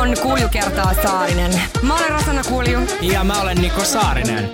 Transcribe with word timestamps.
On 0.00 0.14
Kulju 0.22 0.48
kertaa 0.48 0.94
Saarinen. 1.02 1.60
Mä 1.82 1.96
olen 1.96 2.10
Rosanna 2.10 2.42
Kulju. 2.48 2.78
Ja 3.00 3.24
mä 3.24 3.40
olen 3.40 3.56
Niko 3.56 3.84
Saarinen. 3.84 4.50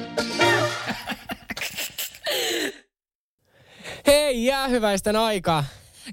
Hei, 4.07 4.45
jäähyväisten 4.45 5.17
aika. 5.17 5.65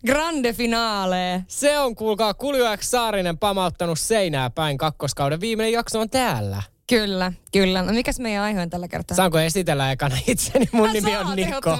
Grande 0.05 0.53
finale. 0.53 1.43
Se 1.47 1.79
on, 1.79 1.95
kuulkaa, 1.95 2.33
Kulju 2.33 2.65
X 2.77 2.89
Saarinen 2.89 3.37
pamauttanut 3.37 3.99
seinää 3.99 4.49
päin 4.49 4.77
kakkoskauden. 4.77 5.41
Viimeinen 5.41 5.73
jakso 5.73 5.99
on 5.99 6.09
täällä. 6.09 6.63
Kyllä, 6.89 7.31
kyllä. 7.51 7.81
No 7.81 7.93
mikäs 7.93 8.19
meidän 8.19 8.43
aihe 8.43 8.61
on 8.61 8.69
tällä 8.69 8.87
kertaa? 8.87 9.15
Saanko 9.15 9.39
esitellä 9.39 9.91
ekana 9.91 10.17
itseni? 10.27 10.69
Mun 10.71 10.93
nimi 10.93 11.17
on 11.17 11.35
Nikko. 11.35 11.77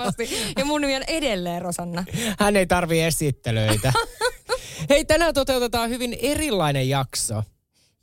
Ja 0.57 0.65
mun 0.65 0.81
nimi 0.81 0.95
on 0.95 1.03
edelleen 1.07 1.61
Rosanna. 1.61 2.03
Hän 2.39 2.55
ei 2.57 2.67
tarvi 2.67 3.01
esittelyitä. 3.01 3.93
Hei, 4.89 5.05
tänään 5.05 5.33
toteutetaan 5.33 5.89
hyvin 5.89 6.17
erilainen 6.21 6.89
jakso. 6.89 7.43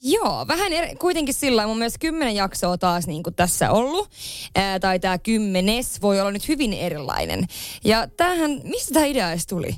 Joo, 0.02 0.44
vähän 0.48 0.72
eri, 0.72 0.96
kuitenkin 0.96 1.34
sillä 1.34 1.66
mun 1.66 1.78
mielestä 1.78 1.98
kymmenen 1.98 2.34
jaksoa 2.34 2.78
taas 2.78 3.06
niin 3.06 3.22
kuin 3.22 3.34
tässä 3.34 3.70
ollut. 3.70 4.10
Ää, 4.54 4.80
tai 4.80 5.00
tämä 5.00 5.18
kymmenes 5.18 6.02
voi 6.02 6.20
olla 6.20 6.30
nyt 6.30 6.48
hyvin 6.48 6.72
erilainen. 6.72 7.46
Ja 7.84 8.08
tämähän, 8.16 8.60
mistä 8.64 8.94
tämä 8.94 9.06
idea 9.06 9.30
edes 9.30 9.46
tuli? 9.46 9.74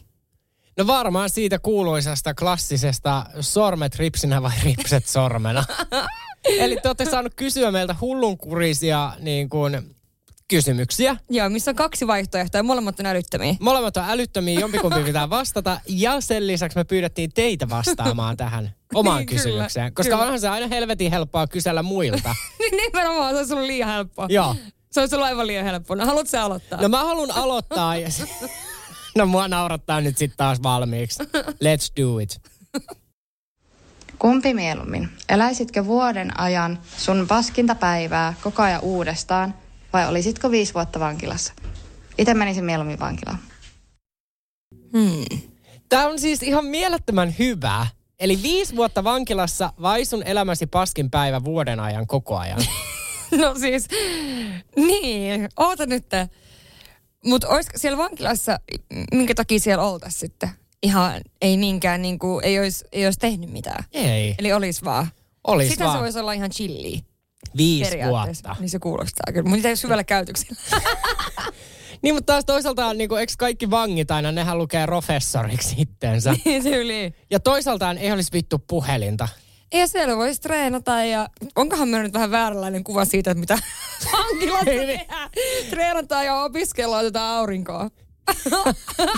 No 0.77 0.86
varmaan 0.86 1.30
siitä 1.30 1.58
kuuluisasta 1.58 2.34
klassisesta 2.34 3.27
sormet 3.41 3.97
ripsinä 3.97 4.42
vai 4.42 4.53
ripset 4.64 5.06
sormena. 5.06 5.64
Eli 6.58 6.77
te 6.82 6.88
olette 6.88 7.05
saanut 7.05 7.34
kysyä 7.34 7.70
meiltä 7.70 7.97
hullunkurisia 8.00 9.12
niin 9.19 9.48
kuin, 9.48 9.97
kysymyksiä. 10.51 11.17
Joo, 11.31 11.48
missä 11.48 11.70
on 11.70 11.75
kaksi 11.75 12.06
vaihtoehtoa 12.06 12.59
ja 12.59 12.62
molemmat 12.62 13.01
on 13.01 13.06
älyttömiä. 13.06 13.55
Molemmat 13.61 13.97
on 13.97 14.05
älyttömiä, 14.09 14.61
jompikumpi 14.61 15.01
pitää 15.05 15.31
vastata. 15.31 15.81
Ja 15.89 16.20
sen 16.20 16.47
lisäksi 16.47 16.79
me 16.79 16.84
pyydettiin 16.84 17.33
teitä 17.33 17.69
vastaamaan 17.69 18.37
tähän 18.37 18.71
omaan 18.95 19.19
Niin, 19.19 19.27
kyllä, 19.28 19.43
kysymykseen. 19.43 19.95
Koska 19.95 20.11
kyllä. 20.11 20.23
onhan 20.25 20.41
se 20.41 20.48
aina 20.48 20.67
helvetin 20.69 21.11
helppoa 21.11 21.47
kysellä 21.47 21.83
muilta. 21.83 22.34
Nimenomaan, 22.87 23.33
se 23.33 23.39
olisi 23.39 23.53
ollut 23.55 23.67
liian 23.67 23.89
helppoa. 23.89 24.27
Joo. 24.28 24.56
Se 24.93 25.01
olisi 25.01 25.15
ollut 25.15 25.27
aivan 25.28 25.47
liian 25.47 25.65
helppoa. 25.65 25.97
No, 25.97 26.06
haluatko 26.06 26.31
sä 26.31 26.45
aloittaa? 26.45 26.83
No 26.83 26.89
mä 26.89 27.05
haluan 27.05 27.31
aloittaa. 27.31 27.97
Ja 27.97 28.11
se- 28.11 28.28
no 29.19 29.27
mua 29.27 29.48
naurattaa 29.48 30.01
nyt 30.01 30.17
sitten 30.19 30.37
taas 30.37 30.62
valmiiksi. 30.62 31.23
Let's 31.51 32.03
do 32.03 32.19
it. 32.19 32.41
Kumpi 34.19 34.55
mieluummin? 34.55 35.09
Eläisitkö 35.28 35.84
vuoden 35.87 36.41
ajan 36.41 36.78
sun 36.98 37.27
paskinta 37.28 37.75
päivää 37.75 38.34
koko 38.43 38.62
ajan 38.62 38.81
uudestaan 38.81 39.55
vai 39.92 40.08
olisitko 40.08 40.50
viisi 40.50 40.74
vuotta 40.74 41.00
vankilassa? 41.00 41.52
Itse 42.19 42.34
menisin 42.34 42.64
mieluummin 42.64 43.00
vankilaan. 43.00 43.38
Hmm. 44.92 45.41
Tämä 45.88 46.06
on 46.06 46.19
siis 46.19 46.42
ihan 46.42 46.64
mielettömän 46.64 47.34
hyvä. 47.38 47.86
Eli 48.20 48.42
viisi 48.42 48.77
vuotta 48.77 49.05
vankilassa 49.05 49.72
vai 49.82 50.05
sun 50.05 50.22
elämäsi 50.22 50.66
paskin 50.66 51.10
päivä 51.10 51.44
vuoden 51.44 51.80
ajan 51.80 52.06
koko 52.06 52.36
ajan. 52.38 52.58
No 53.38 53.55
siis, 53.58 53.88
niin, 54.77 55.48
oota 55.56 55.86
nyt. 55.86 56.04
Mutta 57.25 57.48
olisiko 57.48 57.78
siellä 57.78 57.98
vankilassa, 57.98 58.58
minkä 59.12 59.34
takia 59.34 59.58
siellä 59.58 59.84
oltaisiin 59.84 60.20
sitten? 60.20 60.48
Ihan 60.82 61.20
ei 61.41 61.56
niinkään, 61.56 62.03
niin 62.03 62.19
kuin, 62.19 62.44
ei, 62.44 62.59
olisi, 62.59 62.84
ei 62.92 63.04
olisi 63.04 63.19
tehnyt 63.19 63.50
mitään. 63.50 63.84
Ei, 63.92 64.34
Eli 64.38 64.53
olisi 64.53 64.84
vaan. 64.84 65.06
olis 65.47 65.69
Sitä 65.69 65.84
vaan 65.84 65.97
se 65.97 66.03
voisi 66.03 66.19
olla 66.19 66.32
ihan 66.32 66.50
chilliä 66.50 67.00
viisi 67.56 67.99
vuotta. 68.09 68.56
Niin 68.61 68.71
se 68.71 68.78
kuulostaa 68.78 69.33
kyllä. 69.33 69.50
Mutta 69.50 69.69
ei 69.69 69.77
syvällä 69.77 70.05
käytöksellä. 70.05 70.61
Niin, 72.03 72.15
mutta 72.15 72.33
taas 72.33 72.44
toisaalta, 72.44 72.94
niin 72.94 73.09
kuin, 73.09 73.21
eikö 73.21 73.33
kaikki 73.38 73.71
vangit 73.71 74.11
aina, 74.11 74.33
nehän 74.33 74.59
lukee 74.59 74.87
professoriksi 74.87 75.75
itsensä. 75.78 76.34
Niin 76.44 76.62
se 76.62 76.71
yli. 76.71 77.15
Ja 77.31 77.41
toisaaltaan 77.41 77.99
ei 77.99 78.12
olisi 78.12 78.33
vittu 78.33 78.59
puhelinta. 78.59 79.28
Ja 79.75 79.87
siellä 79.87 80.16
voisi 80.16 80.41
treenata 80.41 81.05
ja 81.05 81.28
onkohan 81.56 81.89
meillä 81.89 82.03
nyt 82.05 82.12
vähän 82.12 82.31
vääränlainen 82.31 82.84
kuva 82.84 83.05
siitä, 83.05 83.31
että 83.31 83.41
mitä 83.41 83.59
vankilassa 84.12 84.71
Ei 84.71 84.78
niin. 84.87 84.99
tehdään. 84.99 85.31
Treenataan 85.71 86.27
ja 86.27 86.43
opiskellaan 86.43 87.05
tätä 87.05 87.28
aurinkoa. 87.31 87.91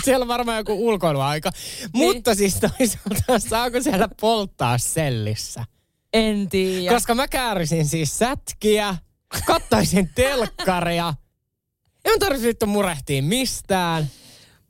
Siellä 0.03 0.23
on 0.23 0.27
varmaan 0.27 0.57
joku 0.57 0.87
ulkoiluaika. 0.87 1.51
Mutta 1.93 2.35
siis 2.35 2.55
toisaalta, 2.59 3.49
saako 3.49 3.81
siellä 3.81 4.07
polttaa 4.21 4.77
sellissä? 4.77 5.65
En 6.13 6.49
tiedä. 6.49 6.93
Koska 6.93 7.15
mä 7.15 7.27
käärisin 7.27 7.87
siis 7.87 8.19
sätkiä, 8.19 8.95
kattaisin 9.45 10.09
telkkaria. 10.15 11.13
En 12.05 12.19
tarvitse 12.19 12.47
vittu 12.47 12.65
murehtia 12.65 13.23
mistään. 13.23 14.07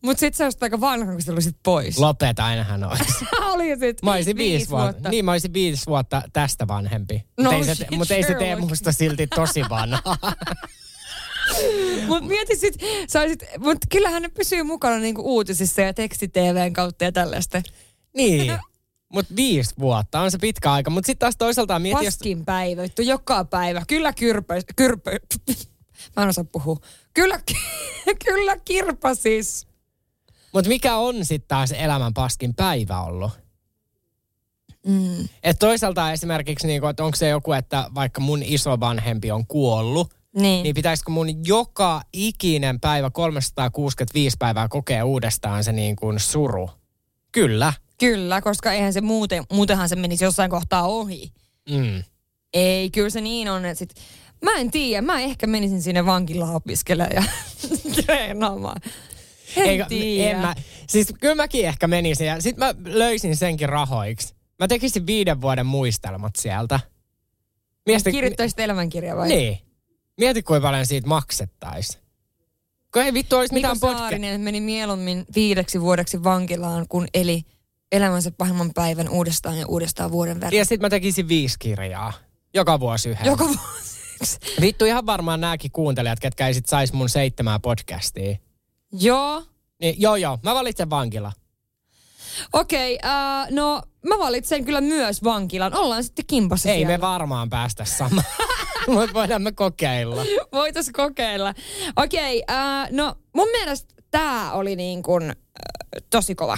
Mutta 0.04 0.20
sit 0.20 0.36
sä 0.36 0.44
olisit 0.44 0.64
aika 0.64 0.82
vanha, 0.82 1.12
kun 1.12 1.22
sä 1.22 1.32
olisit 1.34 1.56
pois. 1.64 1.98
Lopeta, 1.98 2.46
ainahan 2.46 2.84
olisi. 2.84 3.20
Sä 3.20 3.46
olisit 3.46 4.04
Mä 4.04 4.14
olisin 4.14 4.38
viisi, 4.38 4.70
vuotta. 4.70 5.10
Niin, 5.10 5.26
mä 5.26 5.32
olisin 5.32 5.54
viisi 5.54 5.86
vuotta 5.86 6.22
tästä 6.34 6.68
vanhempi. 6.68 7.24
No 7.38 7.52
Mutta 7.52 7.70
ei, 7.72 7.76
se, 7.76 7.88
mut 7.92 8.12
ei 8.12 8.24
se 8.24 8.36
tee 8.36 8.56
musta 8.56 8.92
silti 8.92 9.28
tosi 9.28 9.62
vanhaa. 9.70 10.18
Mut 12.08 12.28
mieti 12.28 12.56
sit, 12.56 12.76
sä 13.10 13.22
olisit, 13.22 13.44
mut 13.60 13.78
kyllähän 13.92 14.22
ne 14.22 14.30
pysyy 14.30 14.64
mukana 14.64 14.98
niinku 14.98 15.22
uutisissa 15.36 15.82
ja 15.82 15.94
teksti-TVn 15.94 16.74
kautta 16.74 17.04
ja 17.04 17.12
tällaista. 17.12 17.62
niin. 18.16 18.58
Mutta 19.14 19.36
viisi 19.36 19.74
vuotta 19.80 20.20
on 20.22 20.32
se 20.32 20.38
pitkä 20.38 20.72
aika. 20.74 20.90
Mutta 20.90 21.06
sitten 21.08 21.20
taas 21.20 21.38
toisaalta 21.38 21.80
mieti, 21.80 22.06
jos... 22.06 22.14
Paskin 22.14 22.46
päivä, 22.46 22.82
vittu 22.82 23.02
joka 23.02 23.46
päivä. 23.46 23.84
Kyllä 23.88 24.14
kyrpä, 24.14 24.54
kyrpä, 24.76 25.12
mä 26.16 26.24
en 26.24 26.30
osaa 26.30 26.44
puhua. 26.52 26.78
Kyllä, 27.14 27.40
kyllä 28.26 28.58
kirpa 28.66 29.16
siis. 29.16 29.68
Mutta 30.54 30.70
mikä 30.70 30.96
on 30.96 31.26
sitten 31.26 31.48
taas 31.48 31.72
elämän 31.72 32.14
paskin 32.14 32.54
päivä 32.56 33.02
ollut? 33.02 33.32
Mm. 34.88 35.28
Et 35.44 35.60
toisaalta 35.60 36.12
esimerkiksi, 36.12 36.68
niinku, 36.68 36.88
että 36.88 37.04
onko 37.04 37.16
se 37.16 37.28
joku, 37.28 37.54
että 37.54 37.90
vaikka 37.96 38.22
mun 38.22 38.44
isovanhempi 38.44 39.32
on 39.32 39.48
kuollut, 39.48 40.14
Niin. 40.40 40.64
niin 40.64 40.76
pitäisikö 40.76 41.12
mun 41.12 41.46
joka 41.46 42.02
ikinen 42.14 42.80
päivä 42.80 43.10
365 43.10 44.38
päivää 44.40 44.68
kokea 44.68 45.06
uudestaan 45.06 45.64
se 45.64 45.72
niin 45.72 45.96
kuin 45.96 46.20
suru? 46.20 46.70
Kyllä. 47.32 47.74
Kyllä, 48.00 48.42
koska 48.42 48.72
eihän 48.74 48.94
se 48.94 49.02
muuten, 49.02 49.44
muutenhan 49.52 49.90
se 49.90 49.96
menisi 49.96 50.24
jossain 50.24 50.50
kohtaa 50.50 50.84
ohi. 50.88 51.32
Mm. 51.70 52.04
Ei, 52.54 52.90
kyllä 52.90 53.10
se 53.10 53.22
niin 53.22 53.50
on, 53.50 53.66
että 53.66 53.80
sit, 53.80 53.94
mä 54.42 54.52
en 54.56 54.72
tiedä, 54.72 55.02
mä 55.02 55.20
ehkä 55.20 55.48
menisin 55.48 55.82
sinne 55.82 56.06
vankilaan 56.06 56.56
opiskelemaan 56.56 57.16
ja 57.16 57.24
treenaamaan. 58.06 58.82
En 59.56 59.66
Eikä- 59.70 59.86
tiedä. 59.86 60.32
en 60.32 60.40
mä, 60.40 60.56
siis 60.88 61.14
kyllä 61.22 61.36
mäkin 61.36 61.66
ehkä 61.68 61.88
menisin 61.88 62.28
ja 62.28 62.42
sit 62.42 62.58
mä 62.58 62.76
löysin 62.86 63.36
senkin 63.36 63.70
rahoiksi. 63.70 64.36
Mä 64.60 64.68
tekisin 64.68 65.08
viiden 65.08 65.42
vuoden 65.42 65.66
muistelmat 65.66 66.36
sieltä. 66.36 66.80
Miesti, 67.86 68.12
Kirjoittaisit 68.12 68.60
elämänkirjaa 68.60 69.18
vai? 69.18 69.28
Niin. 69.28 69.58
Mieti, 70.18 70.44
kuinka 70.44 70.68
paljon 70.68 70.86
siitä 70.86 71.08
maksettaisiin. 71.08 72.04
Kun 72.94 73.02
ei 73.02 73.14
vittu 73.14 73.36
olisi 73.38 73.54
mitään. 73.54 73.78
Saarinen 73.80 74.42
meni 74.42 74.62
mieluummin 74.62 75.26
viideksi 75.36 75.82
vuodeksi 75.82 76.24
vankilaan, 76.24 76.86
kun 76.90 77.08
eli 77.14 77.44
elämänsä 77.94 78.32
pahimman 78.32 78.74
päivän 78.74 79.10
uudestaan 79.10 79.60
ja 79.60 79.68
uudestaan 79.68 80.12
vuoden 80.12 80.42
verran. 80.42 80.58
Ja 80.58 80.66
sit 80.66 80.82
mä 80.82 80.90
tekisin 80.90 81.28
viisi 81.28 81.56
kirjaa. 81.60 82.14
Joka 82.54 82.80
vuosi 82.80 83.10
yhden. 83.10 83.26
Joka 83.26 83.46
vuosi. 83.46 84.40
Vittu 84.62 84.86
ihan 84.86 85.06
varmaan 85.06 85.42
nääkin 85.42 85.72
kuuntelijat, 85.72 86.20
ketkä 86.20 86.48
ei 86.48 86.54
sit 86.54 86.66
sais 86.66 86.94
mun 86.94 87.10
seitsemää 87.10 87.60
podcastia. 87.60 88.38
Joo. 88.92 89.44
Niin, 89.82 89.96
joo 90.02 90.16
joo, 90.16 90.40
mä 90.44 90.56
valitsen 90.56 90.90
vankila. 90.90 91.32
Okei, 92.54 92.96
okay, 92.96 93.12
uh, 93.12 93.56
no 93.56 93.82
mä 94.08 94.20
valitsen 94.20 94.66
kyllä 94.66 94.82
myös 94.82 95.24
vankilan. 95.24 95.76
Ollaan 95.76 96.04
sitten 96.04 96.26
kimpassa 96.26 96.70
Ei 96.70 96.76
siellä. 96.76 96.98
me 96.98 97.02
varmaan 97.02 97.50
päästä 97.50 97.86
samaan. 97.86 98.26
Mutta 98.88 99.14
voidaan 99.14 99.42
me 99.42 99.52
kokeilla. 99.52 100.24
Voitais 100.52 100.90
kokeilla. 100.94 101.54
Okei, 101.96 102.44
okay, 102.50 102.58
uh, 102.58 102.98
no 102.98 103.16
mun 103.34 103.48
mielestä 103.48 103.94
tää 104.12 104.54
oli 104.54 104.76
niin 104.76 105.04
kuin, 105.04 105.24
uh, 105.24 106.02
tosi 106.10 106.36
kova. 106.36 106.58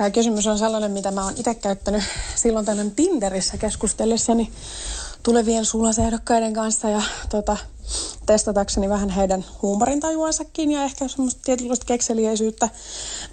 Tämä 0.00 0.10
kysymys 0.10 0.46
on 0.46 0.58
sellainen, 0.58 0.90
mitä 0.90 1.10
mä 1.10 1.24
oon 1.24 1.34
itse 1.36 1.54
käyttänyt 1.54 2.02
silloin 2.34 2.66
tällöin 2.66 2.90
Tinderissä 2.90 3.56
keskustellessani 3.56 4.52
tulevien 5.22 5.64
sulasehdokkaiden 5.64 6.52
kanssa 6.52 6.88
ja 6.88 7.02
tota, 7.30 7.56
testatakseni 8.26 8.88
vähän 8.88 9.10
heidän 9.10 9.44
huumorintajuansakin 9.62 10.72
ja 10.72 10.84
ehkä 10.84 11.08
semmoista 11.08 11.40
tietynlaista 11.44 11.86
kekseliäisyyttä. 11.86 12.68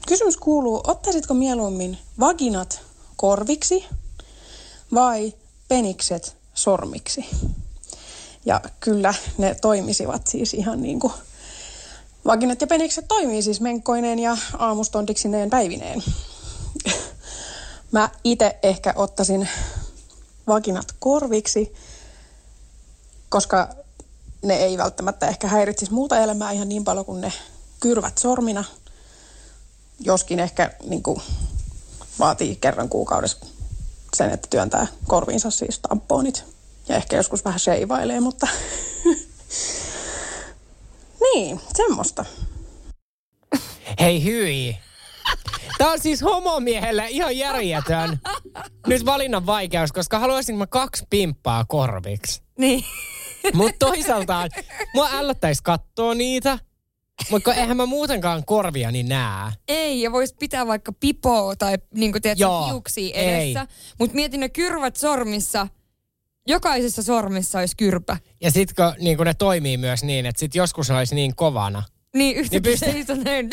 Kysymys 0.07 0.37
kuuluu, 0.37 0.81
ottaisitko 0.87 1.33
mieluummin 1.33 1.97
vaginat 2.19 2.81
korviksi 3.15 3.85
vai 4.93 5.33
penikset 5.67 6.35
sormiksi? 6.53 7.25
Ja 8.45 8.61
kyllä 8.79 9.13
ne 9.37 9.55
toimisivat 9.61 10.27
siis 10.27 10.53
ihan 10.53 10.81
niin 10.81 10.99
kuin 10.99 11.13
vakinat 12.25 12.61
ja 12.61 12.67
penikset 12.67 13.07
toimii 13.07 13.41
siis 13.41 13.61
menkkoineen 13.61 14.19
ja 14.19 14.37
aamustontiksineen 14.57 15.49
päivineen. 15.49 16.03
Mä 17.91 18.09
itse 18.23 18.59
ehkä 18.63 18.93
ottaisin 18.95 19.49
vakinat 20.47 20.95
korviksi, 20.99 21.75
koska 23.29 23.69
ne 24.41 24.55
ei 24.55 24.77
välttämättä 24.77 25.27
ehkä 25.27 25.47
häiritsisi 25.47 25.93
muuta 25.93 26.17
elämää 26.17 26.51
ihan 26.51 26.69
niin 26.69 26.83
paljon 26.83 27.05
kuin 27.05 27.21
ne 27.21 27.33
kyrvät 27.79 28.17
sormina. 28.17 28.63
Joskin 29.99 30.39
ehkä 30.39 30.71
niin 30.83 31.03
kuin, 31.03 31.21
vaatii 32.19 32.55
kerran 32.55 32.89
kuukaudessa 32.89 33.45
sen, 34.13 34.31
että 34.31 34.47
työntää 34.49 34.87
korviinsa 35.07 35.51
siis 35.51 35.79
tamponit. 35.79 36.43
Ja 36.89 36.95
ehkä 36.95 37.15
joskus 37.15 37.45
vähän 37.45 37.59
sheivailee, 37.59 38.19
mutta 38.19 38.47
niin, 41.33 41.61
semmoista. 41.77 42.25
Hei 43.99 44.23
hyi. 44.23 44.77
Tämä 45.77 45.91
on 45.91 45.99
siis 45.99 46.21
homomiehelle 46.21 47.05
ihan 47.09 47.37
järjetön 47.37 48.19
nyt 48.87 49.05
valinnan 49.05 49.45
vaikeus, 49.45 49.91
koska 49.91 50.19
haluaisin 50.19 50.55
mä 50.55 50.67
kaksi 50.67 51.03
pimppaa 51.09 51.65
korviksi. 51.65 52.41
Niin. 52.57 52.83
Mutta 53.53 53.85
toisaaltaan 53.85 54.49
mua 54.93 55.09
ällöttäisi 55.13 55.63
katsoa 55.63 56.13
niitä, 56.13 56.59
mutta 57.29 57.53
eihän 57.53 57.77
mä 57.77 57.85
muutenkaan 57.85 58.45
korviani 58.45 59.03
näe. 59.03 59.51
Ei, 59.67 60.01
ja 60.01 60.11
vois 60.11 60.33
pitää 60.33 60.67
vaikka 60.67 60.93
pipoa 60.93 61.55
tai 61.55 61.77
niin 61.93 62.11
kuin 62.11 62.21
tiedät, 62.21 62.39
Joo, 62.39 62.67
hiuksia 62.67 63.15
edessä. 63.15 63.67
Mutta 63.99 64.15
mietin 64.15 64.39
ne 64.39 64.49
kyrvät 64.49 64.95
sormissa. 64.95 65.67
Jokaisessa 66.47 67.03
sormissa 67.03 67.59
olisi 67.59 67.75
kyrpä. 67.77 68.17
Ja 68.41 68.51
sit 68.51 68.73
kun 68.73 68.93
niin 68.99 69.17
kun 69.17 69.25
ne 69.25 69.33
toimii 69.33 69.77
myös 69.77 70.03
niin, 70.03 70.25
että 70.25 70.39
sit 70.39 70.55
joskus 70.55 70.89
ne 70.89 70.97
olisi 70.97 71.15
niin 71.15 71.35
kovana. 71.35 71.83
Niin 72.15 72.37
yhtäkkiä 72.37 72.71
niin 72.93 73.07
pystyy... 73.07 73.23
Niin. 73.23 73.49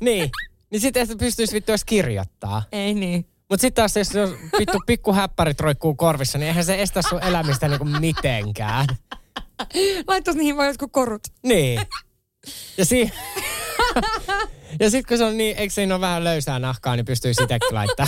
Niin. 0.00 0.30
Niin 0.70 0.80
sit 0.80 0.96
ei 0.96 1.06
pystyisi 1.18 1.52
vittu 1.54 1.72
edes 1.72 1.84
kirjoittaa. 1.84 2.62
Ei 2.72 2.94
niin. 2.94 3.26
Mutta 3.48 3.60
sitten 3.60 3.82
taas 3.82 3.96
jos 3.96 4.30
vittu 4.58 4.78
pikku 4.86 5.12
häppärit 5.12 5.60
roikkuu 5.60 5.94
korvissa, 5.94 6.38
niin 6.38 6.48
eihän 6.48 6.64
se 6.64 6.82
estä 6.82 7.02
sun 7.02 7.22
elämistä 7.22 7.68
niinku 7.68 7.84
mitenkään. 7.84 8.86
Laittaisi 10.08 10.38
niihin 10.38 10.56
vaan 10.56 10.68
jotkut 10.68 10.92
korut. 10.92 11.22
Niin. 11.42 11.80
Ja, 12.78 12.84
si- 12.84 13.10
ja 14.80 14.90
sitten 14.90 15.08
kun 15.08 15.18
se 15.18 15.24
on 15.24 15.36
niin, 15.36 15.56
eikö 15.56 15.74
siinä 15.74 15.94
ole 15.94 16.00
vähän 16.00 16.24
löysää 16.24 16.58
nahkaa, 16.58 16.96
niin 16.96 17.06
pystyy 17.06 17.34
sitäkin 17.34 17.68
laittaa 17.74 18.06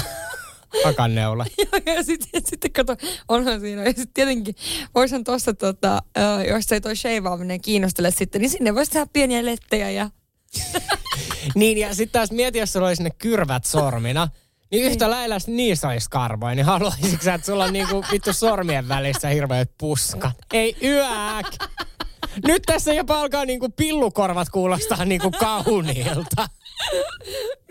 hakanneula. 0.85 1.47
Joo, 1.59 1.97
ja 1.97 2.03
sitten 2.03 2.43
sit, 2.45 2.61
kato, 2.73 2.97
onhan 3.29 3.61
siinä. 3.61 3.83
Ja 3.83 3.89
sitten 3.89 4.09
tietenkin, 4.15 4.55
voisin 4.95 5.25
tuossa, 5.25 5.55
tota, 5.55 6.03
jos 6.49 6.73
ei 6.73 6.81
toi 6.81 6.97
sheivaaminen 6.97 7.61
kiinnostele 7.61 8.11
sitten, 8.11 8.41
niin 8.41 8.51
sinne 8.51 8.75
voisi 8.75 8.91
tehdä 8.93 9.07
pieniä 9.13 9.45
lettejä 9.45 9.91
ja... 9.91 10.11
Niin, 11.55 11.79
ja 11.79 11.95
sitten 11.95 12.13
taas 12.13 12.31
mieti, 12.31 12.59
jos 12.59 12.73
sulla 12.73 12.87
olisi 12.87 13.03
ne 13.03 13.11
kyrvät 13.11 13.65
sormina, 13.65 14.29
niin 14.71 14.85
yhtä 14.85 15.11
lailla 15.11 15.39
sit 15.39 15.55
niissä 15.55 15.89
olisi 15.89 16.11
karvoja, 16.11 16.55
niin 16.55 16.67
haluaisitko 16.67 17.25
sä, 17.25 17.35
että 17.35 17.47
sulla 17.47 17.65
on 17.65 17.73
niinku 17.73 18.05
vittu 18.13 18.33
sormien 18.33 18.89
välissä 18.89 19.29
hirveät 19.29 19.71
puskat? 19.79 20.37
Ei 20.53 20.77
yäk! 20.83 21.47
Nyt 22.47 22.63
tässä 22.67 22.93
jopa 22.93 23.21
alkaa 23.21 23.45
niinku 23.45 23.69
pillukorvat 23.69 24.49
kuulostaa 24.49 25.05
niinku 25.05 25.31
kauniilta. 25.31 26.49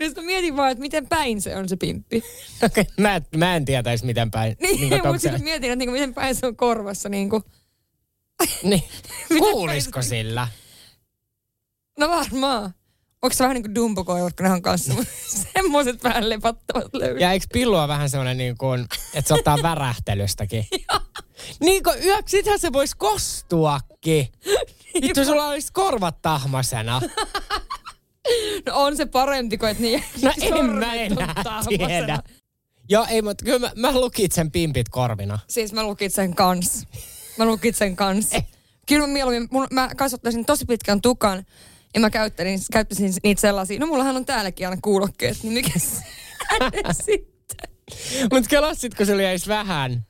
Sitten 0.04 0.24
mietin 0.24 0.56
vaan, 0.56 0.70
että 0.70 0.82
miten 0.82 1.06
päin 1.08 1.40
se 1.40 1.56
on 1.56 1.68
se 1.68 1.76
pimppi. 1.76 2.22
Okei, 2.66 2.84
mä, 2.98 3.16
en- 3.16 3.26
mä 3.36 3.56
en 3.56 3.64
tietäisi 3.64 4.06
miten 4.06 4.30
päin. 4.30 4.56
Niin, 4.60 4.90
niinku, 4.90 5.06
mutta 5.08 5.18
sitten 5.18 5.44
mietin, 5.44 5.70
että 5.70 5.76
niinku, 5.76 5.92
miten 5.92 6.14
päin 6.14 6.34
se 6.34 6.46
on 6.46 6.56
korvassa. 6.56 7.08
Niinku. 7.08 7.42
niin. 8.62 8.82
Kuulisiko 9.38 9.94
päin- 10.00 10.08
sillä? 10.08 10.48
No 11.98 12.08
varmaan. 12.08 12.74
Onko 13.22 13.34
se 13.34 13.44
vähän 13.44 13.54
niin 13.54 13.62
kuin 13.62 13.74
dumbokoivat, 13.74 14.36
kun 14.36 14.44
ne 14.46 14.52
on 14.52 14.62
kanssa 14.62 14.92
semmoiset 15.54 16.04
vähän 16.04 16.28
lepattavat 16.28 16.94
löydät? 16.94 17.20
Ja 17.20 17.32
eikö 17.32 17.46
pillua 17.52 17.88
vähän 17.88 18.10
semmoinen 18.10 18.38
niin 18.38 18.58
kuin, 18.58 18.86
että 19.14 19.28
se 19.28 19.34
ottaa 19.34 19.58
värähtelystäkin? 19.62 20.66
niin 21.60 21.82
kuin 21.82 22.04
yöksi, 22.04 22.42
se 22.56 22.72
voisi 22.72 22.96
kostuakin. 22.96 24.28
Vittu, 25.02 25.24
sulla 25.24 25.48
olisi 25.48 25.72
korvat 25.72 26.22
tahmasena. 26.22 27.00
No 28.66 28.72
on 28.76 28.96
se 28.96 29.06
parempi 29.06 29.58
kuin, 29.58 29.70
että 29.70 29.82
niin 29.82 30.04
No 30.22 30.32
en 30.40 30.64
mä 30.70 30.94
enää 30.94 31.34
tiedä. 31.68 32.22
Joo, 32.88 33.06
ei, 33.10 33.22
mutta 33.22 33.44
kyllä 33.44 33.58
mä, 33.58 33.72
mä 33.76 34.00
lukitsen 34.00 34.50
pimpit 34.50 34.88
korvina. 34.88 35.38
Siis 35.48 35.72
mä 35.72 35.82
lukitsen 35.82 36.34
kans. 36.34 36.86
Mä 37.38 37.44
lukitsen 37.44 37.96
kans. 37.96 38.32
Eh. 38.32 38.46
Kyllä 38.86 39.06
mä 39.06 39.12
mieluummin, 39.12 39.48
mun, 39.50 39.66
mä 39.70 39.90
kasvattaisin 39.96 40.44
tosi 40.44 40.64
pitkän 40.64 41.00
tukan 41.00 41.44
ja 41.94 42.00
mä 42.00 42.10
käyttäisin, 42.10 42.66
käyttäisin 42.72 43.14
niitä 43.22 43.40
sellaisia. 43.40 43.80
No 43.80 43.86
mullahan 43.86 44.16
on 44.16 44.26
täälläkin 44.26 44.68
aina 44.68 44.80
kuulokkeet, 44.82 45.42
niin 45.42 45.52
mikä 45.52 45.78
se 45.78 46.02
sitten? 46.92 47.70
Mutta 48.32 48.48
kelasit, 48.48 48.94
kun 48.94 49.06
sulla 49.06 49.22
jäisi 49.22 49.48
vähän 49.48 50.06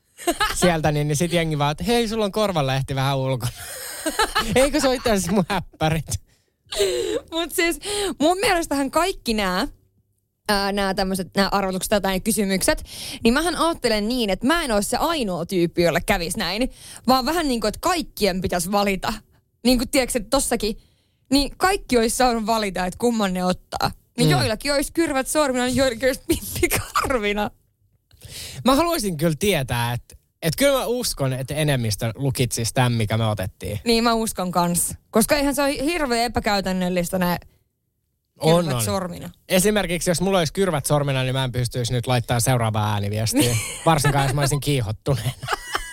sieltä, 0.54 0.92
niin, 0.92 1.08
niin 1.08 1.16
sit 1.16 1.32
jengi 1.32 1.58
vaan, 1.58 1.72
että 1.72 1.84
hei, 1.84 2.08
sulla 2.08 2.24
on 2.24 2.32
korvanlehti 2.32 2.94
vähän 2.94 3.18
ulkona. 3.18 3.52
Eikö 4.54 4.80
se 4.80 4.88
asiassa 4.88 5.32
mun 5.32 5.44
häppärit? 5.48 6.20
Mutta 7.32 7.56
siis 7.56 7.78
mun 8.20 8.38
mielestähän 8.38 8.90
kaikki 8.90 9.34
nämä 9.34 9.68
nämä 10.72 10.94
tämmöiset 10.94 11.28
nämä 11.36 11.48
arvotukset 11.52 12.02
tai 12.02 12.20
kysymykset, 12.20 12.84
niin 13.24 13.34
mähän 13.34 13.56
ajattelen 13.56 14.08
niin, 14.08 14.30
että 14.30 14.46
mä 14.46 14.64
en 14.64 14.72
ole 14.72 14.82
se 14.82 14.96
ainoa 14.96 15.46
tyyppi, 15.46 15.82
jolle 15.82 16.00
kävisi 16.00 16.38
näin, 16.38 16.70
vaan 17.06 17.26
vähän 17.26 17.48
niin 17.48 17.60
kuin, 17.60 17.68
että 17.68 17.78
kaikkien 17.80 18.40
pitäisi 18.40 18.72
valita. 18.72 19.12
Niin 19.64 19.78
kuin 19.78 19.88
tiedätkö, 19.88 20.18
että 20.18 20.30
tossakin, 20.30 20.76
niin 21.30 21.52
kaikki 21.56 21.98
olisi 21.98 22.16
saanut 22.16 22.46
valita, 22.46 22.86
että 22.86 22.98
kumman 22.98 23.34
ne 23.34 23.44
ottaa. 23.44 23.90
Niin 24.18 24.28
mm. 24.28 24.30
joillakin 24.30 24.72
olisi 24.72 24.92
kyrvät 24.92 25.28
sormina, 25.28 25.64
niin 25.64 25.76
joillakin 25.76 26.08
olisi 26.08 26.22
pippikarvina. 26.28 27.50
Mä 28.64 28.74
haluaisin 28.74 29.16
kyllä 29.16 29.36
tietää, 29.38 29.92
että 29.92 30.16
et 30.42 30.56
kyllä 30.56 30.78
mä 30.78 30.86
uskon, 30.86 31.32
että 31.32 31.54
enemmistö 31.54 32.12
lukitsisi 32.14 32.74
tämän, 32.74 32.92
mikä 32.92 33.18
me 33.18 33.26
otettiin. 33.26 33.80
Niin 33.84 34.04
mä 34.04 34.14
uskon 34.14 34.52
kanssa. 34.52 34.94
Koska 35.10 35.36
eihän 35.36 35.54
se 35.54 35.62
ole 35.62 35.84
hirveän 35.84 36.24
epäkäytännöllistä 36.24 37.18
nämä 37.18 37.38
On, 38.40 38.64
kyrvät 38.64 38.76
on. 38.76 38.84
sormina. 38.84 39.30
Esimerkiksi 39.48 40.10
jos 40.10 40.20
mulla 40.20 40.38
olisi 40.38 40.52
kyrvät 40.52 40.86
sormina, 40.86 41.22
niin 41.22 41.34
mä 41.34 41.44
en 41.44 41.52
pystyisi 41.52 41.92
nyt 41.92 42.06
laittamaan 42.06 42.40
seuraavaa 42.40 42.92
ääniviestiä. 42.92 43.56
Varsinkaan 43.86 44.24
jos 44.26 44.34
mä 44.34 44.40
olisin 44.40 44.60
kiihottuneena. 44.60 45.46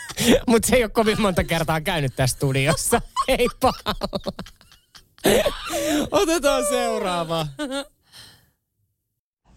Mutta 0.47 0.67
se 0.67 0.75
ei 0.75 0.83
ole 0.83 0.89
kovin 0.89 1.21
monta 1.21 1.43
kertaa 1.43 1.81
käynyt 1.81 2.15
tässä 2.15 2.35
studiossa. 2.35 3.01
Ei 3.27 3.47
pahalla. 3.59 4.33
Otetaan 6.11 6.63
seuraava. 6.69 7.47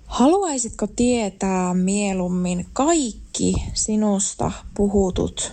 Haluaisitko 0.04 0.86
tietää 0.86 1.74
mieluummin 1.74 2.66
kaikki 2.72 3.54
sinusta 3.74 4.52
puhutut 4.74 5.52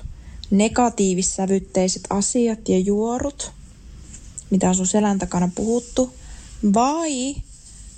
negatiivissävytteiset 0.52 2.04
asiat 2.10 2.70
ja 2.70 2.80
juorut, 2.80 3.52
mitä 4.50 4.70
on 4.70 4.76
sun 4.76 4.88
selän 4.88 5.20
takana 5.20 5.50
puhuttu, 5.56 6.14
vai 6.74 7.36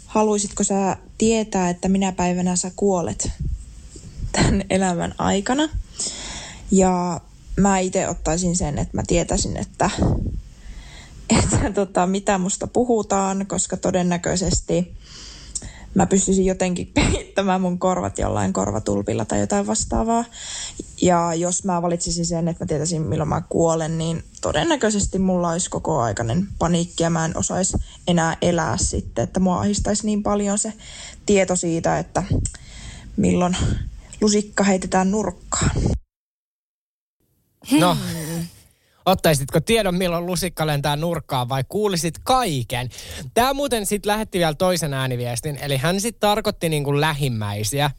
haluaisitko 0.05 0.63
sä 0.63 0.97
tietää, 1.17 1.69
että 1.69 1.89
minä 1.89 2.11
päivänä 2.11 2.55
sä 2.55 2.71
kuolet 2.75 3.29
tämän 4.31 4.63
elämän 4.69 5.15
aikana? 5.17 5.69
Ja 6.71 7.21
mä 7.55 7.79
itse 7.79 8.07
ottaisin 8.07 8.55
sen, 8.55 8.77
että 8.77 8.97
mä 8.97 9.03
tietäisin, 9.07 9.57
että, 9.57 9.89
että 11.29 11.71
tota, 11.73 12.07
mitä 12.07 12.37
musta 12.37 12.67
puhutaan, 12.67 13.47
koska 13.47 13.77
todennäköisesti 13.77 14.97
mä 15.95 16.05
pystyisin 16.05 16.45
jotenkin 16.45 16.91
peittämään 16.93 17.61
mun 17.61 17.79
korvat 17.79 18.19
jollain 18.19 18.53
korvatulpilla 18.53 19.25
tai 19.25 19.39
jotain 19.39 19.67
vastaavaa. 19.67 20.25
Ja 21.01 21.33
jos 21.33 21.63
mä 21.63 21.81
valitsisin 21.81 22.25
sen, 22.25 22.47
että 22.47 22.63
mä 22.63 22.67
tietäisin 22.67 23.01
milloin 23.01 23.29
mä 23.29 23.41
kuolen, 23.49 23.97
niin 23.97 24.23
todennäköisesti 24.41 25.19
mulla 25.19 25.49
olisi 25.49 25.69
koko 25.69 25.99
aikainen 25.99 26.47
paniikki 26.59 27.03
ja 27.03 27.09
mä 27.09 27.25
en 27.25 27.37
osaisi 27.37 27.77
enää 28.07 28.37
elää 28.41 28.77
sitten, 28.77 29.23
että 29.23 29.39
mua 29.39 29.59
ahdistaisi 29.59 30.05
niin 30.05 30.23
paljon 30.23 30.57
se 30.57 30.73
tieto 31.25 31.55
siitä, 31.55 31.99
että 31.99 32.23
milloin 33.17 33.57
lusikka 34.21 34.63
heitetään 34.63 35.11
nurkkaan. 35.11 35.71
No, 37.71 37.97
ottaisitko 39.07 39.59
tiedon, 39.59 39.95
milloin 39.95 40.25
lusikka 40.25 40.67
lentää 40.67 40.95
nurkkaan 40.95 41.49
vai 41.49 41.63
kuulisit 41.69 42.13
kaiken? 42.23 42.89
Tämä 43.33 43.53
muuten 43.53 43.85
sitten 43.85 44.09
lähetti 44.09 44.39
vielä 44.39 44.53
toisen 44.53 44.93
ääniviestin, 44.93 45.57
eli 45.61 45.77
hän 45.77 46.01
sitten 46.01 46.19
tarkoitti 46.19 46.69
niin 46.69 46.83
kuin 46.83 47.01
lähimmäisiä, 47.01 47.91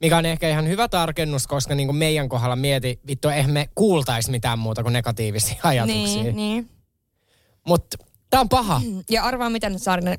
mikä 0.00 0.18
on 0.18 0.26
ehkä 0.26 0.48
ihan 0.48 0.68
hyvä 0.68 0.88
tarkennus, 0.88 1.46
koska 1.46 1.74
niin 1.74 1.88
kuin 1.88 1.96
meidän 1.96 2.28
kohdalla 2.28 2.56
mieti, 2.56 3.00
vittu, 3.06 3.28
eihän 3.28 3.50
me 3.50 3.68
kuultaisi 3.74 4.30
mitään 4.30 4.58
muuta 4.58 4.82
kuin 4.82 4.92
negatiivisia 4.92 5.56
ajatuksia. 5.62 6.22
Niin, 6.22 6.36
niin. 6.36 6.68
Mutta 7.66 7.96
tämä 8.30 8.40
on 8.40 8.48
paha. 8.48 8.80
Ja 9.10 9.24
arvaa, 9.24 9.50
miten 9.50 9.78
Saarinen 9.78 10.18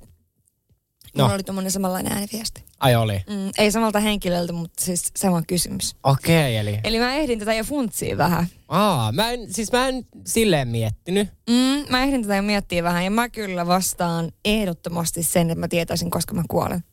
No. 1.17 1.23
Mulla 1.23 1.33
oli 1.35 1.43
tommonen 1.43 1.71
samanlainen 1.71 2.13
ääniviesti. 2.13 2.63
Ai 2.79 2.95
oli. 2.95 3.23
Mm, 3.29 3.51
ei 3.57 3.71
samalta 3.71 3.99
henkilöltä, 3.99 4.53
mutta 4.53 4.83
siis 4.83 5.11
sama 5.17 5.41
kysymys. 5.47 5.95
Okei, 6.03 6.57
eli... 6.57 6.79
Eli 6.83 6.99
mä 6.99 7.15
ehdin 7.15 7.39
tätä 7.39 7.53
jo 7.53 7.63
funtsia 7.63 8.17
vähän. 8.17 8.47
Aa, 8.67 9.11
mä 9.11 9.31
en, 9.31 9.53
siis 9.53 9.71
mä 9.71 9.87
en 9.87 10.05
silleen 10.25 10.67
miettinyt. 10.67 11.29
Mm, 11.49 11.85
mä 11.89 12.03
ehdin 12.03 12.21
tätä 12.21 12.35
jo 12.35 12.41
miettiä 12.41 12.83
vähän 12.83 13.03
ja 13.03 13.11
mä 13.11 13.29
kyllä 13.29 13.67
vastaan 13.67 14.31
ehdottomasti 14.45 15.23
sen, 15.23 15.49
että 15.49 15.59
mä 15.59 15.67
tietäisin, 15.67 16.11
koska 16.11 16.33
mä 16.33 16.43
kuolen. 16.49 16.83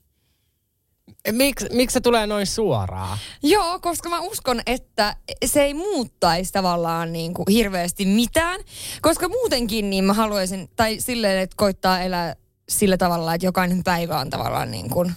Miksi 1.32 1.66
miksi 1.72 1.94
se 1.94 2.00
tulee 2.00 2.26
noin 2.26 2.46
suoraan? 2.46 3.18
Joo, 3.42 3.78
koska 3.78 4.08
mä 4.08 4.20
uskon, 4.20 4.60
että 4.66 5.16
se 5.44 5.62
ei 5.62 5.74
muuttaisi 5.74 6.52
tavallaan 6.52 7.12
niin 7.12 7.34
kuin 7.34 7.46
hirveästi 7.50 8.06
mitään. 8.06 8.60
Koska 9.02 9.28
muutenkin 9.28 9.90
niin 9.90 10.04
mä 10.04 10.12
haluaisin, 10.12 10.68
tai 10.76 11.00
silleen, 11.00 11.38
että 11.38 11.56
koittaa 11.56 12.00
elää 12.00 12.36
sillä 12.70 12.96
tavalla, 12.96 13.34
että 13.34 13.46
jokainen 13.46 13.84
päivä 13.84 14.20
on 14.20 14.30
tavallaan 14.30 14.70
niin 14.70 14.90
kuin 14.90 15.12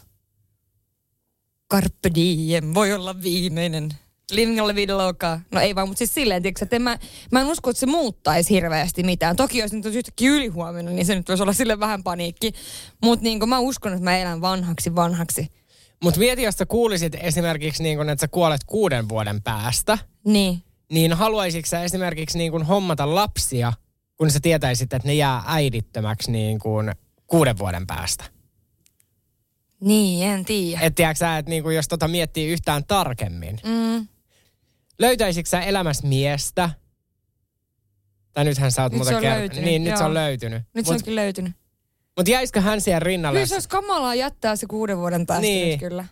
carpe 1.74 2.10
diem, 2.16 2.74
voi 2.74 2.94
olla 2.94 3.22
viimeinen. 3.22 3.90
Living 4.32 4.62
la 4.62 4.76
vida 4.76 4.98
loca. 4.98 5.40
No 5.52 5.60
ei 5.62 5.76
vaan, 5.76 5.88
mutta 5.88 5.98
siis 5.98 6.14
silleen, 6.14 6.42
tiiäks, 6.42 6.62
että 6.62 6.76
en 6.76 6.82
mä, 6.82 6.98
mä 7.32 7.42
en 7.42 7.48
usko, 7.48 7.70
että 7.70 7.80
se 7.80 7.86
muuttaisi 7.86 8.50
hirveästi 8.50 9.04
mitään. 9.04 9.36
Toki 9.36 9.58
jos 9.58 9.74
nyt 9.74 9.86
olisi 9.86 10.00
yhtäkkiä 10.00 10.32
ylihuomenna, 10.32 10.92
niin 10.92 11.06
se 11.06 11.16
nyt 11.16 11.28
voisi 11.30 11.44
olla 11.44 11.54
sille 11.54 11.80
vähän 11.80 12.04
paniikki. 12.04 12.52
Mutta 13.04 13.24
niin 13.24 13.50
mä 13.50 13.60
uskon, 13.60 13.94
että 13.94 14.04
mä 14.04 14.18
elän 14.18 14.42
vanhaksi 14.42 14.96
vanhaksi. 14.96 15.48
Mutta 16.04 16.20
mieti, 16.20 16.44
jos 16.44 16.56
sä 16.56 16.66
kuulisit 16.66 17.16
esimerkiksi, 17.20 17.84
niin 17.84 17.98
kun, 17.98 18.10
että 18.10 18.22
sä 18.22 18.28
kuolet 18.28 18.62
kuuden 18.68 19.10
vuoden 19.10 19.42
päästä, 19.42 19.98
Niin. 20.26 20.64
niin 20.92 21.14
haluaisitko 21.14 21.70
sä 21.70 21.84
esimerkiksi 21.84 22.38
niin 22.38 22.52
kun 22.52 22.66
hommata 22.66 23.16
lapsia, 23.16 23.74
kun 24.18 24.32
sä 24.32 24.40
tietäisit, 24.40 24.94
että 24.94 25.08
ne 25.08 25.14
jää 25.14 25.44
äidittömäksi 25.48 26.32
niin 26.32 26.60
kun 26.60 26.92
kuuden 27.34 27.58
vuoden 27.58 27.88
päästä? 27.88 28.24
Niin, 29.80 30.28
en 30.28 30.46
tiedä. 30.46 30.82
Et 30.82 30.96
tiedätkö 30.96 31.18
sä, 31.20 31.38
että 31.38 31.50
niin 31.50 31.64
kun 31.64 31.76
jos 31.76 31.88
tota 31.88 32.08
miettii 32.08 32.48
yhtään 32.52 32.84
tarkemmin. 32.86 33.60
Mm. 33.64 34.08
Löytäisitkö 35.00 35.50
sä 35.50 35.62
elämässä 35.62 36.08
miestä? 36.08 36.70
Tai 38.34 38.44
nythän 38.46 38.72
sä 38.72 38.84
oot 38.84 38.92
Nyt 38.92 38.98
muuta 38.98 39.10
se 39.10 39.16
on 39.16 39.24
kert- 39.24 39.26
löytynyt, 39.40 39.66
Niin, 39.66 39.84
nyt 39.84 39.90
joo. 39.92 39.98
se 39.98 40.04
on 40.04 40.14
löytynyt. 40.14 40.64
Nyt 40.74 40.86
se 40.86 40.92
Mutta 40.92 41.02
onkin 41.02 41.16
löytynyt. 41.16 41.54
mut 42.18 42.28
jäisikö 42.28 42.62
hän 42.62 42.82
siihen 42.82 43.02
rinnalle? 43.02 43.38
Kyllä 43.40 43.48
se 43.48 43.56
olisi 43.56 43.70
kamalaa 43.70 44.16
jättää 44.16 44.56
se 44.56 44.66
kuuden 44.68 44.98
vuoden 44.98 45.26
päästä 45.26 45.42
Niin. 45.42 45.68
nyt 45.70 45.80
kyllä. 45.80 46.06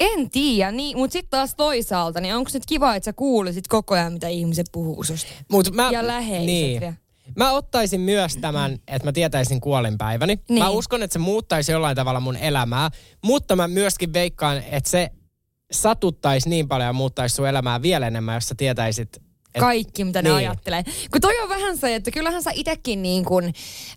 En 0.00 0.30
tiedä, 0.30 0.72
niin, 0.72 0.96
mutta 0.98 1.12
sitten 1.12 1.30
taas 1.30 1.54
toisaalta, 1.54 2.20
niin 2.20 2.34
onko 2.34 2.50
nyt 2.54 2.66
kiva, 2.66 2.94
että 2.94 3.04
sä 3.04 3.12
kuulisit 3.12 3.68
koko 3.68 3.94
ajan, 3.94 4.12
mitä 4.12 4.28
ihmiset 4.28 4.66
puhuu 4.72 5.04
susta? 5.04 5.32
Mut 5.50 5.74
mä, 5.74 5.90
Ja 5.90 6.06
läheiset 6.06 6.46
Niin. 6.46 6.80
vielä. 6.80 6.94
Mä 7.36 7.52
ottaisin 7.52 8.00
myös 8.00 8.36
tämän, 8.36 8.72
että 8.88 9.08
mä 9.08 9.12
tietäisin 9.12 9.60
kuolinpäiväni. 9.60 10.38
Niin. 10.48 10.62
Mä 10.62 10.68
uskon, 10.68 11.02
että 11.02 11.12
se 11.12 11.18
muuttaisi 11.18 11.72
jollain 11.72 11.96
tavalla 11.96 12.20
mun 12.20 12.36
elämää, 12.36 12.90
mutta 13.24 13.56
mä 13.56 13.68
myöskin 13.68 14.12
veikkaan, 14.12 14.62
että 14.70 14.90
se 14.90 15.10
satuttaisi 15.72 16.48
niin 16.48 16.68
paljon 16.68 16.86
ja 16.86 16.92
muuttaisi 16.92 17.34
sun 17.34 17.48
elämää 17.48 17.82
vielä 17.82 18.06
enemmän, 18.06 18.34
jos 18.34 18.48
sä 18.48 18.54
tietäisit, 18.54 19.16
et, 19.54 19.60
Kaikki, 19.60 20.04
mitä 20.04 20.22
ne 20.22 20.28
Niin. 20.28 20.36
ajattelee. 20.36 20.84
Kun 21.10 21.20
toi 21.20 21.38
on 21.42 21.48
vähän 21.48 21.76
se, 21.76 21.94
että 21.94 22.10
kyllähän 22.10 22.42
sä 22.42 22.50
itekin 22.54 23.02
niin 23.02 23.24
kuin, 23.24 23.44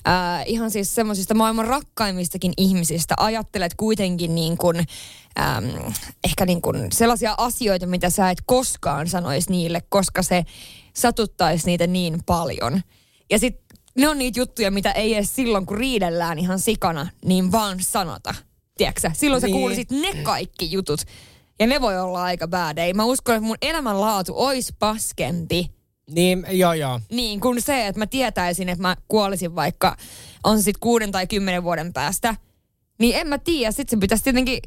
äh, 0.08 0.44
ihan 0.46 0.72
siis 0.72 0.96
semmoisista 0.96 1.34
maailman 1.34 1.68
rakkaimmistakin 1.68 2.54
ihmisistä 2.58 3.16
ajattelet 3.18 3.74
kuitenkin 3.78 4.36
niin 4.36 4.58
kuin, 4.58 4.78
ähm, 5.40 5.66
ehkä 6.24 6.46
niin 6.46 6.62
kuin 6.62 6.92
sellaisia 6.92 7.36
asioita, 7.38 7.86
mitä 7.88 8.10
sä 8.10 8.30
et 8.30 8.38
koskaan 8.46 9.08
sanoisi 9.08 9.52
niille, 9.52 9.82
koska 9.90 10.24
se 10.24 10.44
satuttaisi 10.94 11.66
niitä 11.66 11.88
niin 11.88 12.20
paljon. 12.26 12.82
Ja 13.30 13.40
sit 13.40 13.56
ne 13.98 14.10
on 14.10 14.18
niitä 14.18 14.40
juttuja, 14.40 14.72
mitä 14.72 14.92
ei 14.92 15.14
edes 15.16 15.36
silloin, 15.36 15.66
kun 15.66 15.78
riidellään 15.78 16.40
ihan 16.40 16.60
sikana, 16.60 17.08
niin 17.26 17.52
vaan 17.52 17.78
sanota. 17.84 18.36
Tiedätkö? 18.78 19.12
Silloin 19.14 19.42
sä 19.42 19.48
Niin. 19.48 19.56
kuulisit 19.58 19.92
ne 19.92 20.14
kaikki 20.24 20.72
jutut. 20.72 21.02
Ja 21.60 21.68
ne 21.68 21.82
voi 21.82 22.00
olla 22.00 22.24
aika 22.24 22.48
bad. 22.48 22.78
Ei, 22.78 22.94
mä 22.94 23.04
uskon, 23.06 23.36
että 23.36 23.48
mun 23.48 23.58
elämänlaatu 23.62 24.34
olisi 24.36 24.76
paskempi. 24.80 25.72
niin 26.12 26.46
joo 26.52 26.74
joo. 26.74 27.00
Niin 27.12 27.40
kuin 27.40 27.62
se, 27.62 27.88
että 27.88 28.00
mä 28.00 28.08
tietäisin, 28.08 28.70
että 28.70 28.82
mä 28.82 28.96
kuolisin 29.08 29.56
vaikka, 29.56 29.98
on 30.44 30.58
se 30.58 30.64
sitten 30.64 30.80
kuuden 30.80 31.12
tai 31.12 31.28
kymmenen 31.28 31.64
vuoden 31.64 31.94
päästä. 31.94 32.36
Niin 33.00 33.16
en 33.16 33.28
mä 33.28 33.38
tiedä, 33.38 33.72
sit 33.72 33.90
se 33.90 33.98
pitäisi 33.98 34.24
tietenkin, 34.24 34.60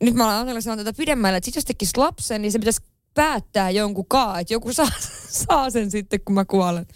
nyt 0.00 0.14
mä 0.14 0.24
olen 0.24 0.36
ajatellut 0.36 0.84
tätä 0.84 0.96
pidemmälle, 0.96 1.36
että 1.36 1.44
sit 1.44 1.54
jos 1.54 1.64
tekisi 1.64 1.92
lapsen, 1.96 2.42
niin 2.42 2.52
se 2.52 2.58
pitäisi 2.58 2.80
päättää 3.14 3.70
jonkun 3.70 4.06
kaa, 4.08 4.40
että 4.40 4.54
joku 4.54 4.72
saa, 4.72 4.90
saa 5.46 5.70
sen 5.70 5.90
sitten, 5.90 6.20
kun 6.24 6.34
mä 6.34 6.44
kuolen. 6.44 6.86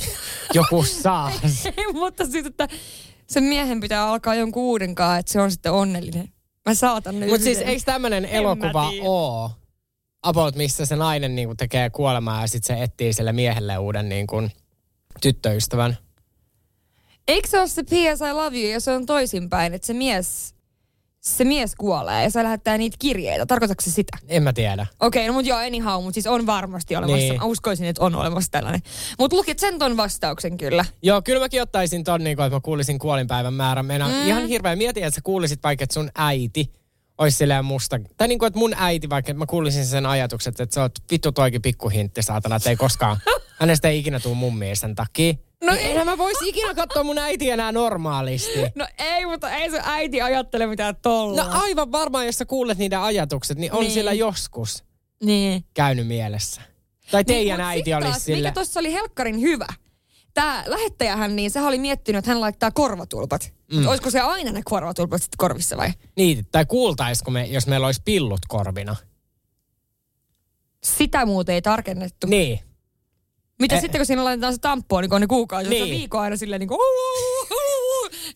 Joku 0.54 0.82
saa. 0.82 1.32
Ei, 1.76 1.92
mutta 1.92 2.24
sitten, 2.24 2.46
että 2.46 2.68
sen 3.26 3.42
miehen 3.42 3.80
pitää 3.80 4.08
alkaa 4.08 4.34
jonkun 4.34 4.62
uuden 4.62 4.94
kaa, 4.94 5.18
että 5.18 5.32
se 5.32 5.40
on 5.40 5.50
sitten 5.50 5.72
onnellinen. 5.72 6.32
Mä 6.66 6.74
saatan 6.74 7.20
nyt 7.20 7.28
Mutta 7.28 7.44
siis 7.44 7.58
eikö 7.58 7.82
tämmönen 7.84 8.22
mä 8.22 8.28
elokuva 8.28 8.92
oo? 9.02 9.50
About 10.22 10.54
missä 10.56 10.86
se 10.86 10.96
nainen 10.96 11.34
niinku 11.34 11.54
tekee 11.54 11.90
kuolemaa 11.90 12.40
ja 12.40 12.46
sitten 12.46 12.76
se 12.76 12.82
etsii 12.82 13.12
sille 13.12 13.32
miehelle 13.32 13.78
uuden 13.78 14.08
niinku 14.08 14.48
tyttöystävän. 15.20 15.96
Eikö 17.28 17.48
se 17.48 17.58
ole 17.58 17.68
se 17.68 17.82
P.S. 17.82 18.20
I 18.30 18.32
love 18.32 18.58
you 18.58 18.70
ja 18.70 18.80
se 18.80 18.92
on 18.92 19.06
toisinpäin, 19.06 19.74
että 19.74 19.86
se 19.86 19.92
mies, 19.92 20.51
se 21.22 21.44
mies 21.44 21.74
kuolee 21.74 22.22
ja 22.22 22.30
se 22.30 22.42
lähettää 22.42 22.78
niitä 22.78 22.96
kirjeitä. 22.98 23.46
Tarkoitatko 23.46 23.82
se 23.82 23.90
sitä? 23.90 24.18
En 24.28 24.42
mä 24.42 24.52
tiedä. 24.52 24.86
Okei, 25.00 25.26
no 25.26 25.32
mutta 25.32 25.48
joo, 25.48 25.58
anyhow, 25.58 26.02
mutta 26.02 26.14
siis 26.14 26.26
on 26.26 26.46
varmasti 26.46 26.96
olemassa. 26.96 27.16
Niin. 27.16 27.36
Mä 27.36 27.44
uskoisin, 27.44 27.86
että 27.86 28.02
on 28.02 28.14
olemassa 28.14 28.50
tällainen. 28.50 28.82
Mutta 29.18 29.36
lukit 29.36 29.58
sen 29.58 29.78
ton 29.78 29.96
vastauksen 29.96 30.56
kyllä. 30.56 30.84
Joo, 31.02 31.22
kyllä 31.22 31.40
mäkin 31.40 31.62
ottaisin 31.62 32.04
ton, 32.04 32.24
niin 32.24 32.36
kuin, 32.36 32.46
että 32.46 32.56
mä 32.56 32.60
kuulisin 32.60 32.98
kuolinpäivän 32.98 33.54
määrän. 33.54 33.86
Meina 33.86 34.08
mm. 34.08 34.26
ihan 34.26 34.46
hirveä. 34.46 34.76
Mieti, 34.76 35.02
että 35.02 35.14
sä 35.14 35.20
kuulisit 35.24 35.62
vaikka, 35.62 35.84
että 35.84 35.94
sun 35.94 36.10
äiti 36.14 36.72
olisi 37.18 37.36
silleen 37.36 37.64
musta. 37.64 38.00
Tai 38.16 38.28
niin 38.28 38.38
kuin, 38.38 38.46
että 38.46 38.58
mun 38.58 38.74
äiti 38.76 39.10
vaikka, 39.10 39.30
että 39.30 39.38
mä 39.38 39.46
kuulisin 39.46 39.86
sen 39.86 40.06
ajatukset, 40.06 40.60
että 40.60 40.74
sä 40.74 40.82
oot 40.82 40.92
vittu 41.10 41.32
toikin 41.32 41.62
pikkuhintti, 41.62 42.22
saatana, 42.22 42.56
että 42.56 42.70
ei 42.70 42.76
koskaan, 42.76 43.16
hänestä 43.60 43.88
ei 43.88 43.98
ikinä 43.98 44.20
tuu 44.20 44.34
mummia 44.34 44.76
sen 44.76 44.94
takia. 44.94 45.34
No 45.62 45.72
ei. 45.72 45.98
ei. 45.98 46.04
mä 46.04 46.18
vois 46.18 46.36
ikinä 46.44 46.74
katsoa 46.74 47.02
mun 47.04 47.18
äitiä 47.18 47.54
enää 47.54 47.72
normaalisti. 47.72 48.60
No 48.74 48.86
ei, 48.98 49.26
mutta 49.26 49.50
ei 49.50 49.70
se 49.70 49.80
äiti 49.84 50.22
ajattele 50.22 50.66
mitään 50.66 50.96
tolla. 51.02 51.44
No 51.44 51.50
aivan 51.62 51.92
varmaan, 51.92 52.26
jos 52.26 52.38
sä 52.38 52.44
kuulet 52.44 52.78
niiden 52.78 52.98
ajatukset, 52.98 53.58
niin 53.58 53.72
on 53.72 53.78
Niin. 53.78 53.84
niin. 53.84 53.94
sillä 53.94 54.12
joskus 54.12 54.84
niin. 55.24 55.64
käynyt 55.74 56.06
mielessä. 56.06 56.60
Tai 57.10 57.24
teidän 57.24 57.60
mut 57.60 57.66
äiti 57.66 57.94
olisi 57.94 58.10
taas, 58.10 58.24
sille... 58.24 58.38
Mikä 58.38 58.52
tuossa 58.52 58.80
oli 58.80 58.92
helkkarin 58.92 59.40
hyvä. 59.40 59.66
Tämä 60.34 60.64
lähettäjähän, 60.66 61.36
niin 61.36 61.50
sehän 61.50 61.68
oli 61.68 61.78
miettinyt, 61.78 62.18
että 62.18 62.30
hän 62.30 62.40
laittaa 62.40 62.70
korvatulpat. 62.70 63.52
Mm. 63.72 63.86
Olisiko 63.86 64.10
se 64.10 64.20
aina 64.20 64.52
ne 64.52 64.60
korvatulpat 64.64 65.22
sitten 65.22 65.36
korvissa 65.38 65.76
vai? 65.76 65.92
Niin, 66.16 66.46
tai 66.52 66.66
kuultaisiko 66.66 67.30
me, 67.30 67.44
jos 67.46 67.66
meillä 67.66 67.86
olisi 67.86 68.02
pillut 68.04 68.40
korvina. 68.48 68.96
Sitä 70.84 71.26
muuten 71.26 71.54
ei 71.54 71.62
tarkennettu. 71.62 72.26
Niin. 72.26 72.60
Mitä 73.60 73.74
Eh. 73.74 73.80
sitten, 73.80 73.98
kun 73.98 74.06
siinä 74.06 74.24
laitetaan 74.24 74.52
se 74.52 74.58
tamponi, 74.58 75.08
kun 75.08 75.14
on 75.14 75.20
ne 75.20 75.26
kuukausi, 75.26 75.70
niin. 75.70 75.84
Niin. 75.84 75.96
viikko 75.98 76.18
aina 76.18 76.36
silleen 76.36 76.60
niin 76.60 76.68
kuin... 76.68 76.78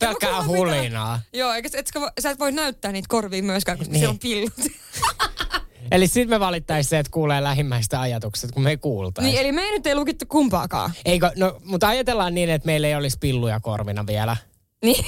Pelkkää 0.00 0.42
hulinaa. 0.44 1.20
Joo, 1.32 1.52
eikä 1.52 1.68
et, 1.74 1.86
sä, 1.86 2.00
sä 2.20 2.30
et 2.30 2.38
voi 2.38 2.52
näyttää 2.52 2.92
niitä 2.92 3.06
korviin 3.08 3.44
myöskään, 3.44 3.78
koska 3.78 3.92
Niin. 3.92 3.98
siellä 4.00 4.12
on 4.12 4.18
pillut. 4.18 4.52
Eli 5.92 6.06
sitten 6.06 6.30
me 6.30 6.40
valittaisiin 6.40 6.90
se, 6.90 6.98
että 6.98 7.10
kuulee 7.12 7.42
lähimmäistä 7.42 8.00
ajatukset, 8.00 8.50
kun 8.52 8.62
me 8.62 8.70
ei 8.70 8.76
kuultaisi. 8.76 9.30
niin, 9.30 9.40
eli 9.40 9.52
me 9.52 9.62
ei 9.62 9.70
nyt 9.70 9.86
ei 9.86 9.94
lukittu 9.94 10.24
kumpaakaan. 10.28 10.92
Eikö, 11.04 11.30
no, 11.36 11.60
mutta 11.64 11.88
ajatellaan 11.88 12.34
niin, 12.34 12.50
että 12.50 12.66
meillä 12.66 12.86
ei 12.86 12.94
olisi 12.94 13.16
pilluja 13.20 13.60
korvina 13.60 14.06
vielä. 14.06 14.36
Niin, 14.84 15.04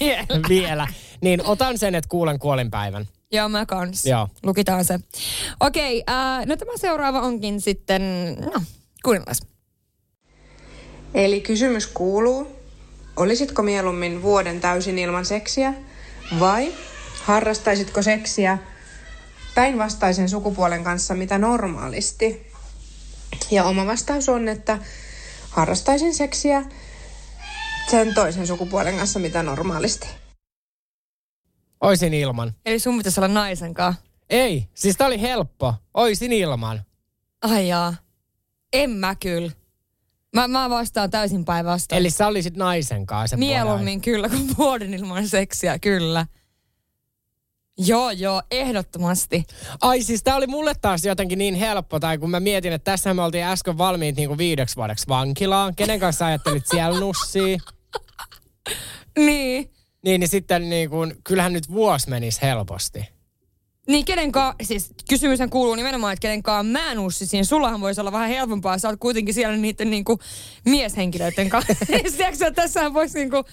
vielä. 0.00 0.26
vielä. 0.48 0.86
Niin 1.20 1.46
otan 1.46 1.78
sen, 1.78 1.94
että 1.94 2.08
kuulen 2.08 2.38
kuolinpäivän. 2.38 3.08
Joo, 3.32 3.48
mä 3.48 3.66
kans. 3.66 4.06
Joo. 4.06 4.28
Lukitaan 4.42 4.84
se. 4.84 4.98
Okei, 5.60 6.04
äh, 6.10 6.46
no 6.46 6.56
tämä 6.56 6.72
seuraava 6.76 7.20
onkin 7.20 7.60
sitten, 7.60 8.02
no, 8.54 8.62
kuunnellaan. 9.02 9.36
Eli 11.14 11.40
kysymys 11.40 11.86
kuuluu, 11.86 12.46
olisitko 13.16 13.62
mieluummin 13.62 14.22
vuoden 14.22 14.60
täysin 14.60 14.98
ilman 14.98 15.24
seksiä 15.24 15.74
vai 16.40 16.72
harrastaisitko 17.22 18.02
seksiä 18.02 18.58
päinvastaisen 19.54 20.28
sukupuolen 20.28 20.84
kanssa 20.84 21.14
mitä 21.14 21.38
normaalisti? 21.38 22.46
Ja 23.50 23.64
oma 23.64 23.86
vastaus 23.86 24.28
on, 24.28 24.48
että 24.48 24.78
harrastaisin 25.50 26.14
seksiä 26.14 26.64
sen 27.90 28.14
toisen 28.14 28.46
sukupuolen 28.46 28.96
kanssa 28.96 29.18
mitä 29.18 29.42
normaalisti. 29.42 30.08
Oisin 31.80 32.14
ilman. 32.14 32.54
Eli 32.66 32.78
sun 32.78 32.96
pitäisi 32.96 33.20
olla 33.20 33.28
naisen 33.28 33.74
kanssa. 33.74 34.02
Ei, 34.30 34.68
siis 34.74 34.96
tää 34.96 35.06
oli 35.06 35.20
helppo. 35.20 35.74
Oisin 35.94 36.32
ilman. 36.32 36.84
Ai 37.42 37.68
jaa. 37.68 37.94
En 38.72 38.90
mä 38.90 39.14
kyllä. 39.14 39.50
Mä, 40.34 40.48
mä 40.48 40.70
vastaan 40.70 41.10
täysin 41.10 41.44
päinvastoin. 41.44 41.98
Eli 41.98 42.10
sä 42.10 42.26
olisit 42.26 42.56
naisen 42.56 43.06
kanssa. 43.06 43.28
sen 43.28 43.38
Mieluummin 43.38 44.00
kyllä 44.00 44.28
kuin 44.28 44.56
vuoden 44.58 44.94
ilman 44.94 45.28
seksiä, 45.28 45.78
kyllä. 45.78 46.26
Joo, 47.78 48.10
joo, 48.10 48.42
ehdottomasti. 48.50 49.44
Ai 49.80 50.02
siis 50.02 50.22
tää 50.22 50.36
oli 50.36 50.46
mulle 50.46 50.74
taas 50.80 51.04
jotenkin 51.04 51.38
niin 51.38 51.54
helppo, 51.54 52.00
tai 52.00 52.18
kun 52.18 52.30
mä 52.30 52.40
mietin, 52.40 52.72
että 52.72 52.90
tässä 52.90 53.14
me 53.14 53.22
oltiin 53.22 53.44
äsken 53.44 53.78
valmiit 53.78 54.16
niinku 54.16 54.38
viideksi 54.38 54.76
vuodeksi 54.76 55.08
vankilaan. 55.08 55.74
Kenen 55.74 56.00
kanssa 56.00 56.26
ajattelit 56.26 56.66
siellä 56.66 57.00
nussia? 57.00 57.58
Niin. 59.18 59.70
Niin, 60.04 60.20
niin 60.20 60.28
sitten 60.28 60.70
niin 60.70 60.90
kuin, 60.90 61.14
kyllähän 61.24 61.52
nyt 61.52 61.68
vuosi 61.70 62.10
menisi 62.10 62.42
helposti. 62.42 63.17
Niin 63.88 64.04
kenenkaan, 64.04 64.54
siis 64.62 64.90
kysymyshän 65.08 65.50
kuuluu 65.50 65.74
nimenomaan, 65.74 66.12
että 66.12 66.20
kenenkaan 66.20 66.66
mä 66.66 66.94
nussisin. 66.94 67.46
Sullahan 67.46 67.80
voisi 67.80 68.00
olla 68.00 68.12
vähän 68.12 68.28
helpompaa, 68.28 68.78
sä 68.78 68.88
oot 68.88 69.00
kuitenkin 69.00 69.34
siellä 69.34 69.56
niiden 69.56 69.90
niinku 69.90 70.18
mieshenkilöiden 70.64 71.48
kanssa. 71.48 71.74
Tiedätkö, 71.86 72.46
että 72.46 72.50
tässähän 72.62 72.94
voisi 72.94 73.18
niinku, 73.18 73.44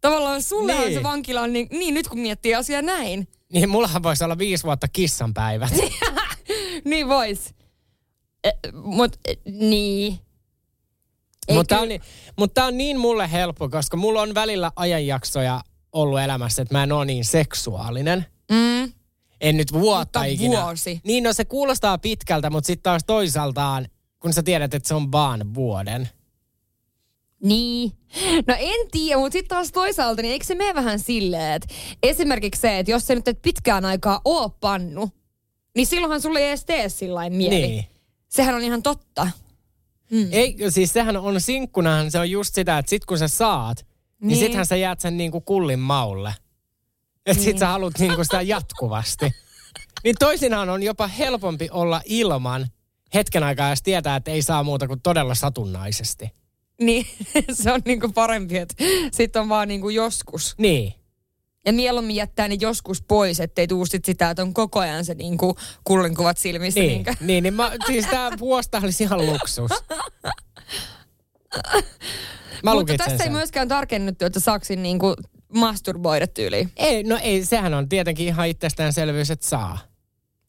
tavallaan 0.00 0.42
sullehan 0.42 0.84
Niin. 0.84 0.94
se 0.94 1.02
vankila 1.02 1.40
on 1.40 1.52
niin, 1.52 1.68
niin, 1.70 1.94
nyt 1.94 2.08
kun 2.08 2.18
miettii 2.18 2.54
asiaa 2.54 2.82
näin. 2.82 3.28
Niin 3.52 3.68
mullahan 3.68 4.02
voisi 4.02 4.24
olla 4.24 4.38
viisi 4.38 4.64
vuotta 4.64 4.88
kissanpäivät. 4.88 5.72
Niin 6.84 7.08
vois. 7.08 7.54
E, 8.44 8.50
mut, 8.82 9.16
e, 9.28 9.34
niin. 9.50 10.18
Mutta 11.52 11.80
on, 11.80 11.88
kyllä- 11.88 12.00
mut 12.38 12.58
on 12.58 12.76
niin 12.78 12.98
mulle 13.00 13.32
helppo, 13.32 13.68
koska 13.68 13.96
mulla 13.96 14.22
on 14.22 14.34
välillä 14.34 14.72
ajanjaksoja 14.76 15.60
ollut 15.92 16.20
elämässä, 16.20 16.62
että 16.62 16.74
mä 16.74 16.82
en 16.82 16.92
ole 16.92 17.04
niin 17.04 17.24
seksuaalinen. 17.24 18.26
Mm. 18.50 18.92
En 19.44 19.56
nyt 19.56 19.72
vuotta 19.72 20.18
Mutta 20.18 20.24
ikinä. 20.32 20.62
vuosi. 20.64 21.00
Niin, 21.04 21.24
no 21.24 21.32
se 21.32 21.44
kuulostaa 21.44 21.98
pitkältä, 21.98 22.50
mutta 22.50 22.66
sitten 22.66 22.82
taas 22.82 23.04
toisaaltaan, 23.06 23.88
kun 24.20 24.32
sä 24.32 24.42
tiedät, 24.42 24.74
että 24.74 24.88
se 24.88 24.94
on 24.94 25.12
vaan 25.12 25.54
vuoden. 25.54 26.08
Niin. 27.42 27.92
No 28.46 28.54
en 28.58 28.88
tiedä, 28.90 29.18
mutta 29.20 29.32
sitten 29.32 29.48
taas 29.56 29.72
toisaalta, 29.72 30.22
niin 30.22 30.32
eikö 30.32 30.44
se 30.44 30.54
mene 30.54 30.74
vähän 30.74 30.98
silleen, 30.98 31.52
että 31.54 31.74
esimerkiksi 32.02 32.60
se, 32.60 32.78
että 32.78 32.92
jos 32.92 33.06
sä 33.06 33.14
nyt 33.14 33.28
et 33.28 33.42
pitkään 33.42 33.84
aikaa 33.84 34.20
oo 34.24 34.48
pannu, 34.48 35.10
niin 35.76 35.86
silloinhan 35.86 36.20
sulle 36.20 36.38
ei 36.40 36.48
edes 36.48 36.64
tee 36.64 36.88
sillain 36.88 37.32
mieli. 37.34 37.54
Niin. 37.66 37.84
Sehän 38.28 38.54
on 38.54 38.62
ihan 38.62 38.82
totta. 38.82 39.28
Mm. 40.10 40.28
Ei, 40.32 40.56
siis 40.68 40.92
sehän 40.92 41.16
on 41.16 41.40
sinkkunahan, 41.40 42.10
se 42.10 42.18
on 42.18 42.30
just 42.30 42.54
sitä, 42.54 42.78
että 42.78 42.90
sit 42.90 43.04
kun 43.04 43.18
sä 43.18 43.28
saat, 43.28 43.78
niin, 43.78 43.86
niin 44.20 44.28
Niin. 44.28 44.38
sittenhän 44.38 44.66
sä 44.66 44.76
jäät 44.76 45.00
sen 45.00 45.16
niinku 45.16 45.40
kullin 45.40 45.78
maulle. 45.80 46.34
Että 47.26 47.42
sit 47.42 47.58
sä 47.58 47.66
haluat 47.66 47.98
niinku 47.98 48.24
sitä 48.24 48.42
jatkuvasti. 48.42 49.34
niin 50.04 50.16
toisinaan 50.18 50.70
on 50.70 50.82
jopa 50.82 51.06
helpompi 51.06 51.68
olla 51.70 52.02
ilman 52.04 52.66
hetken 53.14 53.42
aikaa, 53.42 53.70
jos 53.70 53.82
tietää, 53.82 54.16
että 54.16 54.30
ei 54.30 54.42
saa 54.42 54.62
muuta 54.62 54.86
kuin 54.88 55.00
todella 55.00 55.34
satunnaisesti. 55.34 56.30
Niin, 56.80 57.06
se 57.62 57.72
on 57.72 57.80
niinku 57.84 58.12
parempi, 58.12 58.58
että 58.58 58.74
sitten 59.12 59.42
on 59.42 59.48
vaan 59.48 59.68
niinku 59.68 59.88
joskus. 59.88 60.54
Niin. 60.58 60.94
Ja 61.66 61.72
mieluummin 61.72 62.16
jättää 62.16 62.48
ne 62.48 62.56
joskus 62.60 63.02
pois, 63.02 63.40
ettei 63.40 63.66
tuu 63.66 63.86
sit 63.86 64.04
sitä, 64.04 64.30
että 64.30 64.42
on 64.42 64.54
koko 64.54 64.80
ajan 64.80 65.04
se 65.04 65.14
niinku 65.14 65.56
kullinkuvat 65.84 66.38
silmissä. 66.38 66.80
Niin, 66.80 66.88
Niinkö? 66.92 67.14
niin, 67.20 67.42
niin 67.42 67.54
mä, 67.54 67.72
siis 67.86 68.06
tää 68.06 68.30
vuosta 68.38 68.78
olisi 68.78 69.04
ihan 69.04 69.26
luksus. 69.26 69.70
Mä 72.62 72.74
Mutta 72.74 72.94
tästä 72.96 73.12
ei 73.12 73.18
sen. 73.18 73.32
myöskään 73.32 73.68
tarkennettu, 73.68 74.24
että 74.24 74.40
saaksin 74.40 74.82
niinku 74.82 75.14
masturboida 75.54 76.26
tyyliin. 76.26 76.70
Ei, 76.76 77.02
no 77.02 77.18
ei, 77.22 77.44
sehän 77.44 77.74
on 77.74 77.88
tietenkin 77.88 78.26
ihan 78.26 78.48
itsestäänselvyys, 78.48 79.30
että 79.30 79.46
saa. 79.46 79.78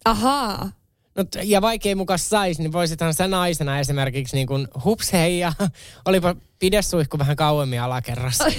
Ahaa. 0.05 0.71
No, 1.17 1.23
ja 1.43 1.61
vaikka 1.61 1.89
ei 1.89 1.95
mukaan 1.95 2.19
saisi, 2.19 2.61
niin 2.61 2.71
voisithan 2.71 3.13
sä 3.13 3.27
naisena 3.27 3.79
esimerkiksi 3.79 4.35
niin 4.35 4.47
kuin 4.47 4.67
hups 4.83 5.13
hei 5.13 5.39
ja 5.39 5.53
olipa 6.05 6.35
pidessuihku 6.59 7.17
vähän 7.19 7.35
kauemmin 7.35 7.81
alakerrassa. 7.81 8.45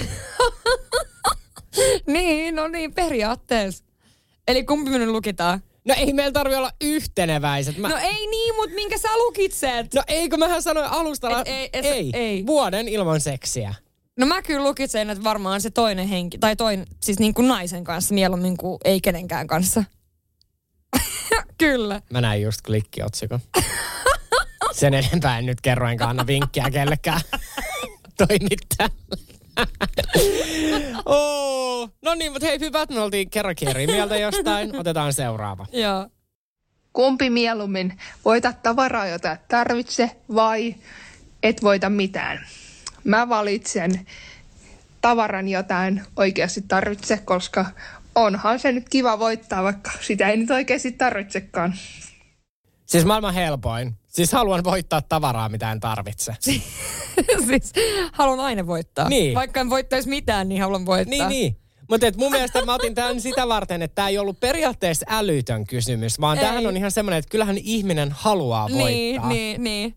Niin, 2.07 2.55
no 2.55 2.67
niin, 2.67 2.93
periaatteessa. 2.93 3.83
Eli 4.47 4.63
kumpi 4.63 4.91
minun 4.91 5.11
lukitaan? 5.13 5.61
No 5.87 5.95
ei 5.97 6.13
meillä 6.13 6.31
tarvi 6.31 6.55
olla 6.55 6.71
yhteneväiset. 6.81 7.77
Mä, 7.77 7.89
No 7.89 7.97
ei 7.97 8.27
niin, 8.27 8.55
mutta 8.55 8.75
minkä 8.75 8.97
sä 8.97 9.17
lukitset? 9.17 9.93
no 9.93 10.03
eikö 10.07 10.37
mähän 10.37 10.61
sanoin 10.61 10.87
alusta, 10.89 11.41
Et 11.41 11.47
ei- 11.47 11.69
et- 11.73 11.85
ei, 11.85 12.09
ei. 12.13 12.45
vuoden 12.45 12.87
ilman 12.87 13.21
seksiä. 13.21 13.73
No 14.17 14.25
mä 14.25 14.41
kyllä 14.41 14.63
lukitsen, 14.63 15.09
että 15.09 15.23
varmaan 15.23 15.61
se 15.61 15.69
toinen 15.69 16.07
henki, 16.07 16.37
tai 16.37 16.55
toinen, 16.55 16.87
siis 17.03 17.19
niin 17.19 17.33
kuin 17.33 17.47
naisen 17.47 17.83
kanssa 17.83 18.13
mieluummin 18.13 18.57
kuin 18.57 18.77
ei 18.85 19.01
kenenkään 19.01 19.47
kanssa. 19.47 19.83
kyllä. 21.57 22.01
Mä 22.09 22.21
näin 22.21 22.41
just 22.41 22.61
klikkiotsikon. 22.61 23.39
Sen 24.71 24.93
enempää 24.93 25.37
en 25.39 25.45
nyt 25.45 25.61
kerro, 25.61 25.89
enkä 25.89 26.07
anna 26.07 26.27
vinkkiä 26.27 26.69
kellekään 26.71 27.21
toimittajalle. 28.17 29.17
oh. 31.05 31.89
No 32.01 32.15
niin, 32.15 32.31
mutta 32.31 32.47
hei 32.47 32.59
hyvät, 32.59 32.89
me 32.89 33.01
oltiin 33.01 33.29
kerrankin 33.29 33.67
eri 33.67 33.87
mieltä 33.87 34.17
jostain. 34.17 34.79
Otetaan 34.79 35.13
seuraava. 35.13 35.65
Joo. 35.71 36.07
Kumpi 36.93 37.29
mieluummin? 37.29 37.97
Voita 38.25 38.53
tavaraa, 38.53 39.07
jota 39.07 39.31
et 39.31 39.47
tarvitse 39.47 40.11
vai 40.35 40.75
et 41.43 41.63
voita 41.63 41.89
mitään? 41.89 42.47
Mä 43.07 43.29
valitsen 43.29 44.05
tavaran, 45.01 45.47
jota 45.47 45.85
en 45.85 46.01
oikeasti 46.15 46.61
tarvitse, 46.67 47.17
koska 47.17 47.65
onhan 48.15 48.59
se 48.59 48.71
nyt 48.71 48.89
kiva 48.89 49.19
voittaa, 49.19 49.63
vaikka 49.63 49.91
sitä 50.01 50.27
ei 50.27 50.37
nyt 50.37 50.51
oikeasti 50.51 50.91
tarvitsekaan. 50.91 51.73
Siis 52.85 53.05
maailman 53.05 53.33
helpoin. 53.33 53.93
Siis 54.07 54.31
haluan 54.31 54.63
voittaa 54.63 55.01
tavaraa, 55.01 55.49
mitä 55.49 55.71
en 55.71 55.79
tarvitse. 55.79 56.35
siis 57.47 57.73
haluan 58.11 58.39
aina 58.39 58.67
voittaa. 58.67 59.09
Niin. 59.09 59.35
Vaikka 59.35 59.59
en 59.59 59.69
voittaisi 59.69 60.09
mitään, 60.09 60.49
niin 60.49 60.61
haluan 60.61 60.85
voittaa. 60.85 61.29
Niin, 61.29 61.29
niin. 61.29 61.57
Mutta 61.89 62.05
mun 62.17 62.31
mielestä 62.31 62.65
mä 62.65 62.73
otin 62.75 62.95
tämän 62.95 63.21
sitä 63.21 63.47
varten, 63.47 63.81
että 63.81 63.95
tämä 63.95 64.07
ei 64.07 64.17
ollut 64.17 64.39
periaatteessa 64.39 65.05
älytön 65.09 65.67
kysymys, 65.67 66.21
vaan 66.21 66.37
Ei. 66.37 66.43
tämähän 66.43 66.67
on 66.67 66.77
ihan 66.77 66.91
semmoinen, 66.91 67.19
että 67.19 67.29
kyllähän 67.29 67.57
ihminen 67.57 68.11
haluaa 68.11 68.67
Niin, 68.67 68.79
voittaa. 68.79 69.29
niin, 69.29 69.63
niin. 69.63 69.95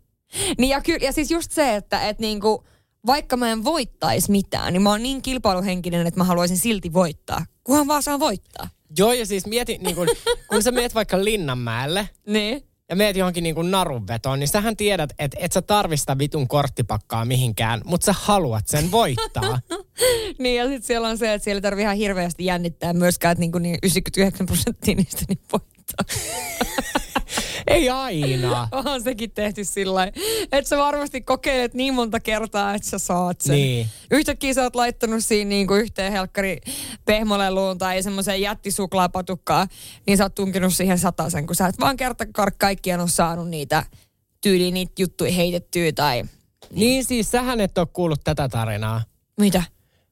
Niin 0.58 0.70
ja, 0.70 0.80
kyllä, 0.80 0.98
ja 1.06 1.12
siis 1.12 1.30
just 1.30 1.52
se, 1.52 1.74
että 1.76 2.08
et 2.08 2.18
niinku, 2.18 2.64
vaikka 3.06 3.36
mä 3.36 3.52
en 3.52 3.64
voittaisi 3.64 4.30
mitään, 4.30 4.72
niin 4.72 4.82
mä 4.82 4.90
oon 4.90 5.02
niin 5.02 5.22
kilpailuhenkinen, 5.22 6.06
että 6.06 6.20
mä 6.20 6.24
haluaisin 6.24 6.58
silti 6.58 6.92
voittaa. 6.92 7.44
Kunhan 7.64 7.86
vaan 7.86 8.02
saan 8.02 8.20
voittaa. 8.20 8.68
Joo, 8.98 9.12
ja 9.12 9.26
siis 9.26 9.46
mieti, 9.46 9.78
niin 9.78 9.96
kun, 9.96 10.06
kun 10.48 10.62
sä 10.62 10.70
meet 10.70 10.94
vaikka 10.94 11.24
Linnanmäelle 11.24 12.08
Niin. 12.26 12.62
ja 12.88 12.96
meet 12.96 13.16
johonkin 13.16 13.44
niin 13.44 13.70
narunvetoon, 13.70 14.38
niin 14.38 14.48
sähän 14.48 14.76
tiedät, 14.76 15.10
että 15.18 15.36
et 15.40 15.52
sä 15.52 15.62
tarvi 15.62 15.96
sitä 15.96 16.18
vitun 16.18 16.48
korttipakkaa 16.48 17.24
mihinkään, 17.24 17.80
mutta 17.84 18.04
sä 18.04 18.14
haluat 18.18 18.68
sen 18.68 18.90
voittaa. 18.90 19.60
Niin 20.38 20.56
ja 20.56 20.64
sitten 20.64 20.82
siellä 20.82 21.08
on 21.08 21.18
se, 21.18 21.34
että 21.34 21.44
siellä 21.44 21.58
ei 21.58 21.62
tarvitse 21.62 21.82
ihan 21.82 21.96
hirveästi 21.96 22.44
jännittää 22.44 22.92
myöskään, 22.92 23.32
että 23.32 23.40
niinku 23.40 23.58
niin 23.58 23.78
99 23.82 24.46
prosenttia 24.46 24.94
niistä 24.94 25.24
niin 25.28 25.40
voittaa. 25.52 26.04
ei 27.66 27.90
aina. 27.90 28.68
Onhan 28.72 29.02
sekin 29.02 29.30
tehty 29.30 29.64
sillä 29.64 30.06
että 30.52 30.68
sä 30.68 30.78
varmasti 30.78 31.20
kokeilet 31.20 31.74
niin 31.74 31.94
monta 31.94 32.20
kertaa, 32.20 32.74
että 32.74 32.88
sä 32.88 32.98
saat 32.98 33.40
sen. 33.40 33.56
Niin. 33.56 33.86
Yhtäkkiä 34.10 34.54
sä 34.54 34.62
oot 34.62 34.76
laittanut 34.76 35.24
siinä 35.24 35.48
niin 35.48 35.66
kuin 35.66 35.80
yhteen 35.80 36.12
helkkari 36.12 36.60
pehmoleluun 37.04 37.78
tai 37.78 38.02
semmoiseen 38.02 38.40
jättisuklaapatukkaan, 38.40 39.68
niin 40.06 40.16
sä 40.18 40.24
oot 40.24 40.34
tunkenut 40.34 40.74
siihen 40.74 40.98
sen, 41.28 41.46
kun 41.46 41.56
sä 41.56 41.66
et 41.66 41.80
vaan 41.80 41.96
kerta 41.96 42.24
kaikkiaan 42.58 43.00
ole 43.00 43.08
saanut 43.08 43.48
niitä 43.48 43.84
tyyliin 44.40 44.74
niitä 44.74 44.92
juttuja 44.98 45.32
heitettyä 45.32 45.92
tai 45.92 46.24
Niin 46.70 47.04
siis 47.04 47.30
sähän 47.30 47.60
et 47.60 47.78
ole 47.78 47.86
kuullut 47.92 48.20
tätä 48.24 48.48
tarinaa. 48.48 49.02
mitä. 49.40 49.62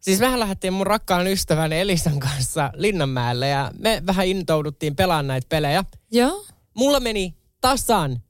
Siis 0.00 0.20
mehän 0.20 0.40
lähdettiin 0.40 0.72
mun 0.72 0.86
rakkaan 0.86 1.26
ystävän 1.26 1.72
Elisan 1.72 2.20
kanssa 2.20 2.70
Linnanmäelle 2.74 3.48
ja 3.48 3.70
me 3.78 4.02
vähän 4.06 4.26
intouduttiin 4.26 4.96
pelaamaan 4.96 5.26
näitä 5.26 5.46
pelejä. 5.48 5.84
Joo. 6.12 6.46
Mulla 6.78 7.00
meni 7.00 7.34
tasan, 7.60 8.22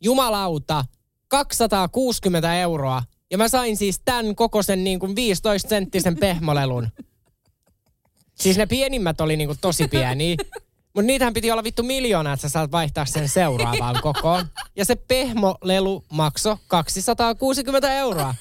jumalauta, 0.00 0.84
260 1.28 2.54
euroa. 2.54 3.02
Ja 3.30 3.38
mä 3.38 3.48
sain 3.48 3.76
siis 3.76 4.00
tämän 4.04 4.36
kokoisen 4.36 4.84
niin 4.84 4.98
kuin 4.98 5.16
15 5.16 5.68
senttisen 5.68 6.16
pehmolelun. 6.16 6.88
Siis 8.34 8.56
ne 8.56 8.66
pienimmät 8.66 9.20
oli 9.20 9.36
niin 9.36 9.48
kuin 9.48 9.58
tosi 9.60 9.88
pieniä. 9.88 10.36
Mutta 10.94 11.06
niitähän 11.06 11.34
piti 11.34 11.50
olla 11.50 11.64
vittu 11.64 11.82
miljoona, 11.82 12.32
että 12.32 12.42
sä 12.42 12.48
saat 12.48 12.72
vaihtaa 12.72 13.04
sen 13.04 13.28
seuraavaan 13.28 13.96
kokoon. 14.02 14.46
Ja 14.76 14.84
se 14.84 14.96
pehmolelu 14.96 16.04
maksoi 16.12 16.56
260 16.66 17.94
euroa. 17.94 18.34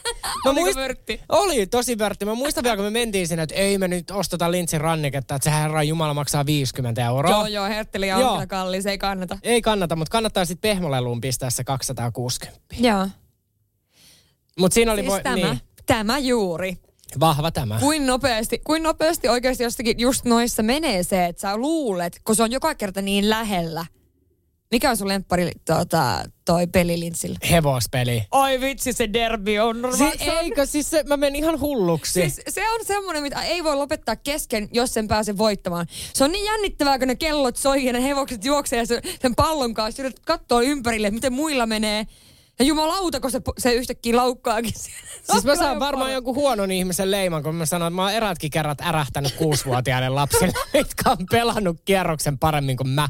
Mä 0.45 0.51
vörtti? 0.75 1.21
Oli 1.29 1.67
tosi 1.67 1.97
vörtti. 1.97 2.25
Mä 2.25 2.35
muistan 2.35 2.63
vielä, 2.63 2.75
kun 2.75 2.85
me 2.85 2.89
mentiin 2.89 3.27
sinne, 3.27 3.43
että 3.43 3.55
ei 3.55 3.77
me 3.77 3.87
nyt 3.87 4.11
osteta 4.11 4.51
lintsin 4.51 4.81
ranniketta, 4.81 5.35
että 5.35 5.49
se 5.49 5.55
herran 5.55 5.87
jumala 5.87 6.13
maksaa 6.13 6.45
50 6.45 7.05
euroa. 7.05 7.31
Joo, 7.31 7.47
joo, 7.47 7.65
hertteli 7.65 8.11
on 8.11 8.21
Joo. 8.21 8.33
kyllä 8.33 8.47
kallis, 8.47 8.85
ei 8.85 8.97
kannata. 8.97 9.37
Ei 9.43 9.61
kannata, 9.61 9.95
mutta 9.95 10.11
kannattaa 10.11 10.45
sitten 10.45 10.69
pehmoleluun 10.69 11.21
pistää 11.21 11.49
se 11.49 11.63
260. 11.63 12.61
Joo. 12.79 13.07
Mutta 14.59 14.73
siinä 14.73 14.91
oli 14.91 15.01
Siis 15.01 15.11
voi, 15.11 15.23
tämä, 15.23 15.35
niin, 15.35 15.59
tämä 15.85 16.17
juuri. 16.17 16.77
Vahva 17.19 17.51
tämä. 17.51 17.79
Kuin 17.79 18.05
nopeasti, 18.07 18.59
kuin 18.65 18.83
nopeasti 18.83 19.27
oikeasti 19.29 19.63
jostakin 19.63 19.99
just 19.99 20.25
noissa 20.25 20.63
menee 20.63 21.03
se, 21.03 21.25
että 21.25 21.41
sä 21.41 21.57
luulet, 21.57 22.21
kun 22.23 22.35
se 22.35 22.43
on 22.43 22.51
joka 22.51 22.75
kerta 22.75 23.01
niin 23.01 23.29
lähellä. 23.29 23.85
Mikä 24.71 24.89
on 24.89 24.97
sun 24.97 25.07
lemppari 25.07 25.51
tota, 25.65 26.23
toi 26.45 26.67
pelilinssillä? 26.67 27.37
Hevospeli. 27.51 28.23
Oi 28.31 28.61
vitsi, 28.61 28.93
se 28.93 29.13
derby 29.13 29.57
on. 29.57 29.77
Si- 29.91 29.97
se 29.97 30.31
on- 30.31 30.37
eikö 30.37 30.65
siis 30.65 30.89
se, 30.89 31.03
mä 31.03 31.17
menin 31.17 31.43
ihan 31.43 31.59
hulluksi. 31.59 32.11
Siis 32.11 32.41
se 32.49 32.69
on 32.71 32.79
semmoinen, 32.85 33.23
mitä 33.23 33.41
ei 33.43 33.63
voi 33.63 33.75
lopettaa 33.75 34.15
kesken, 34.15 34.69
jos 34.71 34.93
sen 34.93 35.07
pääsee 35.07 35.37
voittamaan. 35.37 35.87
Se 36.13 36.23
on 36.23 36.31
niin 36.31 36.45
jännittävää, 36.45 36.99
kun 36.99 37.07
ne 37.07 37.15
kellot 37.15 37.57
soi 37.57 37.85
ja 37.85 37.93
ne 37.93 38.03
hevokset 38.03 38.45
juoksee 38.45 38.79
ja 38.79 38.85
se- 38.85 39.01
sen 39.21 39.35
pallon 39.35 39.73
kanssa 39.73 40.01
yrität 40.01 40.25
katsoa 40.25 40.61
ympärille, 40.61 41.11
miten 41.11 41.33
muilla 41.33 41.65
menee. 41.65 42.07
Ja 42.59 42.65
jumalauta, 42.65 43.19
kun 43.19 43.31
se, 43.31 43.41
se 43.57 43.73
yhtäkkiä 43.73 44.15
laukkaakin 44.15 44.73
siellä. 44.75 45.01
Siis 45.31 45.43
mä 45.43 45.55
saan 45.55 45.79
varmaan 45.79 46.13
joku 46.13 46.33
huonon 46.35 46.71
ihmisen 46.71 47.11
leiman, 47.11 47.43
kun 47.43 47.55
mä 47.55 47.65
sanon, 47.65 47.87
että 47.87 47.95
mä 47.95 48.01
oon 48.01 48.11
erätkin 48.11 48.51
kerrat 48.51 48.81
ärähtänyt 48.81 49.35
kuusivuotiaille 49.35 50.09
lapsille, 50.09 50.53
mitkä 50.73 51.09
on 51.09 51.17
pelannut 51.31 51.77
kierroksen 51.85 52.39
paremmin 52.39 52.77
kuin 52.77 52.89
mä. 52.89 53.09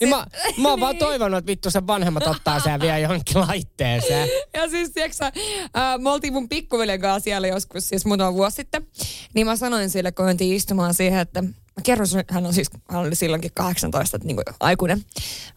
Niin 0.00 0.08
mä, 0.08 0.26
mä 0.56 0.68
oon 0.68 0.80
vaan 0.80 0.96
toivonut, 0.96 1.38
että 1.38 1.46
vittu 1.46 1.70
sen 1.70 1.86
vanhemmat 1.86 2.26
ottaa 2.26 2.60
sen 2.60 2.72
ja 2.72 2.80
vie 2.80 3.00
johonkin 3.00 3.40
laitteeseen. 3.48 4.28
Ja 4.54 4.68
siis, 4.68 4.90
tiiäksä, 4.90 5.26
äh, 5.26 5.98
me 5.98 6.10
oltiin 6.10 6.32
mun 6.32 6.48
pikkuveljen 6.48 7.00
kanssa 7.00 7.24
siellä 7.24 7.48
joskus, 7.48 7.88
siis 7.88 8.06
muutama 8.06 8.34
vuosi 8.34 8.54
sitten. 8.54 8.86
Niin 9.34 9.46
mä 9.46 9.56
sanoin 9.56 9.90
sille, 9.90 10.12
kun 10.12 10.24
mentiin 10.24 10.56
istumaan 10.56 10.94
siihen, 10.94 11.20
että 11.20 11.42
mä 11.42 11.82
kerron 11.82 12.06
sulle, 12.06 12.24
hän 12.30 12.46
on 12.46 12.54
siis, 12.54 12.70
hän 12.90 13.00
oli 13.00 13.14
silloinkin 13.14 13.50
18, 13.54 14.16
että 14.16 14.26
niin 14.26 14.36
kuin 14.36 14.44
aikuinen. 14.60 14.98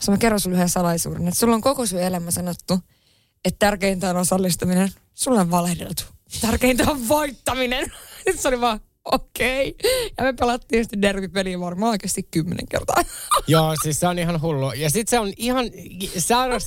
Mä, 0.07 0.11
mä 0.13 0.17
kerron 0.17 0.39
sulle 0.39 0.55
yhden 0.55 0.69
salaisuuden, 0.69 1.27
että 1.27 1.39
sulla 1.39 1.55
on 1.55 1.61
koko 1.61 1.85
sun 1.85 1.99
elämä 1.99 2.31
sanottu, 2.31 2.79
että 3.45 3.59
tärkeintä 3.59 4.09
on 4.09 4.17
osallistuminen. 4.17 4.89
Sulla 5.13 5.41
on 5.41 5.51
valehdeltu. 5.51 6.03
Tärkeintä 6.41 6.83
on 6.91 7.07
voittaminen. 7.07 7.85
Sitten 8.17 8.37
se 8.37 8.47
oli 8.47 8.61
vaan, 8.61 8.79
okei. 9.05 9.69
Okay. 9.69 10.11
Ja 10.17 10.23
me 10.23 10.33
pelattiin 10.33 10.83
sitten 10.83 11.01
derbypeliä 11.01 11.59
varmaan 11.59 11.89
oikeasti 11.89 12.23
kymmenen 12.31 12.67
kertaa. 12.67 13.03
Joo, 13.47 13.75
siis 13.83 13.99
se 13.99 14.07
on 14.07 14.19
ihan 14.19 14.41
hullu. 14.41 14.71
Ja 14.71 14.89
sitten 14.89 15.09
se 15.09 15.19
on 15.19 15.33
ihan, 15.37 15.65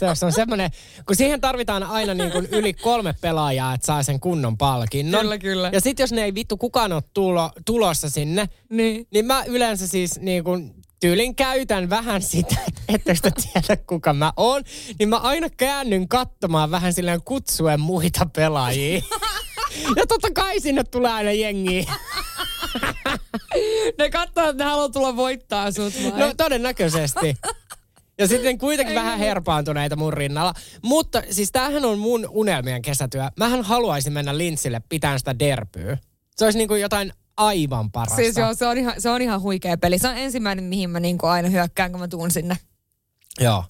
jos 0.06 0.22
on 0.22 0.32
semmoinen, 0.32 0.70
kun 1.06 1.16
siihen 1.16 1.40
tarvitaan 1.40 1.82
aina 1.82 2.14
niin 2.14 2.32
kuin 2.32 2.48
yli 2.50 2.72
kolme 2.72 3.14
pelaajaa, 3.20 3.74
että 3.74 3.87
saa 3.87 4.02
sen 4.02 4.20
kunnon 4.20 4.58
palkinnon. 4.58 5.20
Kyllä, 5.20 5.38
kyllä. 5.38 5.70
Ja 5.72 5.80
sitten 5.80 6.04
jos 6.04 6.12
ne 6.12 6.24
ei 6.24 6.34
vittu 6.34 6.56
kukaan 6.56 6.92
ole 6.92 7.02
tulo, 7.14 7.50
tulossa 7.64 8.10
sinne, 8.10 8.48
niin. 8.70 9.06
niin 9.10 9.26
mä 9.26 9.44
yleensä 9.44 9.87
siis 9.87 10.20
niin 10.20 10.44
kuin 10.44 10.74
tyylin 11.04 11.36
käytän 11.36 11.90
vähän 11.90 12.22
sitä, 12.22 12.56
että 12.94 13.14
sitä 13.14 13.30
tiedä 13.30 13.82
kuka 13.86 14.12
mä 14.12 14.32
oon, 14.36 14.62
niin 14.98 15.08
mä 15.08 15.16
aina 15.16 15.50
käännyn 15.50 16.08
katsomaan 16.08 16.70
vähän 16.70 16.92
silleen 16.92 17.22
kutsuen 17.22 17.80
muita 17.80 18.26
pelaajia. 18.36 19.02
Ja 19.96 20.06
totta 20.06 20.28
kai 20.34 20.60
sinne 20.60 20.84
tulee 20.84 21.12
aina 21.12 21.32
jengi. 21.32 21.86
ne 23.98 24.10
katsoo, 24.10 24.48
että 24.48 24.64
ne 24.64 24.70
haluaa 24.70 24.88
tulla 24.88 25.16
voittaa 25.16 25.72
sut 25.72 25.94
vai? 26.04 26.20
No 26.20 26.34
todennäköisesti. 26.36 27.34
Ja 28.18 28.28
sitten 28.28 28.58
kuitenkin 28.58 28.94
vähän 28.94 29.18
herpaantuneita 29.18 29.96
mun 29.96 30.12
rinnalla. 30.12 30.54
Mutta 30.82 31.22
siis 31.30 31.52
tämähän 31.52 31.84
on 31.84 31.98
mun 31.98 32.28
unelmien 32.30 32.82
kesätyö. 32.82 33.30
Mähän 33.36 33.62
haluaisin 33.62 34.12
mennä 34.12 34.38
linssille 34.38 34.82
pitämään 34.88 35.18
sitä 35.18 35.38
derpyä. 35.38 35.98
Se 36.36 36.44
olisi 36.44 36.58
niin 36.58 36.68
kuin 36.68 36.80
jotain 36.80 37.12
aivan 37.36 37.90
parasta. 37.90 38.16
Siis 38.16 38.36
joo, 38.36 38.54
se 38.54 38.66
on 38.66 38.78
ihan, 38.78 38.94
se 38.98 39.10
on 39.10 39.22
ihan 39.22 39.40
huikea 39.40 39.76
peli. 39.76 39.98
Se 39.98 40.08
on 40.08 40.16
ensimmäinen, 40.16 40.64
mihin 40.64 40.90
mä 40.90 41.00
niinku 41.00 41.26
aina 41.26 41.48
hyökkään, 41.48 41.90
kun 41.90 42.00
mä 42.00 42.08
tuun 42.08 42.30
sinne. 42.30 42.56
Joo. 43.40 43.64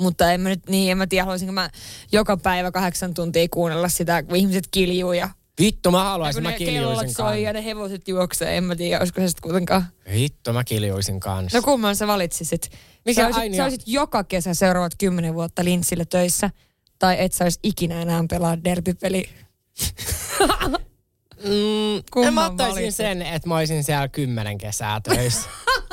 Mutta 0.00 0.32
en 0.32 0.40
mä 0.40 0.48
nyt, 0.48 0.68
niin 0.68 0.90
en 0.90 0.98
mä 0.98 1.06
tiedä, 1.06 1.24
haluaisinko 1.24 1.52
mä 1.52 1.70
joka 2.12 2.36
päivä 2.36 2.70
kahdeksan 2.70 3.14
tuntia 3.14 3.48
kuunnella 3.50 3.88
sitä, 3.88 4.22
kun 4.22 4.36
ihmiset 4.36 4.68
kiljuu 4.70 5.12
ja... 5.12 5.28
Vittu, 5.60 5.90
mä 5.90 6.04
haluaisin, 6.04 6.42
mä 6.42 6.52
kiljuisin 6.52 7.14
soi 7.14 7.42
ja 7.42 7.52
ne 7.52 7.64
hevoset 7.64 8.08
juoksee, 8.08 8.56
en 8.56 8.64
mä 8.64 8.76
tiedä, 8.76 8.98
olisiko 8.98 9.20
se 9.20 9.28
sitten 9.28 9.42
kuitenkaan. 9.42 9.86
Vittu, 10.12 10.52
mä 10.52 10.64
kiljuisin 10.64 11.20
kanssa. 11.20 11.58
No 11.58 11.62
kumman 11.62 11.96
sä 11.96 12.06
valitsisit? 12.06 12.70
Mikä 13.04 13.20
sä, 13.20 13.26
olisit, 13.26 13.40
aina... 13.42 13.56
sä 13.56 13.64
olisit 13.64 13.82
joka 13.86 14.24
kesä 14.24 14.54
seuraavat 14.54 14.92
kymmenen 14.98 15.34
vuotta 15.34 15.64
linssillä 15.64 16.04
töissä, 16.04 16.50
tai 16.98 17.16
et 17.18 17.32
sä 17.32 17.44
olisi 17.44 17.58
ikinä 17.62 18.02
enää 18.02 18.24
pelaa 18.30 18.64
derbypeli. 18.64 19.28
Mm, 21.44 22.34
mä 22.34 22.46
ottaisin 22.46 22.74
valitsit? 22.74 22.96
sen, 22.96 23.22
että 23.22 23.48
mä 23.48 23.56
olisin 23.56 23.84
siellä 23.84 24.08
kymmenen 24.08 24.58
kesää 24.58 25.00
töissä. 25.00 25.48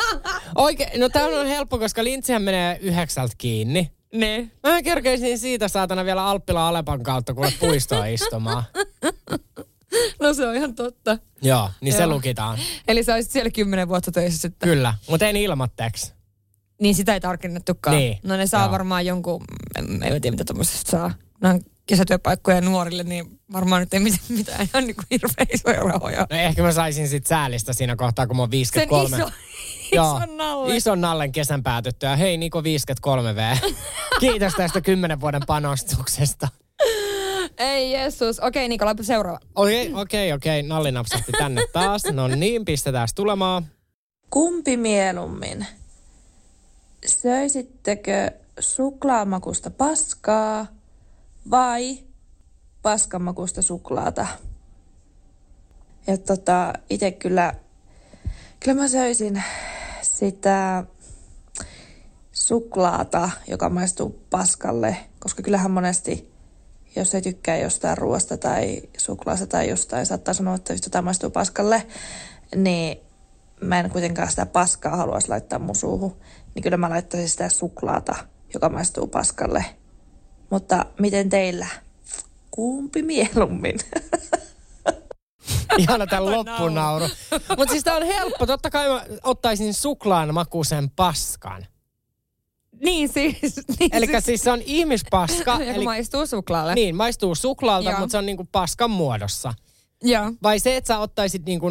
Oikein, 0.56 1.00
no 1.00 1.10
tämä 1.10 1.26
on 1.26 1.48
helppo, 1.48 1.80
koska 1.80 2.04
lintsihän 2.04 2.42
menee 2.42 2.78
yhdeksältä 2.82 3.36
kiinni. 3.38 3.92
Ne. 4.14 4.52
Mä 4.64 4.82
kerkeisin 4.82 5.40
siitä 5.40 5.68
saatana 5.68 6.06
vielä 6.06 6.26
Alppila 6.26 6.68
Alepan 6.68 7.04
kautta 7.04 7.34
kuule 7.34 7.54
puistoa 7.60 8.06
istumaan. 8.06 8.64
No 10.20 10.34
se 10.34 10.48
on 10.48 10.56
ihan 10.56 10.76
totta. 10.76 11.18
Joo, 11.42 11.72
niin 11.82 11.92
Joo. 11.92 11.98
se 11.98 12.08
lukitaan. 12.08 12.60
Eli 12.88 13.04
sä 13.04 13.14
olisit 13.14 13.32
siellä 13.32 13.52
kymmenen 13.52 13.88
vuotta 13.88 14.12
töissä 14.12 14.40
sitten. 14.40 14.70
Kyllä, 14.70 14.94
mutta 15.10 15.28
en 15.28 15.36
ilmatteeksi. 15.36 16.14
Niin 16.82 16.96
sitä 16.96 17.14
ei 17.14 17.20
tarkennettukaan. 17.20 17.98
Niin. 17.98 18.18
No 18.24 18.38
ne 18.38 18.48
saa 18.48 18.64
Joo. 18.64 18.72
varmaan 18.72 19.06
jonkun, 19.06 19.44
en, 19.76 20.04
en 20.04 20.22
tiedä 20.22 20.32
mitä 20.32 20.46
tuommoisesta 20.46 20.92
saa. 20.92 21.12
No 21.42 21.60
kesätyöpaikkoja 21.86 22.62
nuorille, 22.62 23.04
niin 23.04 23.40
varmaan 23.54 23.82
nyt 23.82 23.94
ei 23.94 24.00
mitään, 24.00 24.22
mitään 24.30 24.68
ihan 24.74 24.88
niin 24.88 24.96
kuin 24.96 25.06
hirveän 25.12 25.48
isoja 25.54 25.80
rahoja. 25.80 26.28
No 26.30 26.38
ehkä 26.38 26.62
mä 26.62 26.72
saisin 26.72 27.08
sit 27.08 27.28
säälistä 27.28 27.74
siinä 27.74 27.96
kohtaa, 27.96 28.28
kun 28.28 28.36
mä 28.36 28.42
oon 28.42 28.52
53. 28.52 29.10
Sen 29.10 29.20
iso, 29.20 29.32
Joo, 29.92 30.18
ison 30.18 30.38
nallen. 30.38 30.76
Ison 30.76 31.02
nallen 31.02 31.32
kesän 31.32 31.64
päätyttyä. 31.64 32.16
Hei 32.16 32.38
Niko 32.38 32.62
53V. 32.62 33.74
Kiitos 34.20 34.54
tästä 34.54 34.82
kymmenen 34.82 35.22
vuoden 35.22 35.42
panostuksesta. 35.48 36.48
Ei 37.58 37.92
Jeesus. 37.92 38.40
Okei 38.40 38.68
Niko, 38.68 38.86
laipa 38.86 39.04
seuraava. 39.04 39.40
Okei, 39.56 39.88
okay, 39.88 40.02
okei, 40.02 40.32
okay, 40.32 40.38
okei. 40.38 40.60
Okay. 40.60 40.70
Nalli 40.70 40.92
napsahti 40.92 41.32
tänne 41.32 41.62
taas. 41.74 42.04
No 42.12 42.28
niin, 42.28 42.66
pistetään 42.66 43.08
tulemaan. 43.16 43.66
Kumpi 44.30 44.78
mieluummin? 44.78 45.66
Söisittekö 47.06 48.32
suklaamakusta 48.60 49.70
paskaa 49.70 50.68
vai 51.52 52.00
paskamakusta 52.82 53.62
suklaata? 53.62 54.28
Ja 56.08 56.18
tota, 56.18 56.74
itse 56.90 57.12
kyllä, 57.12 57.54
kyllä 58.60 58.82
mä 58.82 58.88
söisin 58.88 59.44
sitä 60.02 60.84
suklaata, 62.32 63.30
joka 63.48 63.70
maistuu 63.70 64.26
paskalle, 64.30 64.98
koska 65.20 65.44
kyllähän 65.44 65.72
monesti, 65.72 66.32
jos 66.96 67.16
ei 67.16 67.22
tykkää 67.22 67.58
jostain 67.58 67.98
ruoasta 67.98 68.38
tai 68.38 68.82
suklaasta 68.98 69.48
tai 69.48 69.70
jostain, 69.70 70.06
saattaa 70.06 70.34
sanoa, 70.34 70.56
että 70.56 70.74
jotain 70.74 71.06
maistuu 71.06 71.30
paskalle, 71.30 71.88
niin 72.56 72.98
mä 73.62 73.80
en 73.80 73.90
kuitenkaan 73.90 74.30
sitä 74.30 74.46
paskaa 74.46 74.96
haluaisi 74.96 75.30
laittaa 75.30 75.60
mun 75.60 75.76
suuhun, 75.76 76.18
niin 76.56 76.64
kyllä 76.64 76.78
mä 76.78 76.90
laittaisin 76.90 77.30
sitä 77.30 77.50
suklaata, 77.50 78.16
joka 78.54 78.70
maistuu 78.70 79.08
paskalle. 79.08 79.66
Mutta 80.56 80.86
miten 81.00 81.30
teillä? 81.30 81.68
Kumpi 82.52 83.02
mieluummin? 83.02 83.80
Ihana 85.78 86.08
tämän 86.08 86.32
loppunauru. 86.32 87.06
Mutta 87.58 87.72
siis 87.72 87.84
tää 87.84 87.96
on 87.96 88.04
helppo. 88.04 88.46
Totta 88.46 88.70
kai 88.70 88.90
mä 88.90 89.06
ottaisin 89.24 89.74
suklaan 89.74 90.34
makuisen 90.34 90.90
paskan. 90.90 91.66
Niin 92.84 93.10
siis. 93.10 93.42
Niin 93.80 93.96
eli 93.96 94.06
siis. 94.06 94.26
siis 94.26 94.44
se 94.44 94.52
on 94.52 94.62
ihmispaska. 94.66 95.60
eli 95.74 95.84
maistuu 95.84 96.26
suklaalle. 96.26 96.76
Niin, 96.76 96.96
maistuu 96.96 97.36
suklaalta, 97.36 97.90
Joo. 97.90 98.00
mutta 98.00 98.12
se 98.12 98.18
on 98.18 98.26
niinku 98.26 98.48
paskan 98.52 98.92
muodossa. 98.92 99.54
Joo. 100.04 100.32
Vai 100.44 100.60
se, 100.60 100.78
että 100.78 100.88
sä 100.88 101.00
ottaisit 101.00 101.46
niinku 101.46 101.68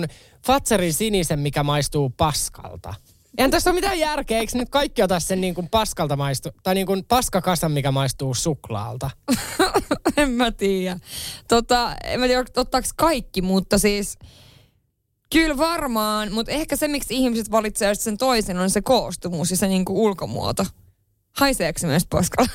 Fatserin 0.46 0.94
sinisen, 0.94 1.40
mikä 1.40 1.62
maistuu 1.62 2.10
paskalta. 2.16 2.94
Eihän 3.38 3.50
tässä 3.50 3.70
ole 3.70 3.74
mitään 3.74 3.98
järkeä, 3.98 4.38
eikö 4.38 4.58
nyt 4.58 4.70
kaikki 4.70 5.02
ota 5.02 5.20
sen 5.20 5.40
niin 5.40 5.54
kuin 5.54 5.68
paskalta 5.68 6.16
maistu, 6.16 6.50
tai 6.62 6.74
niin 6.74 6.86
kuin 6.86 7.04
paskakasan, 7.04 7.72
mikä 7.72 7.92
maistuu 7.92 8.34
suklaalta? 8.34 9.10
en 10.16 10.30
mä 10.30 10.50
tiedä. 10.50 10.98
Tota, 11.48 11.96
en 12.04 12.20
mä 12.20 12.26
tiedä, 12.26 12.44
ottaako 12.56 12.88
kaikki, 12.96 13.42
mutta 13.42 13.78
siis 13.78 14.18
kyllä 15.32 15.56
varmaan, 15.56 16.32
mutta 16.32 16.52
ehkä 16.52 16.76
se, 16.76 16.88
miksi 16.88 17.14
ihmiset 17.14 17.50
valitsevat 17.50 18.00
sen 18.00 18.18
toisen, 18.18 18.58
on 18.58 18.70
se 18.70 18.82
koostumus 18.82 19.50
ja 19.50 19.56
se 19.56 19.68
niin 19.68 19.84
kuin 19.84 19.96
ulkomuoto. 19.96 20.66
Haiseeko 21.36 21.78
se 21.78 21.86
myös 21.86 22.06
paskalla? 22.10 22.52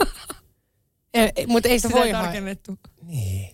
ei, 1.14 1.46
mutta 1.46 1.68
ei 1.68 1.78
se 1.78 1.88
Sitä 1.88 2.00
voi... 2.00 2.12
tarkennettu. 2.12 2.78
Niin. 3.02 3.50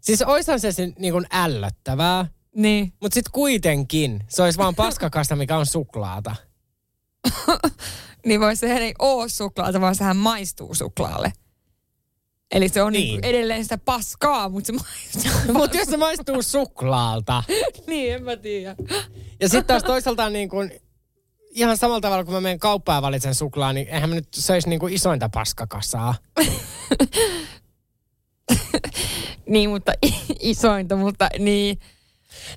Siis 0.00 0.22
oishan 0.22 0.60
se, 0.60 0.72
se 0.72 0.92
niin 0.98 1.12
kuin 1.12 1.26
ällöttävää. 1.30 2.26
Niin. 2.56 2.92
Mutta 3.00 3.14
sitten 3.14 3.32
kuitenkin 3.32 4.24
se 4.28 4.42
olisi 4.42 4.58
vaan 4.58 4.74
paskakasta, 4.74 5.36
mikä 5.36 5.56
on 5.56 5.66
suklaata. 5.66 6.36
niin 8.26 8.40
voi 8.40 8.56
sehän 8.56 8.82
ei 8.82 8.94
ole 8.98 9.28
suklaata, 9.28 9.80
vaan 9.80 9.94
sehän 9.94 10.16
maistuu 10.16 10.74
suklaalle. 10.74 11.32
Eli 12.50 12.68
se 12.68 12.82
on 12.82 12.92
niin. 12.92 13.20
Niin 13.20 13.24
edelleen 13.24 13.62
sitä 13.62 13.78
paskaa, 13.78 14.48
mutta 14.48 14.66
se 14.66 14.72
maistuu. 14.72 15.54
mutta 15.58 15.76
jos 15.76 15.88
se 15.88 15.96
maistuu 15.96 16.42
suklaalta. 16.42 17.42
niin, 17.86 18.14
en 18.14 18.22
mä 18.22 18.36
tiedä. 18.36 18.76
Ja 19.40 19.48
sitten 19.48 19.66
taas 19.66 19.82
toisaalta 19.82 20.30
niin 20.30 20.48
kuin, 20.48 20.72
ihan 21.50 21.76
samalla 21.76 22.00
tavalla 22.00 22.24
kun 22.24 22.34
mä 22.34 22.40
menen 22.40 22.58
kauppaan 22.58 22.96
ja 22.96 23.02
valitsen 23.02 23.34
suklaa, 23.34 23.72
niin 23.72 23.88
eihän 23.88 24.08
mä 24.08 24.14
nyt 24.14 24.28
söisi 24.34 24.68
niin 24.68 24.80
kuin 24.80 24.94
isointa 24.94 25.28
paskakasaa. 25.28 26.14
niin, 29.46 29.70
mutta 29.70 29.92
isointa, 30.40 30.96
mutta 30.96 31.28
niin. 31.38 31.78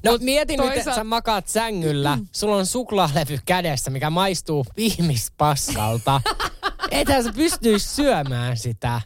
No 0.04 0.12
Mut 0.12 0.22
mietin 0.22 0.58
toisa... 0.58 0.70
nyt, 0.70 0.80
että 0.80 0.96
sä 0.96 1.04
makaat 1.04 1.48
sängyllä, 1.48 2.16
mm. 2.16 2.28
sulla 2.32 2.56
on 2.56 2.66
suklaalevy 2.66 3.40
kädessä, 3.46 3.92
mikä 3.92 4.10
maistuu 4.10 4.66
ihmispaskalta. 4.78 6.22
Ethän 6.92 7.24
sä 7.24 7.34
pystyisi 7.34 7.90
syömään 7.90 8.58
sitä. 8.58 9.02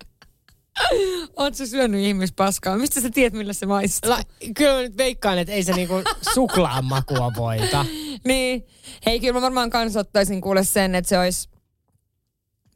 Oletko 1.36 1.66
syönyt 1.66 2.02
ihmispaskaa? 2.02 2.78
Mistä 2.78 3.02
sä 3.02 3.10
tiedät, 3.10 3.34
millä 3.34 3.54
se 3.54 3.66
maistuu? 3.66 4.12
La, 4.12 4.20
kyllä 4.56 4.74
mä 4.74 4.82
nyt 4.82 4.98
veikkaan, 4.98 5.38
että 5.38 5.54
ei 5.54 5.64
se 5.64 5.74
niinku 5.74 6.04
suklaan 6.34 6.86
makua 6.86 7.32
voita. 7.38 7.86
niin. 8.28 8.68
Hei, 9.06 9.20
kyllä 9.20 9.34
mä 9.34 9.42
varmaan 9.42 9.70
kans 9.70 9.96
ottaisin 9.96 10.42
kuule 10.42 10.64
sen, 10.64 10.96
että 10.96 11.10
se 11.10 11.20
olisi 11.20 11.50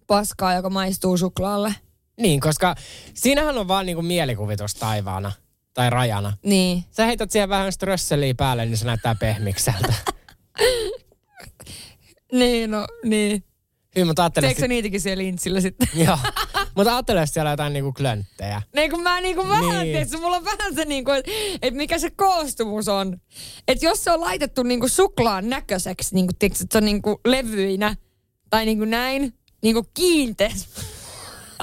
paskaa, 0.08 0.54
joka 0.54 0.70
maistuu 0.70 1.18
suklaalle. 1.18 1.76
Niin, 2.18 2.40
koska 2.40 2.76
siinähän 3.14 3.58
on 3.58 3.68
vaan 3.68 3.86
niinku 3.86 4.02
mielikuvitus 4.02 4.76
taivaana 4.76 5.32
tai 5.74 5.90
rajana. 5.90 6.38
Niin. 6.44 6.84
Sä 6.92 7.06
heität 7.06 7.32
siihen 7.32 7.50
vähän 7.50 7.72
strösseliä 7.72 8.34
päälle, 8.38 8.66
niin 8.66 8.78
se 8.78 8.86
näyttää 8.86 9.16
pehmikseltä. 9.20 9.94
Niin, 12.32 12.72
no 12.72 12.88
niin. 13.04 13.44
Hyvin, 13.96 14.08
mutta 14.08 14.24
ajattele 14.24 14.48
Teekö 14.48 14.62
sä 14.62 14.68
niitäkin 14.68 15.02
siellä 15.02 15.24
lintsillä 15.24 15.62
sitten? 15.62 15.88
Joo. 16.06 16.18
Mutta 16.76 16.94
ajattele 16.96 17.20
jos 17.20 17.30
siellä 17.34 17.50
on 17.50 17.54
jotain 17.54 17.74
niinku 17.74 17.94
klönttejä. 17.94 18.62
Niin 18.76 18.92
kun 18.92 19.02
mä 19.04 19.22
niinku 19.22 19.48
vähän, 19.50 19.62
Niin. 19.66 19.72
niin. 19.74 19.92
tiedätkö, 19.92 20.18
mulla 20.18 20.36
on 20.36 20.46
vähän 20.46 20.76
se 20.76 20.86
niinku, 20.86 21.12
että 21.12 21.32
et 21.62 21.74
mikä 21.74 22.00
se 22.00 22.10
koostumus 22.10 22.88
on. 22.88 23.18
Että 23.68 23.86
jos 23.86 24.04
se 24.04 24.12
on 24.12 24.22
laitettu 24.22 24.64
niinku 24.64 24.88
suklaan 24.88 25.50
näköiseksi, 25.50 26.16
niinku, 26.16 26.34
tiedätkö, 26.40 26.64
että 26.64 26.74
se 26.74 26.78
on 26.78 26.86
niinku 26.86 27.22
levyinä, 27.26 27.96
tai 28.50 28.66
niinku 28.66 28.86
näin, 28.86 29.34
niinku 29.64 29.84
kiinteä. 29.94 30.52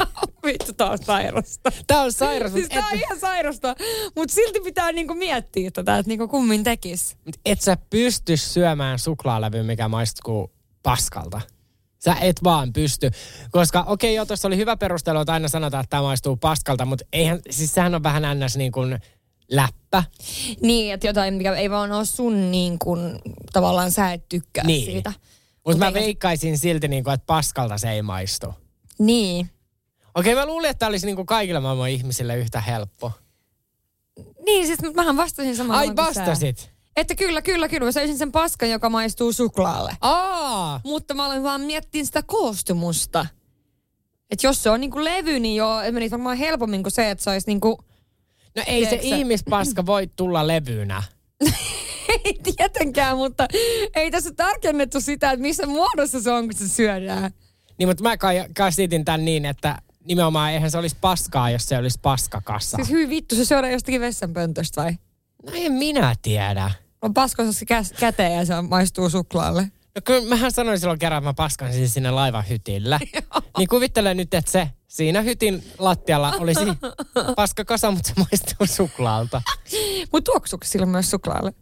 Vittu 0.47 0.73
taas 0.73 1.01
sairasta. 1.07 1.73
Tää 1.87 2.03
on 2.03 2.13
sairas, 2.13 2.53
Siis 2.53 2.65
mutta 2.65 2.75
tää 2.81 2.89
on 2.89 2.95
et, 2.95 3.01
ihan 3.01 3.19
sairasta, 3.21 3.75
mutta 4.17 4.35
silti 4.35 4.61
pitää 4.61 4.93
niinku 4.93 5.15
miettiä 5.15 5.71
tätä, 5.71 5.99
että 5.99 6.09
niinku 6.09 6.29
kummin 6.29 6.65
tekis. 6.65 7.17
mut 7.25 7.37
et 7.45 7.61
sä 7.61 7.77
pysty 7.91 8.37
syömään 8.37 8.99
suklaalevyä, 8.99 9.63
mikä 9.63 9.89
maistuu 9.89 10.53
paskalta. 10.83 11.41
Sä 11.99 12.15
et 12.21 12.37
vaan 12.45 12.73
pysty. 12.73 13.11
Koska 13.51 13.81
okei, 13.81 13.93
okay, 14.11 14.17
joo, 14.17 14.27
tuossa 14.27 14.49
oli 14.49 14.57
hyvä 14.57 14.77
perustelu, 14.77 15.19
että 15.21 15.33
aina 15.33 15.49
sanotaan, 15.49 15.85
että 15.85 15.91
tämä 15.91 16.03
maistuu 16.03 16.37
paskalta, 16.37 16.85
mutta 16.85 17.05
eihän, 17.13 17.41
siis 17.51 17.75
sehän 17.75 17.95
on 17.95 18.03
vähän 18.03 18.23
ns. 18.45 18.57
niin 18.57 18.73
kuin 18.73 18.99
läppä. 19.51 20.05
Niin, 20.61 20.95
että 20.95 21.07
jotain, 21.07 21.35
mikä 21.35 21.55
ei 21.55 21.71
vaan 21.71 21.93
ole 21.93 22.05
sun 22.05 22.51
niin 22.51 22.79
kuin, 22.79 23.19
tavallaan 23.53 23.93
sä 23.93 24.13
et 24.13 24.29
tykkää 24.29 24.65
Niin. 24.65 24.85
siitä. 24.85 25.13
Mutta 25.65 25.79
mä 25.79 25.87
eikä- 25.87 26.01
veikkaisin 26.01 26.59
silti, 26.59 26.89
niin 26.89 27.05
kuin, 27.05 27.15
että 27.15 27.27
paskalta 27.27 27.79
se 27.79 27.91
ei 27.91 28.03
maistu. 28.03 28.55
Niin. 28.99 29.51
Okei, 30.19 30.35
mä 30.35 30.47
luulin, 30.47 30.71
että 30.71 30.79
tämä 30.79 30.89
olisi 30.89 31.07
niin 31.07 31.17
kuin 31.17 31.27
kaikille 31.27 31.61
maailman 31.61 31.89
ihmisille 31.89 32.37
yhtä 32.37 32.61
helppo. 32.61 33.13
Niin, 34.45 34.67
siis 34.67 34.79
mähän 34.95 35.17
vastasin 35.17 35.57
samalla 35.57 35.81
Ai 35.81 35.87
sä. 35.87 35.97
vastasit? 35.97 36.73
Että 36.97 37.15
kyllä, 37.15 37.43
kyllä, 37.43 37.69
kyllä. 37.69 37.85
Mä 37.85 37.93
söisin 37.93 38.19
sen 38.19 38.33
paskan, 38.33 38.71
joka 38.71 38.91
maistuu 38.91 39.33
suklaalle. 39.33 39.97
Aa! 40.01 40.81
Mutta 40.85 41.15
mä 41.15 41.27
olen 41.27 41.43
vaan 41.43 41.61
miettinyt 41.61 42.07
sitä 42.07 42.23
koostumusta. 42.27 43.27
Että 44.31 44.47
jos 44.47 44.63
se 44.63 44.71
on 44.71 44.81
niinku 44.81 45.05
levy, 45.05 45.41
niin 45.41 45.57
joo, 45.57 45.81
menisi 45.93 46.11
varmaan 46.11 46.37
helpommin 46.37 46.83
kuin 46.83 46.93
se, 46.93 47.11
että 47.11 47.25
se 47.25 47.31
olisi 47.31 47.47
niinku... 47.47 47.79
No 48.57 48.63
ei 48.67 48.85
se 48.85 48.91
sä- 48.91 48.97
ihmispaska 49.03 49.87
voi 49.87 50.07
tulla 50.17 50.47
levynä. 50.47 51.03
Ei 52.25 52.41
tietenkään, 52.57 53.17
mutta 53.17 53.49
ei 53.95 54.11
tässä 54.11 54.31
tarkennettu 54.37 55.01
sitä, 55.01 55.31
että 55.31 55.43
missä 55.43 55.67
muodossa 55.67 56.21
se 56.21 56.31
on, 56.31 56.45
kun 56.45 56.59
se 56.59 56.69
syödään. 56.69 57.31
Niin, 57.79 57.89
mutta 57.89 58.03
mä 58.03 58.17
kai- 58.17 58.49
käsitin 58.55 59.05
tämän 59.05 59.25
niin, 59.25 59.45
että 59.45 59.79
nimenomaan 60.09 60.53
eihän 60.53 60.71
se 60.71 60.79
olisi 60.79 60.97
paskaa, 61.01 61.51
jos 61.51 61.69
se 61.69 61.79
olisi 61.79 61.99
paskakassa. 62.03 62.77
Siis 62.77 62.91
hyvin 62.91 63.11
vittu, 63.11 63.35
se 63.35 63.45
syödään 63.45 63.73
jostakin 63.73 64.01
vessanpöntöstä 64.01 64.83
vai? 64.83 64.93
No 65.47 65.53
en 65.55 65.73
minä 65.73 66.15
tiedä. 66.23 66.71
On 67.03 67.15
paskossa 67.15 67.65
kä- 67.73 67.97
käteen 68.01 68.33
ja 68.39 68.45
se 68.47 68.61
maistuu 68.63 69.11
suklaalle. 69.11 69.63
No 69.95 70.03
kyllä 70.05 70.29
mähän 70.29 70.53
sanoin 70.53 70.79
silloin 70.79 70.99
kerran, 70.99 71.19
että 71.19 71.29
mä 71.29 71.35
paskansin 71.35 71.89
sinne 71.89 72.11
laivan 72.11 72.49
hytillä. 72.49 73.01
niin 73.59 73.69
kuvittele 73.69 74.15
nyt, 74.15 74.35
että 74.35 74.51
se 74.51 74.71
siinä 74.89 75.21
hytin 75.21 75.65
lattialla 75.79 76.33
olisi 76.39 76.61
paskakasa, 77.37 77.91
mutta 77.91 78.09
se 78.09 78.15
maistuu 78.17 78.67
suklaalta. 78.67 79.43
Mutta 80.13 80.33
tuoksuuko 80.33 80.65
sillä 80.65 80.87
myös 80.87 81.11
suklaalle? 81.11 81.53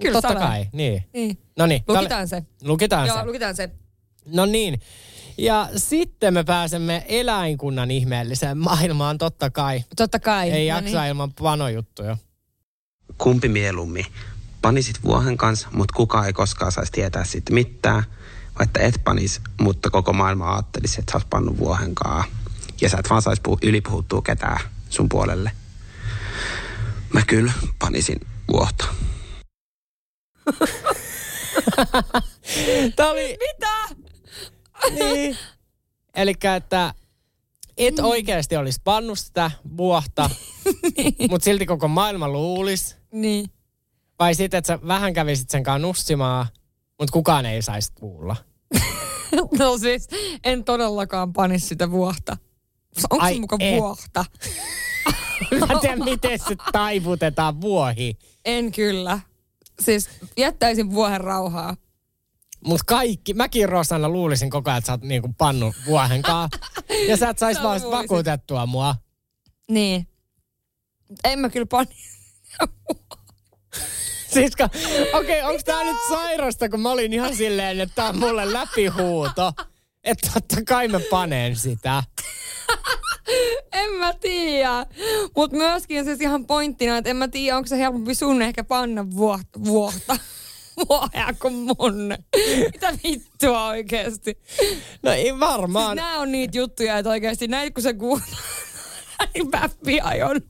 Kyllä 0.00 0.12
Totta 0.22 0.28
sanoo. 0.28 0.48
kai, 0.48 0.66
niin. 0.72 1.04
Niin. 1.12 1.38
No 1.58 1.66
niin. 1.66 1.82
Lukitaan 1.88 2.28
se. 2.28 2.42
Lukitaan 2.62 3.06
Joo, 3.08 3.16
se. 3.18 3.24
lukitaan 3.24 3.56
se. 3.56 3.70
No 4.26 4.46
niin. 4.46 4.80
Ja 5.38 5.68
sitten 5.76 6.34
me 6.34 6.44
pääsemme 6.44 7.04
eläinkunnan 7.08 7.90
ihmeelliseen 7.90 8.58
maailmaan, 8.58 9.18
totta 9.18 9.50
kai. 9.50 9.84
Totta 9.96 10.20
kai. 10.20 10.50
Ei 10.50 10.68
No 10.68 10.76
jaksa 10.76 11.00
niin. 11.00 11.08
ilman 11.08 11.32
panojuttuja. 11.32 12.16
Kumpi 13.18 13.48
mieluummin? 13.48 14.06
Panisit 14.62 15.02
vuohen 15.02 15.36
kanssa, 15.36 15.68
mutta 15.72 15.94
kukaan 15.96 16.26
ei 16.26 16.32
koskaan 16.32 16.72
saisi 16.72 16.92
tietää 16.92 17.24
siitä 17.24 17.52
mitään. 17.52 18.02
Vai 18.58 18.64
että 18.64 18.80
et 18.80 19.00
panis, 19.04 19.40
mutta 19.60 19.90
koko 19.90 20.12
maailma 20.12 20.52
ajattelisi, 20.52 21.00
että 21.00 21.12
sä 21.12 21.18
oot 21.18 21.30
pannut 21.30 21.58
vuohen 21.58 21.94
kaa. 21.94 22.24
Ja 22.80 22.88
sä 22.88 22.98
et 22.98 23.10
vaan 23.10 23.22
saisi 23.22 23.42
puh- 23.48 23.58
ylipuhuttua 23.62 24.22
ketään 24.22 24.60
sun 24.90 25.08
puolelle. 25.08 25.52
Mä 27.12 27.22
kyllä 27.26 27.52
panisin 27.78 28.20
vuohta. 28.52 28.84
Tämä 32.96 33.10
oli... 33.10 33.38
Mitä? 33.40 34.01
Niin. 35.14 35.36
Eli 36.14 36.34
että 36.56 36.94
et 37.76 37.96
Mm. 37.98 38.04
oikeasti 38.04 38.56
olisi 38.56 38.80
pannut 38.84 39.18
sitä 39.18 39.50
vuohta, 39.76 40.30
mutta 41.30 41.44
silti 41.44 41.66
koko 41.66 41.88
maailma 41.88 42.28
luulisi. 42.28 42.96
Niin. 43.12 43.50
Vai 44.18 44.34
sitten, 44.34 44.58
että 44.58 44.66
sä 44.66 44.78
vähän 44.86 45.14
kävisit 45.14 45.50
sen 45.50 45.62
kanssa 45.62 45.86
nussimaan, 45.86 46.46
mutta 46.98 47.12
kukaan 47.12 47.46
ei 47.46 47.62
saisi 47.62 47.92
kuulla. 47.94 48.36
No 49.58 49.78
siis, 49.78 50.08
en 50.44 50.64
todellakaan 50.64 51.32
panisi 51.32 51.66
sitä 51.66 51.90
vuohta. 51.90 52.36
Onko 53.10 53.24
Ai 53.24 53.34
se 53.34 53.40
muka 53.40 53.56
et. 53.60 53.76
vuohta? 53.80 54.24
Mä 55.60 55.66
en 55.74 55.80
tiedä, 55.80 55.96
miten 55.96 56.38
se 56.38 56.56
taivutetaan 56.72 57.60
vuohi. 57.60 58.18
En 58.44 58.72
kyllä. 58.72 59.20
Siis 59.80 60.08
jättäisin 60.38 60.90
vuohen 60.90 61.20
rauhaa. 61.20 61.76
Mutta 62.64 62.84
kaikki, 62.86 63.34
mäkin 63.34 63.68
Rosanna 63.68 64.08
luulisin 64.08 64.50
koko 64.50 64.70
ajan, 64.70 64.78
että 64.78 64.86
sä 64.86 64.92
oot 64.92 65.02
niinku 65.02 65.34
pannut 65.38 65.74
vuohenkaa. 65.86 66.48
Ja 67.08 67.16
sä 67.16 67.28
et 67.28 67.38
sais 67.38 67.62
vaan 67.62 67.80
vakuutettua 67.90 68.66
mua. 68.66 68.94
Niin. 69.70 70.06
En 71.24 71.38
mä 71.38 71.50
kyllä 71.50 71.66
pani. 71.66 71.96
Siis 74.32 74.52
okei, 75.12 75.40
okay, 75.40 75.50
onko 75.50 75.62
tää 75.64 75.84
nyt 75.84 75.96
sairasta, 76.08 76.68
kun 76.68 76.80
mä 76.80 76.90
olin 76.90 77.12
ihan 77.12 77.36
silleen, 77.36 77.80
että 77.80 77.94
tää 77.94 78.08
on 78.08 78.18
mulle 78.18 78.52
läpihuuto. 78.52 79.52
Että 80.04 80.30
totta 80.34 80.56
kai 80.66 80.88
mä 80.88 81.00
panen 81.10 81.56
sitä. 81.56 82.02
En 83.72 83.92
mä 83.92 84.14
tiedä. 84.14 84.86
Mutta 85.36 85.56
myöskin 85.56 86.04
siis 86.04 86.20
ihan 86.20 86.46
pointtina, 86.46 86.98
että 86.98 87.10
en 87.10 87.16
mä 87.16 87.28
tiedä, 87.28 87.56
onko 87.56 87.66
se 87.66 87.78
helpompi 87.78 88.14
sun 88.14 88.42
ehkä 88.42 88.64
panna 88.64 89.10
vuohta. 89.10 90.16
Vuohea 90.88 91.34
kuin 91.40 91.54
mun. 91.54 92.14
Mitä 92.72 92.98
vittua 93.04 93.66
oikeesti? 93.66 94.38
No 95.02 95.12
ei 95.12 95.40
varmaan. 95.40 95.96
Siis 95.96 96.06
nää 96.06 96.18
on 96.18 96.32
niitä 96.32 96.58
juttuja, 96.58 96.98
että 96.98 97.10
oikeesti 97.10 97.48
näin 97.48 97.74
kun 97.74 97.82
se 97.82 97.94
kuuluu, 97.94 98.20
niin 99.34 99.50
päppi 99.50 100.00
ajon 100.00 100.40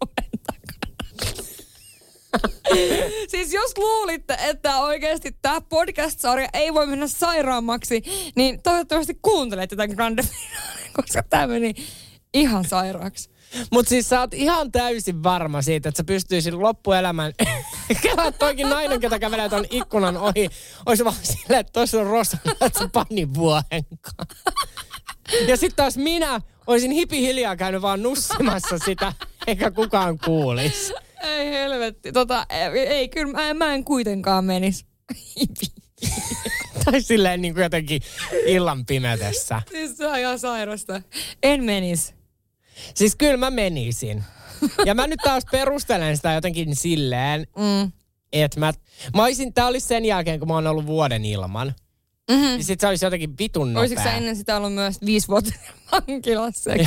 siis 3.28 3.52
jos 3.52 3.78
luulitte, 3.78 4.37
että 4.40 4.80
oikeasti 4.80 5.37
tämä 5.42 5.61
podcast-sarja 5.61 6.48
ei 6.52 6.74
voi 6.74 6.87
mennä 6.87 7.06
sairaammaksi, 7.06 8.02
niin 8.37 8.62
toivottavasti 8.62 9.18
kuuntelette 9.22 9.76
tämän 9.76 9.90
finaalin, 9.90 10.16
koska 10.92 11.22
tämä 11.22 11.46
meni 11.46 11.74
ihan 12.35 12.64
sairaaksi. 12.64 13.31
Mut 13.70 13.88
siis 13.88 14.08
sä 14.08 14.20
oot 14.20 14.34
ihan 14.34 14.72
täysin 14.72 15.22
varma 15.22 15.62
siitä, 15.62 15.88
että 15.88 15.96
sä 15.96 16.04
pystyisit 16.04 16.54
loppuelämän... 16.54 17.32
Kela 18.02 18.32
toikin 18.32 18.70
nainen, 18.70 19.00
ketä 19.00 19.18
kävelee 19.18 19.48
ton 19.48 19.64
ikkunan 19.70 20.16
ohi, 20.16 20.48
olisi 20.86 21.04
vaan 21.04 21.16
silleen, 21.22 21.60
että 21.60 21.72
tossa 21.72 22.00
on 22.00 22.06
Rosanna, 22.06 22.52
että 22.66 22.78
se 22.78 22.88
pani 22.92 23.34
vuohenkaan. 23.34 24.26
Ja 25.48 25.56
sitten 25.56 25.76
taas 25.76 25.96
minä 25.96 26.40
olisin 26.66 26.90
hipi 26.90 27.20
hiljaa 27.20 27.56
käynyt 27.56 27.82
vaan 27.82 28.02
nussimassa 28.02 28.78
sitä, 28.78 29.12
eikä 29.46 29.70
kukaan 29.70 30.18
kuulisi. 30.18 30.92
Ei 31.22 31.50
helvetti. 31.50 32.12
Tota, 32.12 32.46
ei, 32.50 32.78
ei 32.78 33.08
kyllä 33.08 33.32
mä, 33.32 33.54
mä 33.54 33.74
en 33.74 33.84
kuitenkaan 33.84 34.44
menis. 34.44 34.86
Tai 36.84 37.00
silleen 37.00 37.42
niin 37.42 37.54
kuin 37.54 37.62
jotenkin 37.62 38.02
illan 38.46 38.86
pimetessä. 38.86 39.62
siis 39.70 39.96
se 39.96 40.06
on 40.06 40.18
ihan 40.18 40.38
sairasta. 40.38 41.02
En 41.42 41.64
menis. 41.64 42.14
Siis 42.94 43.16
kyllä 43.16 43.37
mä 43.37 43.50
menisin. 43.50 44.24
Ja 44.87 44.94
mä 44.94 45.06
nyt 45.06 45.20
taas 45.24 45.42
perustelen 45.50 46.16
sitä 46.16 46.32
jotenkin 46.32 46.76
silleen, 46.76 47.46
Mm. 47.58 47.92
että 48.32 48.61
mä, 48.61 48.72
mä 49.16 49.22
olisin, 49.22 49.54
tää 49.54 49.66
olisi 49.66 49.87
sen 49.87 50.04
jälkeen, 50.04 50.38
kun 50.38 50.48
mä 50.48 50.54
oon 50.54 50.66
ollut 50.66 50.87
vuoden 50.87 51.24
ilman. 51.24 51.74
Mm-hmm. 52.30 52.46
Niin 52.46 52.64
sit 52.64 52.80
se 52.80 52.87
olisi 52.87 53.04
jotenkin 53.04 53.38
vitun 53.38 53.72
nopea. 53.72 53.80
Olisitko 53.80 54.04
sä 54.04 54.12
ennen 54.12 54.37
sitä 54.37 54.56
ollut 54.56 54.74
myös 54.74 55.00
viisi 55.06 55.28
vuotta 55.28 55.50
vankilassa 55.92 56.70
ja 56.70 56.87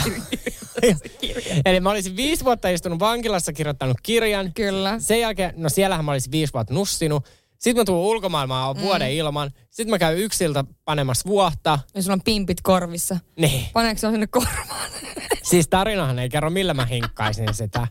kirjoittanut 1.21 1.61
Eli 1.65 1.79
mä 1.79 1.89
olisin 1.89 2.15
viisi 2.15 2.43
vuotta 2.45 2.69
istunut 2.69 2.99
vankilassa, 2.99 3.53
kirjoittanut 3.53 3.97
kirjan. 4.03 4.51
Kyllä. 4.53 4.99
Sen 4.99 5.19
jälkeen, 5.19 5.53
no 5.57 5.69
siellähän 5.69 6.05
mä 6.05 6.11
olisin 6.11 6.31
viisi 6.31 6.53
vuotta 6.53 6.73
nussinut. 6.73 7.25
Sitten 7.57 7.81
mä 7.81 7.85
tuun 7.85 8.05
ulkomaailmaan, 8.05 8.67
oon 8.67 8.81
vuoden 8.81 9.11
ilman. 9.11 9.51
Sitten 9.69 9.89
mä 9.89 9.99
käyn 9.99 10.17
yksiltä 10.17 10.63
panemassa 10.85 11.29
vuotta. 11.29 11.79
Ja 11.95 12.01
sulla 12.01 12.13
on 12.13 12.21
pimpit 12.21 12.61
korvissa. 12.61 13.17
Niin. 13.37 13.65
Paneeko 13.73 13.99
se 13.99 14.07
on 14.07 14.13
sinne 14.13 14.27
korvaan? 14.27 14.91
Siis 15.49 15.67
tarinahan 15.67 16.19
ei 16.19 16.29
kerro, 16.29 16.49
millä 16.49 16.73
mä 16.73 16.85
hinkkaisin 16.85 17.53
sitä. 17.53 17.87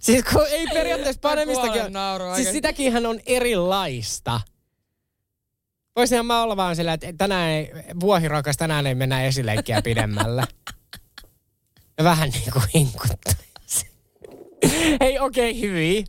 Siis 0.00 0.24
kun 0.24 0.46
ei 0.50 0.66
periaatteessa 0.66 1.20
panemistakin... 1.20 1.82
Siis 1.82 1.94
oikein. 2.20 2.52
sitäkinhän 2.52 3.06
on 3.06 3.20
erilaista. 3.26 4.40
Voisinhan 5.96 6.26
mä 6.26 6.42
olla 6.42 6.56
vaan 6.56 6.76
sillä, 6.76 6.92
että 6.92 7.12
tänään 7.18 7.50
ei, 7.50 7.72
vuohirakas, 8.00 8.56
tänään 8.56 8.86
ei 8.86 8.94
mennä 8.94 9.24
esileikkiä 9.24 9.82
pidemmälle. 9.82 10.42
Ja 11.98 12.04
vähän 12.04 12.30
niin 12.30 12.52
kuin 12.52 12.64
hinkuttaisi. 12.74 13.88
Hei, 15.00 15.18
okei, 15.18 15.50
okay, 15.50 15.60
hyviä. 15.60 16.04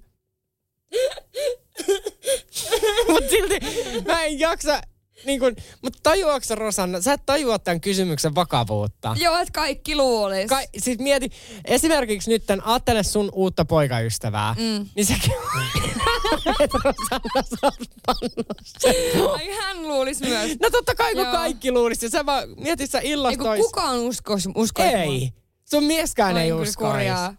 Mutta 3.07 3.29
silti 3.29 3.59
mä 4.05 4.23
en 4.23 4.39
jaksa, 4.39 4.81
niin 5.25 5.39
kun, 5.39 5.55
mutta 5.81 5.99
tajuatko 6.03 6.55
Rosanna, 6.55 7.01
sä 7.01 7.13
et 7.13 7.25
tajua 7.25 7.59
tämän 7.59 7.81
kysymyksen 7.81 8.35
vakavuutta. 8.35 9.15
Joo, 9.19 9.37
että 9.37 9.51
kaikki 9.51 9.95
luulis. 9.95 10.49
Ka- 10.49 10.61
siis 10.77 10.99
mieti, 10.99 11.29
esimerkiksi 11.65 12.29
nyt 12.29 12.45
tämän, 12.45 12.65
ajattele 12.65 13.03
sun 13.03 13.29
uutta 13.33 13.65
poikaystävää, 13.65 14.55
mm. 14.59 14.89
niin 14.95 15.05
sekin 15.05 15.33
että 16.59 16.77
Rosanna 16.83 17.41
sä 17.49 17.57
oot 17.63 17.73
pannut 18.05 18.57
sen. 18.79 18.95
Ai 19.33 19.49
hän 19.61 19.87
luulis 19.87 20.21
myös. 20.21 20.51
No 20.61 20.69
totta 20.69 20.95
kai 20.95 21.13
kun 21.13 21.23
Joo. 21.23 21.31
kaikki 21.31 21.71
luulisi, 21.71 22.05
ja 22.05 22.09
sä 22.09 22.25
vaan 22.25 22.49
mietit 22.57 22.91
sä 22.91 22.99
Ei 22.99 23.11
illasta 23.11 23.43
kun 23.43 23.57
kukaan 23.57 23.99
uskois, 23.99 24.47
uskois. 24.55 24.93
Ei. 24.93 25.33
Sun 25.69 25.83
mieskään 25.83 26.33
Toi 26.33 26.43
ei 26.43 26.51
uskois. 26.51 26.91
kurjaa. 26.91 27.35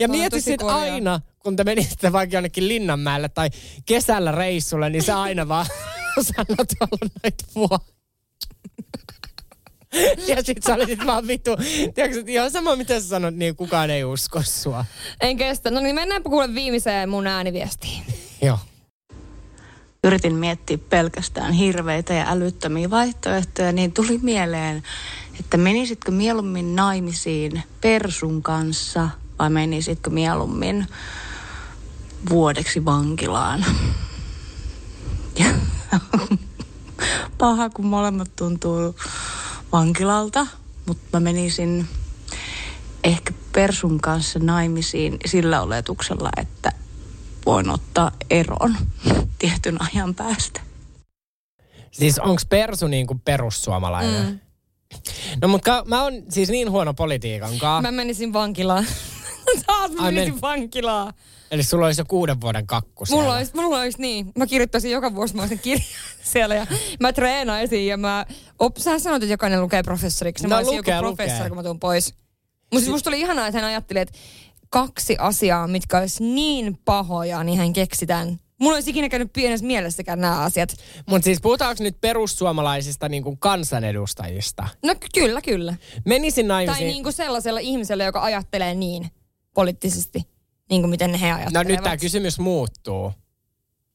Ja 0.00 0.08
mieti 0.08 0.40
sit 0.40 0.62
aina, 0.62 1.20
kun 1.38 1.56
te 1.56 1.64
menisitte 1.64 2.12
vaikka 2.12 2.36
jonnekin 2.36 2.68
Linnanmäelle 2.68 3.28
tai 3.28 3.50
kesällä 3.86 4.32
reissulle, 4.32 4.90
niin 4.90 5.02
sä 5.02 5.20
aina 5.20 5.48
vaan 5.48 5.66
sanot 6.36 6.68
olla 6.80 7.10
näitä 7.22 7.44
vuotta. 7.54 7.98
Ja 10.26 10.42
sit 10.42 10.62
sä 10.62 10.74
olisit 10.74 11.06
vaan 11.06 11.26
vittu. 11.26 11.50
Tiedätkö, 11.94 12.18
että 12.18 12.32
ihan 12.32 12.50
sama 12.50 12.76
mitä 12.76 13.00
sä 13.00 13.08
sanot, 13.08 13.34
niin 13.34 13.56
kukaan 13.56 13.90
ei 13.90 14.04
usko 14.04 14.42
sua. 14.42 14.84
En 15.20 15.36
kestä. 15.36 15.70
No 15.70 15.80
niin, 15.80 15.94
mennäänpä 15.94 16.30
kuule 16.30 16.54
viimeiseen 16.54 17.08
mun 17.08 17.26
ääniviestiin. 17.26 18.02
Joo. 18.42 18.58
yritin 20.04 20.34
miettiä 20.34 20.78
pelkästään 20.78 21.52
hirveitä 21.52 22.14
ja 22.14 22.24
älyttömiä 22.28 22.90
vaihtoehtoja, 22.90 23.72
niin 23.72 23.92
tuli 23.92 24.18
mieleen, 24.22 24.82
että 25.40 25.56
menisitkö 25.56 26.10
mieluummin 26.12 26.76
naimisiin 26.76 27.62
Persun 27.80 28.42
kanssa 28.42 29.10
vai 29.38 29.50
menisitkö 29.50 30.10
mieluummin 30.10 30.86
vuodeksi 32.30 32.84
vankilaan. 32.84 33.64
Ja 35.38 35.46
paha, 37.38 37.70
kun 37.70 37.86
molemmat 37.86 38.36
tuntuu 38.36 38.96
vankilalta, 39.72 40.46
mutta 40.86 41.06
mä 41.12 41.20
menisin 41.20 41.88
ehkä 43.04 43.32
Persun 43.52 44.00
kanssa 44.00 44.38
naimisiin 44.38 45.16
sillä 45.26 45.62
oletuksella, 45.62 46.30
että 46.36 46.72
voin 47.46 47.70
ottaa 47.70 48.10
eron 48.30 48.76
tietyn 49.38 49.78
ajan 49.82 50.14
päästä. 50.14 50.60
Siis 51.90 52.18
onks 52.18 52.46
Persu 52.46 52.86
niin 52.86 53.06
kuin 53.06 53.20
perussuomalainen? 53.20 54.26
Mm. 54.26 54.38
No 55.42 55.48
mutta 55.48 55.84
mä 55.86 56.02
oon 56.02 56.12
siis 56.28 56.48
niin 56.48 56.70
huono 56.70 56.94
politiikan 56.94 57.58
kaa. 57.58 57.82
Mä 57.82 57.90
menisin 57.90 58.32
vankilaan. 58.32 58.86
Taas 59.66 59.90
mä 59.90 60.02
menisin 60.02 60.34
men- 60.34 60.40
vankilaan. 60.40 61.12
Eli 61.50 61.62
sulla 61.62 61.86
olisi 61.86 62.00
jo 62.00 62.04
kuuden 62.08 62.40
vuoden 62.40 62.66
kakku 62.66 63.06
siellä. 63.06 63.22
Mulla 63.22 63.36
olisi, 63.36 63.52
mulla 63.54 63.80
olisi 63.80 64.00
niin. 64.00 64.32
Mä 64.36 64.46
kirjoittaisin 64.46 64.90
joka 64.90 65.14
vuosi 65.14 65.36
mä 65.36 65.42
olisin 65.42 65.58
kirjan 65.58 65.86
siellä 66.32 66.54
ja 66.54 66.66
mä 67.00 67.12
treenaisin 67.12 67.86
ja 67.86 67.96
mä... 67.96 68.26
Op, 68.58 68.76
sä 68.76 68.98
sanoit, 68.98 69.22
että 69.22 69.32
jokainen 69.32 69.62
lukee 69.62 69.82
professoriksi. 69.82 70.44
No 70.44 70.48
mä 70.48 70.56
olisin 70.56 70.76
lukee, 70.76 70.94
joku 70.94 71.06
lukee. 71.08 71.26
professori, 71.26 71.48
kun 71.50 71.56
mä 71.56 71.62
tuun 71.62 71.80
pois. 71.80 72.14
Mutta 72.60 72.78
siis 72.80 72.88
musta 72.88 73.10
oli 73.10 73.20
ihanaa, 73.20 73.46
että 73.46 73.60
hän 73.60 73.68
ajatteli, 73.68 73.98
että 73.98 74.18
kaksi 74.70 75.16
asiaa, 75.18 75.66
mitkä 75.66 75.98
olisi 75.98 76.22
niin 76.22 76.78
pahoja, 76.84 77.44
niin 77.44 77.58
hän 77.58 77.72
keksitään. 77.72 78.38
Mulla 78.60 78.74
olisi 78.74 78.90
ikinä 78.90 79.08
käynyt 79.08 79.32
pienessä 79.32 79.66
mielessäkään 79.66 80.20
nämä 80.20 80.38
asiat. 80.40 80.76
Mutta 81.06 81.24
siis 81.24 81.40
puhutaanko 81.40 81.82
nyt 81.82 82.00
perussuomalaisista 82.00 83.08
niin 83.08 83.22
kuin 83.22 83.38
kansanedustajista? 83.38 84.68
No 84.84 84.94
ky- 84.94 85.06
kyllä, 85.14 85.40
kyllä. 85.42 85.74
Menisin 86.04 86.48
naimisiin. 86.48 86.84
Tai 86.84 86.92
niin 86.92 87.02
kuin 87.02 87.12
sellaisella 87.12 87.60
ihmisellä, 87.60 88.04
joka 88.04 88.22
ajattelee 88.22 88.74
niin 88.74 89.10
poliittisesti, 89.58 90.22
niin 90.70 90.82
kuin 90.82 90.90
miten 90.90 91.14
he 91.14 91.28
No 91.30 91.34
ajattelevat. 91.36 91.66
nyt 91.68 91.82
tämä 91.82 91.96
kysymys 91.96 92.38
muuttuu. 92.38 93.12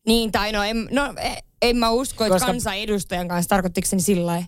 Niin, 0.07 0.31
tai 0.31 0.51
no 0.51 0.63
en, 0.63 0.87
no, 0.91 1.13
e- 1.21 1.43
en 1.61 1.77
mä 1.77 1.89
usko, 1.89 2.23
että 2.25 2.35
Koska- 2.35 2.45
kansanedustajan 2.47 3.27
kanssa 3.27 3.49
tarkoittiko 3.49 3.87
se 3.87 3.95
niin 3.95 4.03
sillä 4.03 4.25
lailla? 4.25 4.45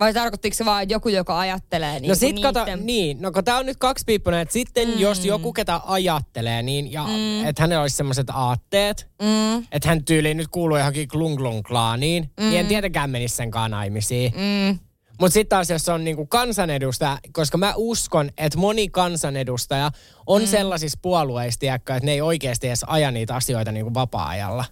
Vai 0.00 0.14
tarkoittiko 0.14 0.54
se 0.56 0.64
vaan 0.64 0.88
joku, 0.88 1.08
joka 1.08 1.38
ajattelee 1.38 2.00
niin 2.00 2.08
no 2.08 2.14
sit 2.14 2.40
kato, 2.40 2.64
niitten- 2.64 2.86
niin, 2.86 3.22
no 3.22 3.32
kun 3.32 3.44
tää 3.44 3.58
on 3.58 3.66
nyt 3.66 3.76
kaksipiippunen, 3.76 4.40
että 4.40 4.52
sitten 4.52 4.88
mm. 4.88 4.98
jos 4.98 5.24
joku 5.24 5.52
ketä 5.52 5.80
ajattelee, 5.84 6.62
niin 6.62 6.92
ja 6.92 7.04
mm. 7.04 7.44
että 7.46 7.62
hänellä 7.62 7.82
olisi 7.82 7.96
semmoiset 7.96 8.30
aatteet, 8.30 9.08
Mm, 9.22 9.58
että 9.72 9.88
hän 9.88 10.04
tyyliin 10.04 10.36
nyt 10.36 10.48
kuuluu 10.48 10.76
johonkin 10.76 11.08
klung 11.08 11.36
klung 11.36 11.62
klaaniin, 11.62 12.30
mm. 12.40 12.44
niin 12.46 12.60
en 12.60 12.66
tietenkään 12.66 13.10
menisi 13.10 13.36
sen 13.36 13.50
naimisiin. 13.68 14.32
mm, 14.36 14.78
Mutta 15.20 15.34
sitten 15.34 15.48
taas, 15.56 15.70
jos 15.70 15.88
on 15.88 16.04
niinku 16.04 16.26
kansanedustaja, 16.26 17.18
koska 17.32 17.58
mä 17.58 17.72
uskon, 17.76 18.30
että 18.38 18.58
moni 18.58 18.88
kansanedustaja 18.88 19.90
on 20.26 20.42
mm. 20.42 20.48
sellaisissa 20.48 20.98
puolueissa, 21.02 21.60
tiedätkö, 21.60 21.94
että 21.94 22.06
ne 22.06 22.12
ei 22.12 22.20
oikeasti 22.20 22.66
edes 22.66 22.84
aja 22.86 23.10
niitä 23.10 23.34
asioita 23.34 23.72
niinku 23.72 23.94
vapaa-ajalla. 23.94 24.64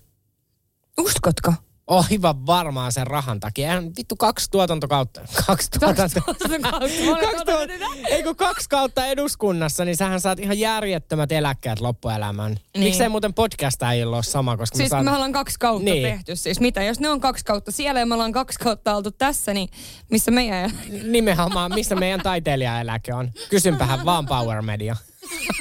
Uskotko? 0.99 1.53
Aivan 1.87 2.47
varmaan 2.47 2.93
sen 2.93 3.07
rahan 3.07 3.41
takia. 3.41 3.69
Eihän 3.69 3.91
vittu 3.97 4.17
kaksi 4.17 4.51
tuotantokautta. 4.51 5.21
Kaksi 5.47 5.71
tuotanto... 5.71 6.21
kaksi 6.27 7.45
tuot... 7.47 7.71
Ei 8.09 8.23
kun 8.23 8.37
kaksi 8.37 8.69
kautta 8.69 9.07
eduskunnassa, 9.07 9.85
niin 9.85 9.97
sähän 9.97 10.21
saat 10.21 10.39
ihan 10.39 10.59
järjettömät 10.59 11.33
eläkkeet 11.33 11.81
loppuelämän. 11.81 12.53
Niin. 12.53 12.85
Miksei 12.85 13.09
muuten 13.09 13.35
podcast 13.35 13.83
ei 13.83 14.05
ole 14.05 14.23
sama, 14.23 14.57
koska 14.57 14.77
Siis 14.77 14.91
mä 14.91 14.95
saan... 14.95 15.05
me 15.05 15.13
ollaan 15.13 15.33
kaksi 15.33 15.59
kautta 15.59 15.85
Niin. 15.85 16.03
tehty. 16.03 16.37
Siis 16.37 16.61
mitä, 16.61 16.83
jos 16.83 17.01
ne 17.01 17.11
on 17.11 17.21
kaksi 17.21 17.45
kautta 17.45 17.73
siellä 17.73 18.01
ja 18.01 18.07
me 18.07 18.15
ollaan 18.15 18.33
kaksi 18.33 18.59
kautta 18.59 18.97
oltu 18.97 19.11
tässä, 19.11 19.55
niin 19.55 19.69
missä 20.11 20.31
meidän... 20.31 20.71
Nimenomaan, 21.03 21.75
missä 21.75 21.95
meidän 21.95 22.21
taiteilijaeläke 22.21 23.15
on. 23.15 23.33
Kysynpähän 23.51 24.05
vaan 24.05 24.27
Power 24.27 24.63
Media. 24.63 24.97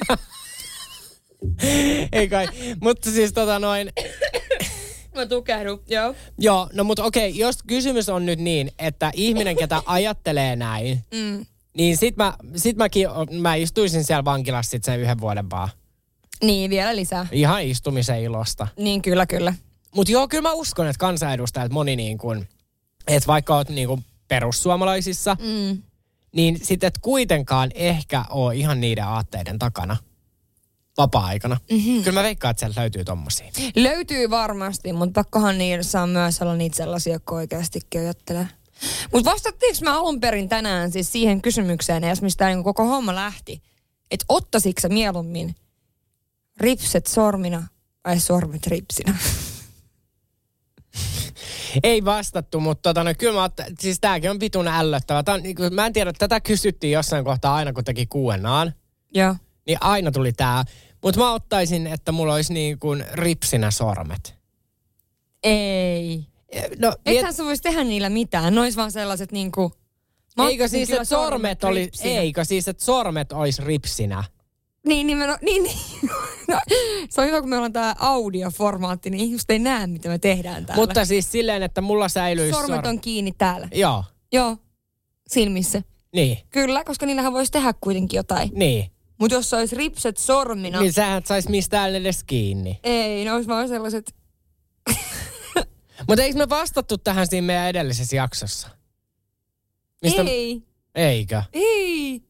ei 2.12 2.30
kai. 2.30 2.48
Mutta 2.82 3.12
siis 3.12 3.34
tota 3.34 3.60
noin, 3.60 3.92
Mä 5.16 5.26
tukehdun, 5.26 5.82
joo. 5.88 6.16
joo, 6.38 6.70
no 6.74 6.84
mutta 6.84 7.04
okei, 7.04 7.38
jos 7.38 7.64
kysymys 7.68 8.10
on 8.10 8.26
nyt 8.26 8.40
niin, 8.40 8.72
että 8.80 9.12
ihminen, 9.16 9.56
ketä 9.58 9.82
ajattelee 9.86 10.56
näin, 10.56 11.04
Mm. 11.14 11.46
niin 11.78 11.98
sit, 11.98 12.18
mä, 12.18 12.34
sit 12.56 12.78
mäkin, 12.78 13.08
mä 13.42 13.56
istuisin 13.56 14.04
siellä 14.04 14.26
vankilassa 14.26 14.70
sit 14.72 14.84
sen 14.84 15.00
yhden 15.00 15.20
vuoden 15.22 15.50
vaan. 15.50 15.70
Niin, 16.44 16.70
vielä 16.70 16.96
lisää. 16.96 17.28
Ihan 17.32 17.64
istumisen 17.64 18.22
ilosta. 18.22 18.68
Niin, 18.78 19.02
kyllä, 19.02 19.26
kyllä. 19.26 19.54
Mutta 19.96 20.12
joo, 20.12 20.28
kyllä 20.28 20.42
mä 20.50 20.54
uskon, 20.54 20.88
että 20.88 21.00
kansanedustajat 21.00 21.72
moni 21.72 21.96
niin 21.96 22.18
kuin, 22.18 22.48
että 23.08 23.28
vaikka 23.28 23.56
oot 23.56 23.70
niin 23.70 23.88
kuin 23.88 24.06
perussuomalaisissa, 24.28 25.38
Mm. 25.40 25.82
niin 26.36 26.60
sitten 26.66 26.88
et 26.88 26.98
kuitenkaan 27.02 27.72
ehkä 27.76 28.26
ole 28.30 28.56
ihan 28.56 28.82
niiden 28.82 29.06
aatteiden 29.06 29.60
takana 29.60 29.98
vapaa-aikana. 30.98 31.58
Mm-hmm. 31.72 32.04
Kyllä 32.04 32.20
mä 32.20 32.24
veikkaan, 32.24 32.52
että 32.52 32.60
sieltä 32.60 32.82
löytyy 32.82 33.06
tommosia. 33.06 33.52
Löytyy 33.76 34.30
varmasti, 34.30 34.94
mutta 34.94 35.24
pakkohan 35.24 35.58
niissä 35.58 36.02
on 36.02 36.10
myös 36.10 36.42
olla 36.42 36.56
niitä 36.56 36.78
sellaisia, 36.78 37.14
jotka 37.14 37.36
oikeastikin 37.36 38.02
ajattelee. 38.02 38.48
Mutta 39.14 39.32
vastattiinko 39.32 39.80
mä 39.84 40.00
alun 40.00 40.20
perin 40.20 40.50
tänään 40.50 40.92
siis 40.92 41.12
siihen 41.12 41.42
kysymykseen, 41.42 42.04
edes 42.04 42.22
mistä 42.22 42.48
niin 42.48 42.64
koko 42.64 42.86
homma 42.86 43.16
lähti, 43.16 43.62
että 44.12 44.26
ottaisitko 44.30 44.82
sä 44.82 44.90
mieluummin 44.90 45.56
ripset 46.58 47.08
sormina 47.08 47.68
vai 48.06 48.20
sormet 48.20 48.68
ripsinä? 48.68 49.16
Ei 51.84 52.06
vastattu, 52.06 52.60
mutta 52.60 52.90
tota, 52.90 53.04
no, 53.04 53.14
kyllä 53.18 53.34
mä, 53.34 53.44
otta- 53.44 53.64
siis 53.80 54.00
tääkin 54.00 54.32
on 54.32 54.40
vitun 54.40 54.68
ällöttävä. 54.68 55.24
Tää 55.24 55.36
on, 55.36 55.44
niin 55.44 55.56
kuin, 55.56 55.74
mä 55.74 55.86
en 55.86 55.94
tiedä, 55.94 56.14
tätä 56.14 56.40
kysyttiin 56.40 56.94
jossain 56.94 57.26
kohtaa 57.26 57.56
aina, 57.56 57.74
kun 57.74 57.84
teki 57.84 58.06
kuuennaan. 58.06 58.74
Joo. 59.14 59.36
Niin 59.68 59.78
aina 59.82 60.12
tuli 60.12 60.34
tää. 60.34 60.64
Mutta 61.06 61.20
mä 61.22 61.34
ottaisin, 61.34 61.88
että 61.88 62.12
mulla 62.12 62.34
olisi 62.34 62.54
niin 62.54 62.80
kuin 62.80 63.06
ripsinä 63.14 63.72
sormet. 63.72 64.36
Ei. 65.44 66.26
No, 66.80 66.96
Ethän 67.06 67.34
sä 67.34 67.44
vois 67.44 67.62
tehdä 67.62 67.84
niillä 67.84 68.10
mitään. 68.10 68.56
Ne 68.56 68.62
ois 68.62 68.78
vaan 68.78 68.92
sellaiset 68.92 69.32
niinku... 69.32 69.72
Mä 70.38 70.44
Eikö 70.44 70.64
ottaisin 70.64 70.88
siis, 70.88 70.90
että 70.90 71.06
sormet 71.06 71.64
oli, 71.64 71.80
ripsinä. 71.86 72.20
eikö 72.20 72.46
siis, 72.46 72.68
että 72.68 72.86
sormet 72.86 73.32
olisi 73.32 73.62
ripsinä? 73.66 74.24
Niin, 74.88 75.08
niin, 75.08 75.20
niin, 75.20 75.30
niin, 75.42 75.64
niin. 75.74 75.78
No, 76.48 76.60
se 77.10 77.22
on 77.22 77.28
hyvä, 77.28 77.42
kun 77.42 77.50
meillä 77.50 77.66
on 77.66 77.74
tää 77.74 77.96
audioformaatti, 78.00 79.10
niin 79.10 79.24
ihmiset 79.24 79.50
ei 79.52 79.60
näe, 79.60 79.88
mitä 79.88 80.10
me 80.10 80.20
tehdään 80.20 80.66
täällä. 80.66 80.82
Mutta 80.82 81.06
siis 81.06 81.32
silleen, 81.32 81.64
että 81.64 81.82
mulla 81.82 82.10
säilyisi 82.10 82.52
Sormet 82.60 82.86
on 82.86 83.02
kiinni 83.02 83.32
täällä. 83.38 83.68
Joo, 83.74 84.04
Joo, 84.32 84.58
silmissä. 85.28 85.82
niin, 86.16 86.38
Kyllä, 86.50 86.84
koska 86.84 87.06
niillähän 87.06 87.34
voisi 87.34 87.52
tehdä 87.52 87.74
kuitenkin 87.82 88.18
jotain. 88.18 88.50
niin. 88.54 88.95
Mutta 89.20 89.36
jos 89.36 89.54
olisi 89.54 89.76
ripset 89.76 90.18
sormina, 90.18 90.80
Niin 90.82 90.94
sähän 90.94 91.18
et 91.18 91.28
sais 91.28 91.50
mistään 91.50 91.96
edes 91.96 92.24
kiinni. 92.24 92.80
ei, 92.84 93.26
ne 93.26 93.34
olisi 93.34 93.50
vaan 93.50 93.68
sellaiset... 93.68 94.16
Mutta 96.08 96.24
eikö 96.24 96.38
me 96.38 96.50
vastattu 96.50 96.98
tähän 96.98 97.28
siinä 97.28 97.46
meidän 97.48 97.68
edellisessä 97.68 98.16
jaksossa? 98.16 98.70
Ei, 100.04 100.62
Eikö? 100.96 101.44
ei, 101.54 102.22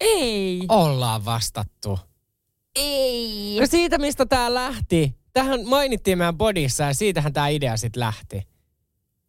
ei, 0.00 0.60
Ollaan 0.68 1.24
vastattu. 1.24 1.98
ei. 2.76 3.56
No 3.60 3.66
siitä, 3.66 3.98
mistä 3.98 4.26
tää 4.26 4.54
lähti. 4.54 5.14
Tähän 5.32 5.68
mainittiin 5.68 6.18
meidän 6.18 6.38
bodissa 6.38 6.84
ja 6.84 6.94
siitähän 6.94 7.32
tämä 7.32 7.48
idea 7.48 7.76
sitten 7.76 8.00
lähti. 8.00 8.42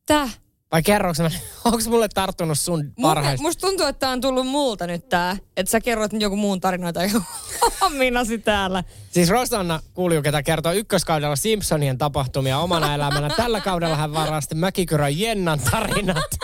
Täh? 0.05 0.39
Vai 0.71 0.83
kerroks 0.83 1.19
mä, 1.19 1.31
onko 1.65 1.79
mulle 1.89 2.07
tarttunut 2.09 2.59
sun 2.59 2.93
parhaista? 3.01 3.41
musta 3.41 3.67
tuntuu, 3.67 3.85
että 3.85 3.99
tää 3.99 4.09
on 4.09 4.21
tullut 4.21 4.47
multa 4.47 4.87
nyt 4.87 5.09
tää. 5.09 5.37
Että 5.57 5.71
sä 5.71 5.81
kerrot 5.81 6.13
nyt 6.13 6.21
joku 6.21 6.35
muun 6.35 6.61
tarinoita 6.61 7.03
ja 7.03 7.21
minasi 7.97 8.37
täällä. 8.37 8.83
Siis 9.11 9.29
Rosanna 9.29 9.79
Kulju, 9.93 10.21
ketä 10.21 10.43
kertoo 10.43 10.71
ykköskaudella 10.71 11.35
Simpsonien 11.35 11.97
tapahtumia 11.97 12.59
omana 12.59 12.95
elämänä. 12.95 13.29
Tällä 13.29 13.61
kaudella 13.61 13.95
hän 13.95 14.13
varasti 14.13 14.55
Mäkikyrön 14.55 15.19
Jennan 15.19 15.59
tarinat. 15.71 16.37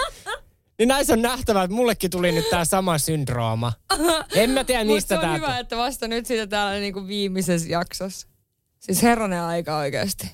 Niin 0.80 0.88
näissä 0.88 1.14
on 1.14 1.22
nähtävä, 1.22 1.64
että 1.64 1.76
mullekin 1.76 2.12
tuli 2.12 2.32
nyt 2.32 2.50
tää 2.50 2.66
sama 2.66 2.98
syndrooma. 2.98 3.74
En 4.36 4.50
mä 4.50 4.64
tiedä, 4.64 4.84
mistä 4.84 5.22
se 5.22 5.28
on 5.28 5.36
hyvä, 5.36 5.60
että 5.60 5.78
vasta 5.78 6.08
nyt 6.08 6.26
sitä 6.26 6.48
täällä 6.48 6.80
niinku 6.80 7.08
viimeisessä 7.08 7.70
jaksossa. 7.70 8.28
Siis 8.80 9.04
herranen 9.04 9.42
aika 9.42 9.78
oikeasti. 9.78 10.32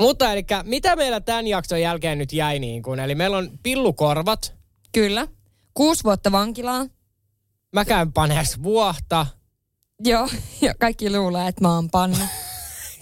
Mutta 0.00 0.32
eli 0.32 0.46
mitä 0.62 0.96
meillä 0.96 1.20
tämän 1.20 1.46
jakson 1.46 1.80
jälkeen 1.80 2.18
nyt 2.18 2.32
jäi 2.32 2.58
niin 2.58 2.82
kuin? 2.82 3.00
Eli 3.00 3.14
meillä 3.14 3.36
on 3.36 3.50
pillukorvat. 3.62 4.54
Kyllä. 4.92 5.28
Kuusi 5.74 6.04
vuotta 6.04 6.32
vankilaa. 6.32 6.86
Mä 7.72 7.84
käyn 7.84 8.12
paneessa 8.12 8.62
vuohta. 8.62 9.26
Joo, 10.04 10.28
ja 10.60 10.74
kaikki 10.74 11.10
luulee, 11.10 11.48
että 11.48 11.60
mä 11.60 11.74
oon 11.74 11.90
pannu. 11.90 12.16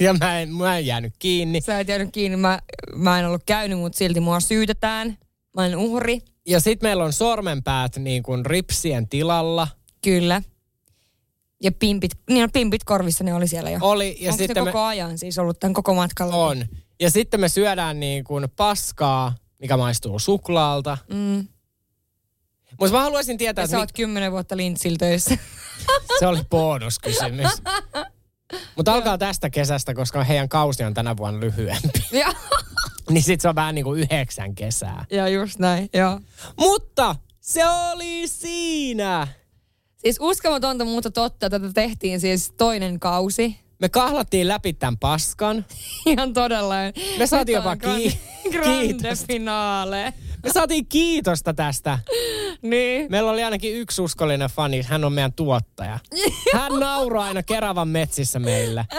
Ja 0.01 0.15
mä 0.15 0.41
en, 0.41 0.55
mä 0.55 0.79
en 0.79 0.87
jäänyt 0.87 1.15
kiinni. 1.19 1.61
Sä 1.61 1.81
et 1.81 1.89
jäänyt 1.89 2.09
kiinni, 2.13 2.37
mä, 2.37 2.59
mä 2.95 3.19
en 3.19 3.27
ollut 3.27 3.43
käynyt, 3.47 3.79
mutta 3.79 3.99
silti 3.99 4.21
mua 4.21 4.41
syytetään. 4.41 5.19
Mä 5.57 5.63
olen 5.63 5.77
uhri. 5.77 6.19
Ja 6.47 6.61
sit 6.61 6.83
meillä 6.83 7.05
on 7.05 7.13
sormenpäät 7.13 7.97
niin 7.97 8.23
kuin 8.23 8.47
ripsien 8.47 9.09
tilalla. 9.09 9.69
Kyllä. 10.05 10.43
Ja 11.63 11.73
pimpit, 11.73 12.13
niin 12.31 12.45
on 12.45 12.53
pimpit 12.53 12.85
korvissa 12.85 13.25
ne 13.25 13.35
oli 13.35 13.49
siellä 13.49 13.71
jo. 13.71 13.79
Oli. 13.83 14.17
Ja 14.21 14.31
Onko 14.31 14.39
sitten 14.39 14.57
se 14.57 14.61
me, 14.65 14.73
koko 14.73 14.85
ajan 14.85 15.19
siis 15.19 15.39
ollut 15.39 15.61
tämän 15.61 15.75
koko 15.75 15.95
matkalla? 15.95 16.37
On. 16.37 16.65
Ja 17.01 17.11
sitten 17.11 17.41
me 17.41 17.49
syödään 17.49 18.01
niin 18.01 18.25
kuin 18.25 18.47
paskaa, 18.57 19.35
mikä 19.59 19.77
maistuu 19.77 20.19
suklaalta. 20.19 20.99
Mm. 21.13 21.47
Mutta 22.81 22.97
mä 22.97 23.03
haluaisin 23.03 23.39
tietää, 23.39 23.63
Ja 23.63 23.65
että 23.65 23.71
sä 23.77 23.79
oot 23.79 23.93
kymmenen 23.93 24.33
vuotta 24.33 24.57
lintsillä 24.57 24.97
töissä. 24.99 25.31
mi- 25.31 25.39
se 26.19 26.27
oli 26.27 26.41
bonuskysymys. 26.51 27.53
Mutta 28.77 28.95
alkaa 28.95 29.19
tästä 29.19 29.51
kesästä, 29.51 29.95
koska 29.95 30.25
heidän 30.25 30.49
kausi 30.49 30.85
on 30.85 30.95
tänä 30.95 31.17
vuonna 31.17 31.41
lyhyempi. 31.41 32.03
niin 33.11 33.23
sit 33.23 33.41
se 33.41 33.49
on 33.49 33.55
vähän 33.55 33.75
niin 33.75 33.85
kuin 33.85 34.01
yhdeksän 34.01 34.55
kesää. 34.55 35.05
ja 35.11 35.29
just 35.29 35.59
näin, 35.59 35.89
joo. 35.95 36.21
Mutta 36.59 37.17
se 37.41 37.69
oli 37.69 38.29
siinä. 38.29 39.29
Siis 40.03 40.17
uskomatonta, 40.21 40.85
mutta 40.85 41.11
totta. 41.11 41.51
Tätä 41.51 41.71
tehtiin 41.75 42.21
siis 42.21 42.53
toinen 42.57 43.01
kausi. 43.01 43.57
Me 43.79 43.89
kahlattiin 43.89 44.49
läpi 44.49 44.73
tämän 44.73 44.99
paskan. 44.99 45.65
Ihan 46.07 46.33
todella. 46.33 46.75
Me 47.19 47.27
saatiin 47.27 47.57
jopa 47.57 47.75
grande- 47.77 48.11
ki- 48.11 48.21
grande 48.51 49.13
finale. 49.27 50.13
Me 50.45 50.53
saatiin 50.53 50.87
kiitosta 50.87 51.55
tästä. 51.55 51.99
Niin. 52.63 53.07
Meillä 53.11 53.31
oli 53.31 53.45
ainakin 53.45 53.75
yksi 53.77 54.03
uskollinen 54.03 54.51
fani, 54.51 54.83
hän 54.83 55.05
on 55.05 55.13
meidän 55.13 55.33
tuottaja. 55.33 55.99
Hän 56.55 56.73
nauraa 56.81 57.25
aina 57.25 57.43
Keravan 57.43 57.89
metsissä 57.89 58.39
meillä. 58.39 58.85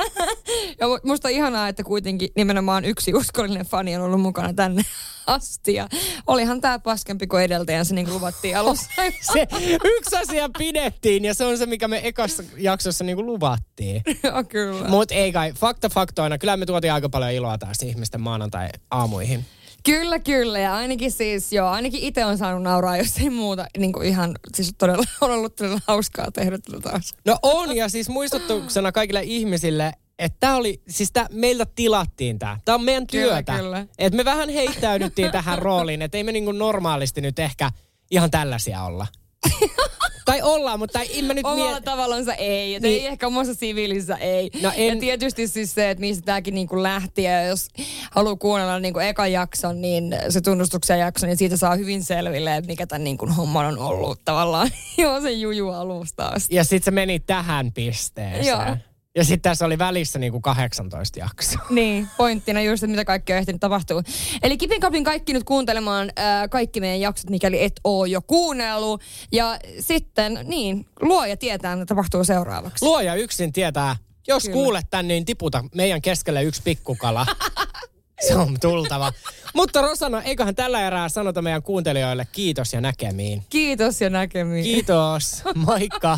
Ja 0.79 0.87
mu- 0.87 0.99
musta 1.03 1.27
on 1.27 1.33
ihanaa, 1.33 1.67
että 1.67 1.83
kuitenkin 1.83 2.29
nimenomaan 2.35 2.85
yksi 2.85 3.13
uskollinen 3.13 3.65
fani 3.65 3.95
on 3.95 4.01
ollut 4.01 4.21
mukana 4.21 4.53
tänne 4.53 4.81
asti. 5.27 5.73
Ja 5.73 5.87
olihan 6.27 6.61
tää 6.61 6.79
paskempi 6.79 7.27
kuin 7.27 7.43
edeltäjänsä, 7.43 7.95
niin 7.95 8.05
kuin 8.05 8.15
luvattiin 8.15 8.57
alussa. 8.57 8.89
Se 9.33 9.47
yksi 9.83 10.15
asia 10.15 10.49
pidettiin 10.57 11.25
ja 11.25 11.33
se 11.33 11.45
on 11.45 11.57
se, 11.57 11.65
mikä 11.65 11.87
me 11.87 12.01
ekassa 12.07 12.43
jaksossa 12.57 13.03
niinku 13.03 13.25
luvattiin. 13.25 14.01
Joo, 14.23 14.43
kyllä. 14.43 14.87
Mutta 14.87 15.15
ei 15.15 15.31
kai, 15.31 15.53
fakta 15.53 15.89
faktoina, 15.89 16.37
kyllä 16.37 16.57
me 16.57 16.65
tuotiin 16.65 16.93
aika 16.93 17.09
paljon 17.09 17.31
iloa 17.31 17.57
taas 17.57 17.83
ihmisten 17.83 18.21
maanantai-aamuihin. 18.21 19.45
Kyllä, 19.85 20.19
kyllä. 20.19 20.59
Ja 20.59 20.75
ainakin 20.75 21.11
siis, 21.11 21.53
joo, 21.53 21.69
ainakin 21.69 22.03
itse 22.03 22.25
on 22.25 22.37
saanut 22.37 22.63
nauraa, 22.63 22.97
jos 22.97 23.17
ei 23.17 23.29
muuta. 23.29 23.65
Niin 23.77 23.93
kuin 23.93 24.07
ihan, 24.07 24.35
siis 24.55 24.73
todella, 24.77 25.03
on 25.21 25.31
ollut 25.31 25.55
todella 25.55 25.79
hauskaa 25.87 26.31
tehdä 26.31 26.57
tätä 26.57 26.79
taas. 26.79 27.13
No 27.25 27.37
on, 27.41 27.75
ja 27.75 27.89
siis 27.89 28.09
muistutuksena 28.09 28.91
kaikille 28.91 29.21
ihmisille, 29.23 29.91
että 30.19 30.37
tää 30.39 30.55
oli, 30.55 30.81
siis 30.89 31.11
tää, 31.11 31.27
meiltä 31.31 31.65
tilattiin 31.75 32.39
tää. 32.39 32.59
Tää 32.65 32.75
on 32.75 32.83
meidän 32.83 33.07
Kyllä, 33.07 33.33
työtä. 33.33 33.57
kyllä. 33.57 33.85
Et 33.97 34.13
me 34.13 34.25
vähän 34.25 34.49
heittäydyttiin 34.49 35.31
tähän 35.31 35.59
rooliin, 35.59 36.01
että 36.01 36.17
ei 36.17 36.23
me 36.23 36.31
niinku 36.31 36.51
normaalisti 36.51 37.21
nyt 37.21 37.39
ehkä 37.39 37.71
ihan 38.11 38.31
tällaisia 38.31 38.83
olla. 38.83 39.07
tai 40.25 40.41
ollaan, 40.41 40.79
mutta 40.79 40.99
ei 41.01 41.21
mä 41.21 41.33
nyt 41.33 41.45
Omalla 41.45 41.79
miet- 41.79 41.83
tavallansa 41.83 42.33
ei. 42.33 42.75
Et 42.75 42.83
Niin. 42.83 43.01
Ei 43.01 43.07
ehkä 43.07 43.27
omassa 43.27 43.53
siviilissä 43.53 44.15
ei. 44.15 44.49
No 44.61 44.71
en- 44.75 44.93
Ja 44.95 44.99
tietysti 44.99 45.47
siis 45.47 45.73
se, 45.73 45.89
että 45.89 46.01
mistä 46.01 46.25
tämäkin 46.25 46.53
niinku 46.53 46.83
lähti. 46.83 47.23
Ja 47.23 47.43
jos 47.45 47.67
haluaa 48.11 48.35
kuunnella 48.35 48.79
niinku 48.79 48.99
ekan 48.99 49.31
jakson, 49.31 49.81
niin 49.81 50.15
se 50.29 50.41
tunnustuksen 50.41 50.99
jakso, 50.99 51.25
niin 51.27 51.37
siitä 51.37 51.57
saa 51.57 51.75
hyvin 51.75 52.03
selville, 52.03 52.55
että 52.55 52.67
mikä 52.71 52.87
tämän 52.87 53.03
niinku 53.03 53.25
homman 53.37 53.65
on 53.65 53.77
ollut 53.79 54.19
tavallaan. 54.25 54.69
Joo, 54.97 55.21
se 55.21 55.31
juju 55.31 55.69
alusta 55.69 56.25
asti. 56.25 56.55
Ja 56.55 56.63
sitten 56.63 56.83
se 56.85 56.91
meni 56.91 57.19
tähän 57.19 57.71
pisteeseen. 57.71 58.45
Joo. 58.45 58.77
Ja 59.15 59.23
sitten 59.23 59.41
tässä 59.41 59.65
oli 59.65 59.77
välissä 59.77 60.19
niinku 60.19 60.41
18 60.41 61.19
jaksoa. 61.19 61.65
Niin, 61.69 62.07
pointtina 62.17 62.61
just, 62.61 62.83
että 62.83 62.91
mitä 62.91 63.05
kaikkea 63.05 63.35
on 63.35 63.39
ehtinyt 63.39 63.59
tapahtuu. 63.59 64.01
Eli 64.43 64.57
kipin 64.57 64.79
kapin 64.81 65.03
kaikki 65.03 65.33
nyt 65.33 65.43
kuuntelemaan 65.43 66.11
ää, 66.15 66.47
kaikki 66.47 66.79
meidän 66.79 66.99
jaksot, 66.99 67.29
mikäli 67.29 67.63
et 67.63 67.79
oo 67.83 68.05
jo 68.05 68.21
kuunnellut. 68.21 69.01
Ja 69.31 69.59
sitten, 69.79 70.39
niin, 70.43 70.85
luoja 71.01 71.37
tietää, 71.37 71.75
mitä 71.75 71.85
tapahtuu 71.85 72.23
seuraavaksi. 72.23 72.85
Luoja 72.85 73.15
yksin 73.15 73.53
tietää, 73.53 73.95
jos 74.27 74.43
Kyllä. 74.43 74.53
kuulet 74.53 74.85
tän, 74.89 75.07
niin 75.07 75.25
tiputa 75.25 75.63
meidän 75.75 76.01
keskelle 76.01 76.43
yksi 76.43 76.61
pikkukala. 76.63 77.25
Se 78.27 78.35
on 78.35 78.59
tultava. 78.61 79.13
Mutta 79.53 79.81
Rosana, 79.81 80.21
eiköhän 80.21 80.55
tällä 80.55 80.87
erää 80.87 81.09
sanota 81.09 81.41
meidän 81.41 81.63
kuuntelijoille 81.63 82.27
kiitos 82.31 82.73
ja 82.73 82.81
näkemiin. 82.81 83.43
Kiitos 83.49 84.01
ja 84.01 84.09
näkemiin. 84.09 84.63
Kiitos. 84.63 85.43
Moikka. 85.55 86.17